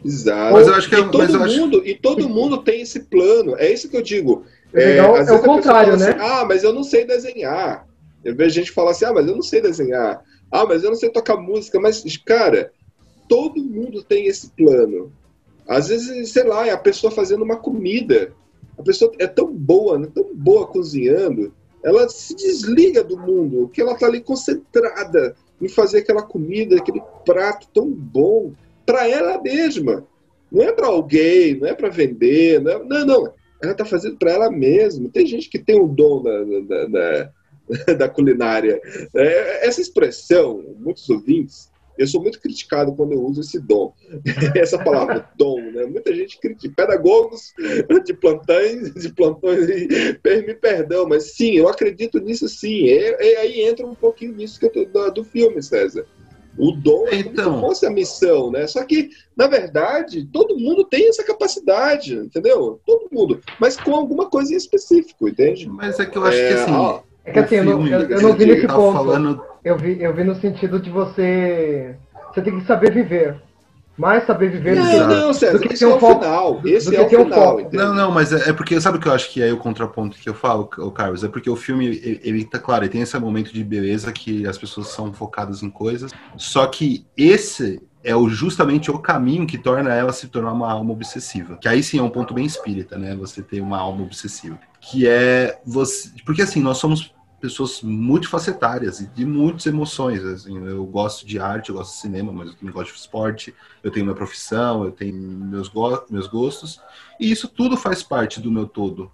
[0.05, 0.53] Exato.
[0.53, 2.83] Mas eu acho que é- e todo mas eu acho- mundo, e todo mundo tem
[2.83, 3.57] esse plano.
[3.57, 4.45] É isso que eu digo.
[4.75, 6.11] Às é, vezes o contrário, né?
[6.11, 7.87] assim, ah, mas eu não sei desenhar.
[8.25, 10.23] Eu vejo gente falar assim, ah, mas eu não sei desenhar.
[10.51, 12.71] Ah, mas eu não sei tocar música, mas, cara,
[13.29, 15.13] todo mundo tem esse plano.
[15.67, 18.33] Às vezes, sei lá, é a pessoa fazendo uma comida.
[18.79, 23.81] A pessoa é tão boa, né, tão boa cozinhando, ela se desliga do mundo, que
[23.81, 28.53] ela tá ali concentrada em fazer aquela comida, aquele prato tão bom
[28.87, 30.07] para ela mesma.
[30.51, 33.33] Não é para alguém, não é para vender, não, é, não, não.
[33.63, 35.09] Ela tá fazendo para ela mesma.
[35.09, 38.81] Tem gente que tem o dom da, da, da, da culinária.
[39.15, 43.93] É, essa expressão, muitos ouvintes eu sou muito criticado quando eu uso esse dom,
[44.57, 45.85] essa palavra dom, né?
[45.87, 47.53] Muita gente critica, pedagogos
[48.05, 52.85] de plantões, de plantões, me perdão, mas sim, eu acredito nisso sim.
[52.85, 56.07] E, aí entra um pouquinho nisso que eu tô, do, do filme, César.
[56.59, 57.45] O dom é então...
[57.45, 58.67] como se fosse a missão, né?
[58.67, 62.79] Só que, na verdade, todo mundo tem essa capacidade, entendeu?
[62.85, 63.41] Todo mundo.
[63.59, 65.67] Mas com alguma coisa em específico, entende?
[65.67, 66.73] Mas é que eu acho é, que assim.
[66.73, 68.93] Ó, é que assim, eu não, eu, eu não vi nesse tá ponto.
[68.93, 69.52] Falando...
[69.65, 71.97] Eu, vi, eu vi no sentido de você.
[72.33, 73.41] Você tem que saber viver.
[73.97, 76.63] Mais saber viver não, do que, não, César, do que esse é o foco, final.
[76.65, 77.59] Esse é o final.
[77.59, 79.59] Um não, não, mas é, é, porque sabe o que eu acho que é o
[79.59, 81.23] contraponto que eu falo, o Carlos?
[81.23, 84.47] É porque o filme, ele, ele tá claro, ele tem esse momento de beleza que
[84.47, 86.11] as pessoas são focadas em coisas.
[86.39, 90.93] Só que esse é o, justamente o caminho que torna ela se tornar uma alma
[90.93, 91.59] obsessiva.
[91.61, 93.15] Que aí sim é um ponto bem espírita, né?
[93.17, 94.59] Você ter uma alma obsessiva.
[94.81, 96.11] Que é você.
[96.25, 100.25] Porque assim, nós somos pessoas multifacetárias e de muitas emoções.
[100.25, 103.53] Assim, eu gosto de arte, eu gosto de cinema, mas eu também gosto de esporte,
[103.83, 106.81] eu tenho minha profissão, eu tenho meus, go meus gostos,
[107.19, 109.11] e isso tudo faz parte do meu todo.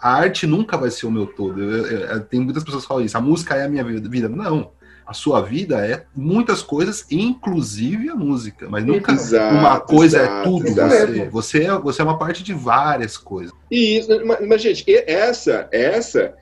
[0.00, 1.60] A arte nunca vai ser o meu todo.
[1.60, 4.28] Eu, eu, eu, tem muitas pessoas que falam isso, a música é a minha vida.
[4.28, 4.70] Não.
[5.04, 8.68] A sua vida é muitas coisas, inclusive a música.
[8.70, 10.90] Mas nunca exato, uma coisa é exato, é tudo exato.
[10.90, 11.28] você.
[11.30, 13.52] Você é, você é uma parte de várias coisas.
[13.68, 16.32] E isso, mas, mas gente, essa, essa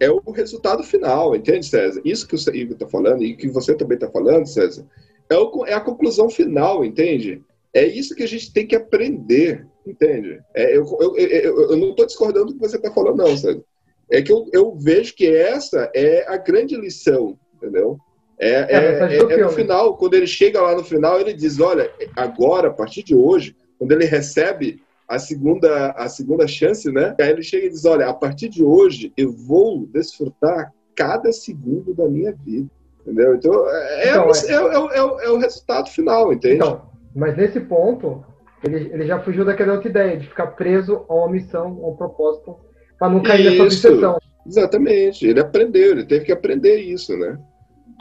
[0.00, 2.00] é o resultado final, entende, César?
[2.04, 4.86] Isso que o Igor está falando e que você também está falando, César,
[5.28, 7.42] é, o, é, a conclusão final, entende?
[7.72, 10.40] É isso que a gente tem que aprender, entende?
[10.54, 13.62] É, eu, eu, eu, eu, não estou discordando do que você está falando, não, César.
[14.10, 17.96] É que eu, vejo que essa é a grande lição, entendeu?
[18.40, 21.92] É, é, é, é, no final, quando ele chega lá no final, ele diz: olha,
[22.16, 27.16] agora, a partir de hoje, quando ele recebe a segunda, a segunda chance, né?
[27.20, 31.92] Aí ele chega e diz: Olha, a partir de hoje eu vou desfrutar cada segundo
[31.92, 32.70] da minha vida.
[33.00, 33.34] Entendeu?
[33.34, 36.56] Então, é, então, é, é, é, é o resultado final, entende?
[36.56, 36.82] Então,
[37.16, 38.24] mas nesse ponto,
[38.62, 41.96] ele, ele já fugiu daquela outra ideia de ficar preso a uma missão, a um
[41.96, 42.56] propósito,
[42.96, 44.18] para não cair isso, nessa obsessão.
[44.46, 45.26] Exatamente.
[45.26, 47.36] Ele aprendeu, ele teve que aprender isso, né?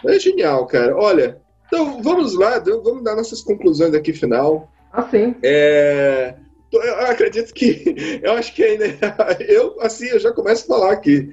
[0.06, 0.96] É genial, cara.
[0.96, 4.70] Olha, então vamos lá, vamos dar nossas conclusões aqui final.
[4.92, 5.34] Ah, sim.
[5.42, 6.36] É
[6.72, 7.84] eu acredito que
[8.22, 8.86] eu acho que ainda
[9.48, 11.30] eu assim eu já começo a falar aqui.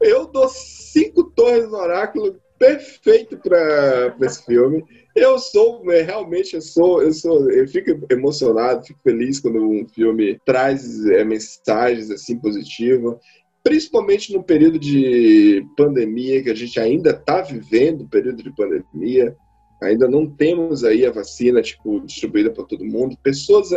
[0.00, 4.84] Eu dou cinco torres no oráculo perfeito para esse filme.
[5.14, 9.86] Eu sou né, realmente eu sou eu sou eu fico emocionado, fico feliz quando um
[9.88, 13.16] filme traz é, mensagens assim positivas,
[13.62, 19.36] principalmente no período de pandemia que a gente ainda está vivendo, período de pandemia.
[19.82, 23.16] Ainda não temos aí a vacina tipo distribuída para todo mundo.
[23.22, 23.70] Pessoas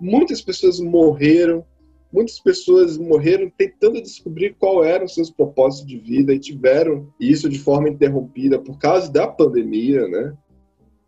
[0.00, 1.64] muitas pessoas morreram,
[2.12, 7.58] muitas pessoas morreram tentando descobrir qual eram seus propósitos de vida e tiveram isso de
[7.58, 10.36] forma interrompida por causa da pandemia, né?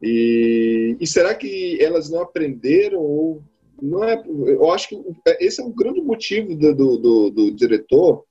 [0.01, 3.43] E, e será que elas não aprenderam ou
[3.81, 4.23] não é?
[4.27, 5.02] Eu acho que
[5.40, 8.24] esse é um grande motivo do, do, do, do diretor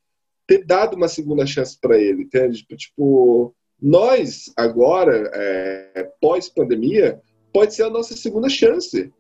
[0.48, 2.66] ter dado uma segunda chance para ele, entende?
[2.76, 7.22] Tipo, nós agora, é, pós pandemia,
[7.54, 9.12] pode ser a nossa segunda chance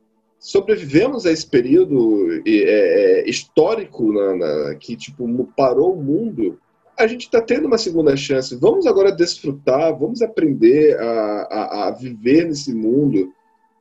[0.41, 6.59] sobrevivemos a esse período é, é, histórico na, na, que tipo parou o mundo
[6.97, 8.55] a gente está tendo uma segunda chance.
[8.55, 13.31] Vamos agora desfrutar vamos aprender a, a, a viver nesse mundo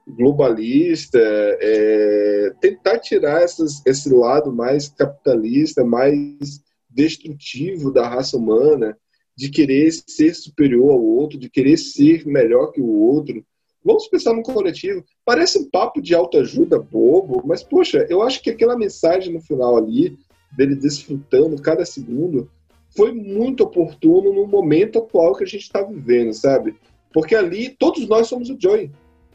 [0.06, 6.60] globalista é, tentar tirar essas, esse lado mais capitalista mais
[6.90, 8.98] destrutivo da raça humana
[9.34, 13.42] de querer ser superior ao outro de querer ser melhor que o outro
[13.84, 15.04] Vamos pensar no coletivo.
[15.24, 19.76] Parece um papo de autoajuda bobo, mas, poxa, eu acho que aquela mensagem no final
[19.76, 20.18] ali,
[20.56, 22.50] dele desfrutando cada segundo,
[22.94, 26.76] foi muito oportuno no momento atual que a gente está vivendo, sabe?
[27.12, 28.90] Porque ali, todos nós somos o Joey.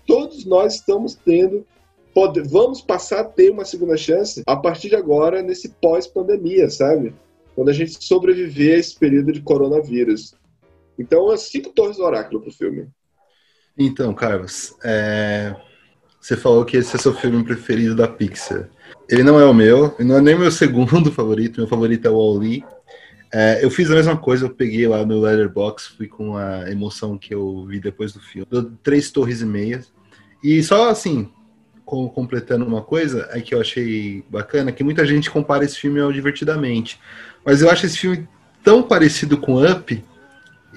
[0.05, 1.65] Todos nós estamos tendo.
[2.13, 7.13] Pode, vamos passar a ter uma segunda chance a partir de agora, nesse pós-pandemia, sabe?
[7.55, 10.33] Quando a gente sobreviver a esse período de coronavírus.
[10.97, 12.87] Então, as cinco torres do oráculo pro filme.
[13.77, 15.55] Então, Carlos, é...
[16.19, 18.69] você falou que esse é seu filme preferido da Pixar.
[19.09, 22.15] Ele não é o meu, não é nem meu segundo favorito, meu favorito é o
[22.15, 22.63] Wall-E.
[23.33, 27.17] É, eu fiz a mesma coisa, eu peguei lá no Letterbox, fui com a emoção
[27.17, 28.47] que eu vi depois do filme.
[28.49, 29.91] Dou três torres e meias.
[30.41, 31.29] E só assim,
[31.83, 35.99] com- completando uma coisa, é que eu achei bacana, que muita gente compara esse filme
[35.99, 36.99] ao Divertidamente.
[37.45, 38.27] Mas eu acho esse filme
[38.63, 40.03] tão parecido com Up,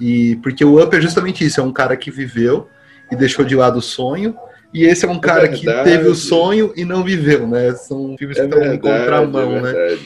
[0.01, 2.69] e porque o Up é justamente isso, é um cara que viveu
[3.11, 4.37] e deixou de lado o sonho,
[4.73, 5.91] e esse é um cara que verdade.
[5.91, 7.73] teve o sonho e não viveu, né?
[7.75, 9.99] São filmes que É estão em contramão, é né?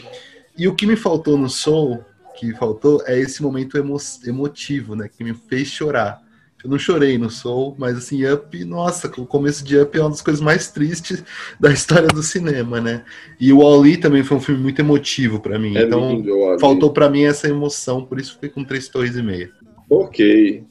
[0.57, 2.05] E o que me faltou no Soul,
[2.39, 3.97] que faltou, é esse momento emo-
[4.27, 5.09] emotivo, né?
[5.09, 6.21] Que me fez chorar.
[6.63, 10.11] Eu não chorei no Soul, mas assim, Up, nossa, o começo de Up é uma
[10.11, 11.25] das coisas mais tristes
[11.59, 13.03] da história do cinema, né?
[13.41, 15.77] E o Wall-E também foi um filme muito emotivo pra mim.
[15.77, 19.23] É então, lindo, faltou pra mim essa emoção, por isso fiquei com três torres e
[19.23, 19.51] meia.
[19.91, 20.63] Ok.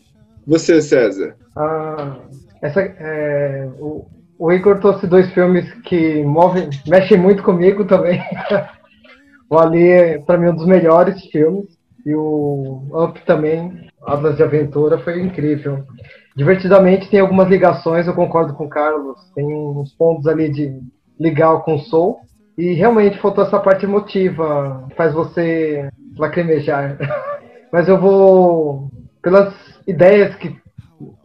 [0.48, 1.36] Você, César?
[1.56, 2.18] Ah,
[2.62, 4.06] essa, é, o,
[4.38, 8.22] o Igor trouxe dois filmes que movem, mexem muito comigo também.
[9.50, 11.80] o Ali é, pra mim, um dos melhores filmes.
[12.06, 15.86] E o Up também, Atlas de Aventura, foi incrível.
[16.36, 19.20] Divertidamente tem algumas ligações, eu concordo com o Carlos.
[19.36, 20.80] Tem uns pontos ali de
[21.20, 22.20] ligar com o Soul.
[22.58, 26.98] E realmente faltou essa parte emotiva, faz você lacrimejar.
[27.72, 28.90] Mas eu vou,
[29.22, 29.54] pelas
[29.88, 30.60] ideias que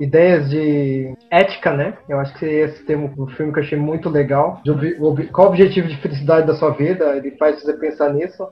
[0.01, 1.97] ideias de ética, né?
[2.09, 4.61] Eu acho que esse termo do filme que eu achei muito legal.
[5.01, 7.17] Ob- Qual o objetivo de felicidade da sua vida?
[7.17, 8.47] Ele faz você pensar nisso.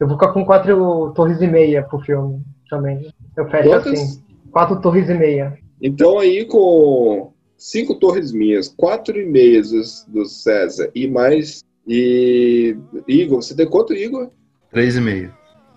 [0.00, 2.40] Eu vou ficar com quatro torres e meia pro filme
[2.70, 3.12] também.
[3.36, 3.92] Eu fecho Quantas?
[3.92, 4.22] assim.
[4.50, 5.58] Quatro torres e meia.
[5.80, 12.76] Então aí com cinco torres minhas, quatro e meias do, César e mais e
[13.08, 14.30] Igor, você tem quanto, Igor?
[14.70, 15.32] Três e meia.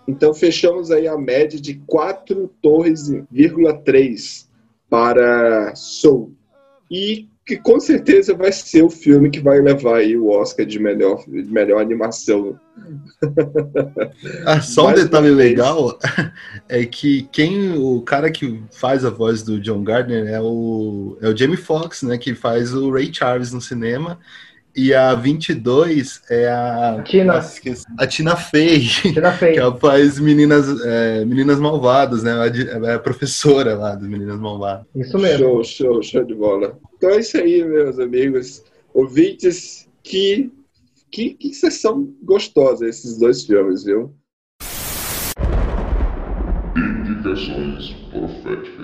[0.08, 4.45] Então fechamos aí a média de 4 torres, vírgula 3
[4.90, 6.34] para Soul.
[6.90, 10.80] E que com certeza vai ser o filme que vai levar aí o Oscar de
[10.80, 12.60] melhor, de melhor animação.
[14.45, 15.99] Ah, só um detalhe legal
[16.68, 21.30] é que quem o cara que faz a voz do John Gardner é o, é
[21.30, 22.18] o Jamie Foxx, né?
[22.18, 24.20] Que faz o Ray Charles no cinema.
[24.76, 27.02] E a 22 é a.
[27.06, 27.35] Tina.
[27.35, 27.61] Nossa.
[27.97, 29.60] A Tina Fey, Tira que feio.
[29.61, 32.31] ela faz meninas, é, meninas malvadas, né?
[32.31, 34.85] Ela é é professora lá das meninas malvadas.
[34.93, 35.45] Isso mesmo.
[35.45, 36.77] Show, show, show de bola.
[36.97, 38.64] Então é isso aí, meus amigos.
[38.93, 40.52] Ouvintes, que,
[41.10, 44.14] que, que sessão gostosa esses dois filmes, viu?
[46.76, 48.74] Indicações proféticas.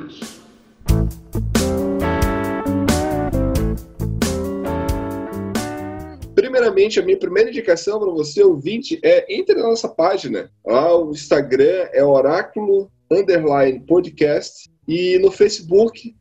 [6.62, 10.52] Primeiramente, a minha primeira indicação para você, ouvinte, é entre na nossa página.
[10.64, 16.16] Lá o Instagram é Oráculo Underline Podcast e no Facebook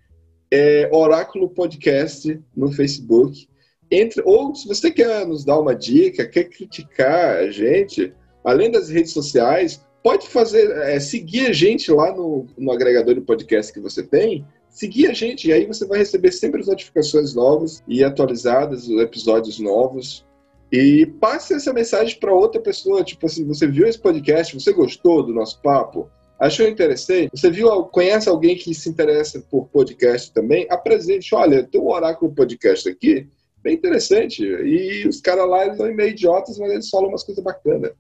[0.51, 3.47] é Oráculo Podcast no Facebook.
[3.91, 8.89] Entre, ou se você quer nos dar uma dica, quer criticar a gente, além das
[8.89, 13.81] redes sociais, pode fazer, é, seguir a gente lá no, no agregador de podcast que
[13.81, 14.47] você tem.
[14.71, 19.03] Seguir a gente, e aí você vai receber sempre as notificações novas e atualizadas, os
[19.03, 20.25] episódios novos.
[20.73, 23.03] E passe essa mensagem para outra pessoa.
[23.03, 26.09] Tipo assim, você viu esse podcast, você gostou do nosso papo?
[26.39, 27.31] Achou interessante?
[27.35, 30.67] Você viu, conhece alguém que se interessa por podcast também?
[30.71, 33.29] Apresente, olha, tem um Oráculo Podcast aqui,
[33.63, 34.43] bem interessante.
[34.43, 37.93] E os caras lá, eles são meio idiotas, mas eles falam umas coisas bacanas.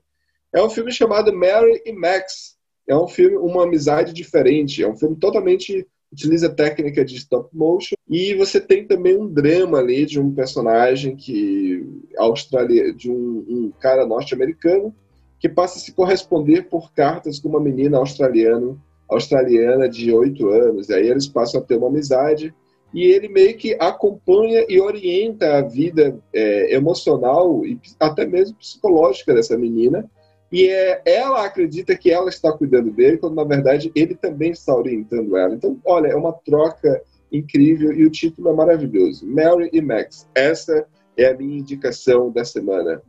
[0.52, 2.56] É um filme chamado Mary e Max.
[2.88, 4.82] É um filme, uma amizade diferente.
[4.82, 9.78] É um filme totalmente utiliza técnica de stop motion e você tem também um drama
[9.78, 11.84] ali de um personagem que
[12.16, 14.94] australia de um, um cara norte-americano
[15.38, 18.76] que passa a se corresponder por cartas com uma menina australiana
[19.08, 20.88] australiana de 8 anos.
[20.88, 22.54] E aí eles passam a ter uma amizade
[22.92, 29.34] e ele meio que acompanha e orienta a vida é, emocional e até mesmo psicológica
[29.34, 30.08] dessa menina.
[30.50, 34.74] E é, ela acredita que ela está cuidando dele, quando na verdade ele também está
[34.74, 35.54] orientando ela.
[35.54, 37.02] Então, olha, é uma troca
[37.32, 39.26] incrível e o título é maravilhoso.
[39.26, 40.28] Mary e Max.
[40.34, 43.02] Essa é a minha indicação da semana.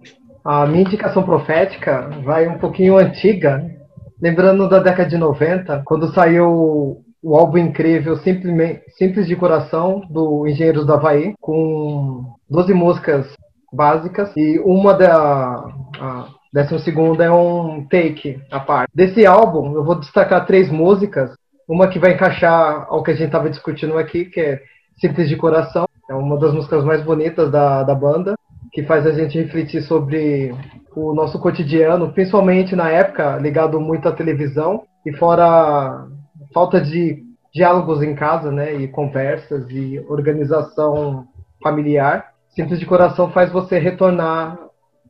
[0.44, 3.77] A minha indicação profética vai um pouquinho antiga?
[4.22, 10.86] Lembrando da década de 90, quando saiu o álbum incrível Simples de Coração, do Engenheiros
[10.86, 13.28] do Havaí, com 12 músicas
[13.72, 15.66] básicas, e uma da,
[16.00, 18.92] a, décimo segundo é um take à parte.
[18.94, 21.32] Desse álbum, eu vou destacar três músicas.
[21.68, 24.62] Uma que vai encaixar ao que a gente estava discutindo aqui, que é
[25.00, 25.86] Simples de Coração.
[26.10, 28.36] É uma das músicas mais bonitas da, da banda,
[28.72, 30.56] que faz a gente refletir sobre
[30.98, 36.08] o nosso cotidiano, principalmente na época ligado muito à televisão e fora
[36.52, 41.28] falta de diálogos em casa, né, e conversas e organização
[41.62, 42.34] familiar.
[42.50, 44.58] Simples de Coração faz você retornar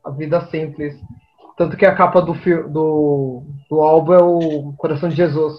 [0.04, 0.94] à vida simples.
[1.56, 2.34] Tanto que a capa do,
[2.68, 5.54] do, do álbum é o Coração de Jesus,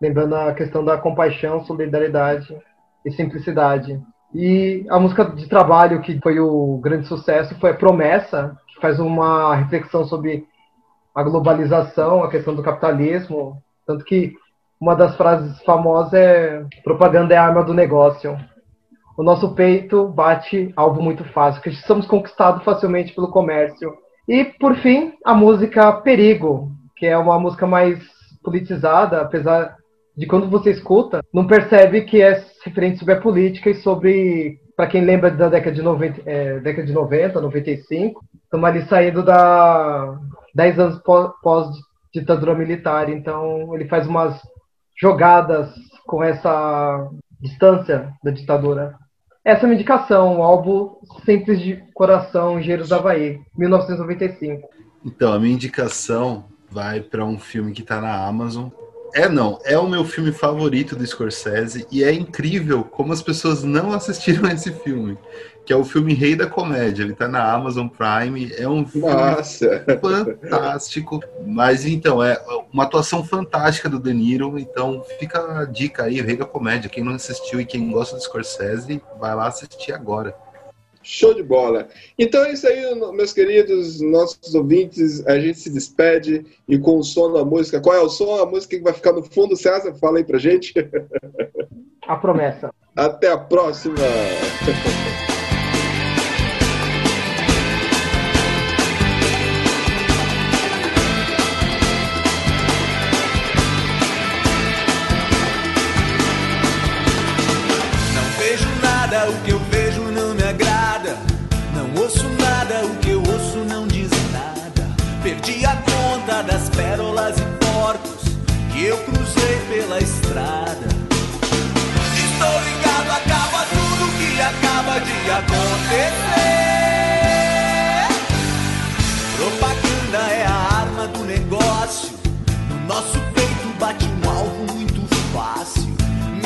[0.00, 2.56] lembrando a questão da compaixão, solidariedade
[3.04, 4.00] e simplicidade.
[4.34, 8.98] E a música de trabalho que foi o grande sucesso foi a Promessa, que faz
[8.98, 10.46] uma reflexão sobre
[11.14, 14.34] a globalização, a questão do capitalismo, tanto que
[14.80, 18.36] uma das frases famosas é propaganda é a arma do negócio.
[19.16, 23.92] O nosso peito bate algo muito fácil, que somos conquistados facilmente pelo comércio.
[24.26, 27.98] E, por fim, a música Perigo, que é uma música mais
[28.42, 29.76] politizada, apesar
[30.16, 34.86] de quando você escuta, não percebe que é referente sobre a política e sobre, para
[34.86, 40.18] quem lembra da década de 90, é, década de 90 95, estamos ali saindo da
[40.54, 41.02] 10 anos
[41.42, 44.40] pós-ditadura militar, então ele faz umas
[45.00, 45.70] jogadas
[46.06, 47.08] com essa
[47.40, 48.94] distância da ditadura.
[49.44, 50.94] Essa é uma indicação, um álbum
[51.24, 54.68] Simples de Coração, Engenheiros da Havaí, 1995.
[55.04, 58.68] Então, a minha indicação vai para um filme que está na Amazon.
[59.14, 63.62] É não, é o meu filme favorito do Scorsese e é incrível como as pessoas
[63.62, 65.18] não assistiram esse filme
[65.64, 67.02] que é o filme Rei da Comédia.
[67.02, 68.52] Ele tá na Amazon Prime.
[68.56, 69.84] É um filme Nossa.
[70.00, 71.20] fantástico.
[71.46, 72.40] Mas então, é
[72.72, 74.58] uma atuação fantástica do De Niro.
[74.58, 76.90] Então fica a dica aí, Rei da Comédia.
[76.90, 80.34] Quem não assistiu e quem gosta do Scorsese, vai lá assistir agora.
[81.02, 81.88] Show de bola.
[82.18, 85.26] Então é isso aí, meus queridos, nossos ouvintes.
[85.26, 87.80] A gente se despede e com o som da música.
[87.80, 88.36] Qual é o som?
[88.36, 89.94] A música que vai ficar no fundo, César?
[89.94, 90.72] Fala aí pra gente.
[92.06, 92.72] A promessa.
[92.96, 93.96] Até a próxima.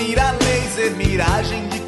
[0.06, 1.80] Mira laser, miragem de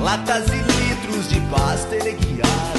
[0.00, 2.75] latas e litros de pasta guiada.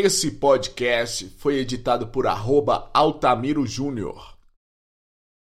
[0.00, 4.37] Esse podcast foi editado por arroba Altamiro Júnior.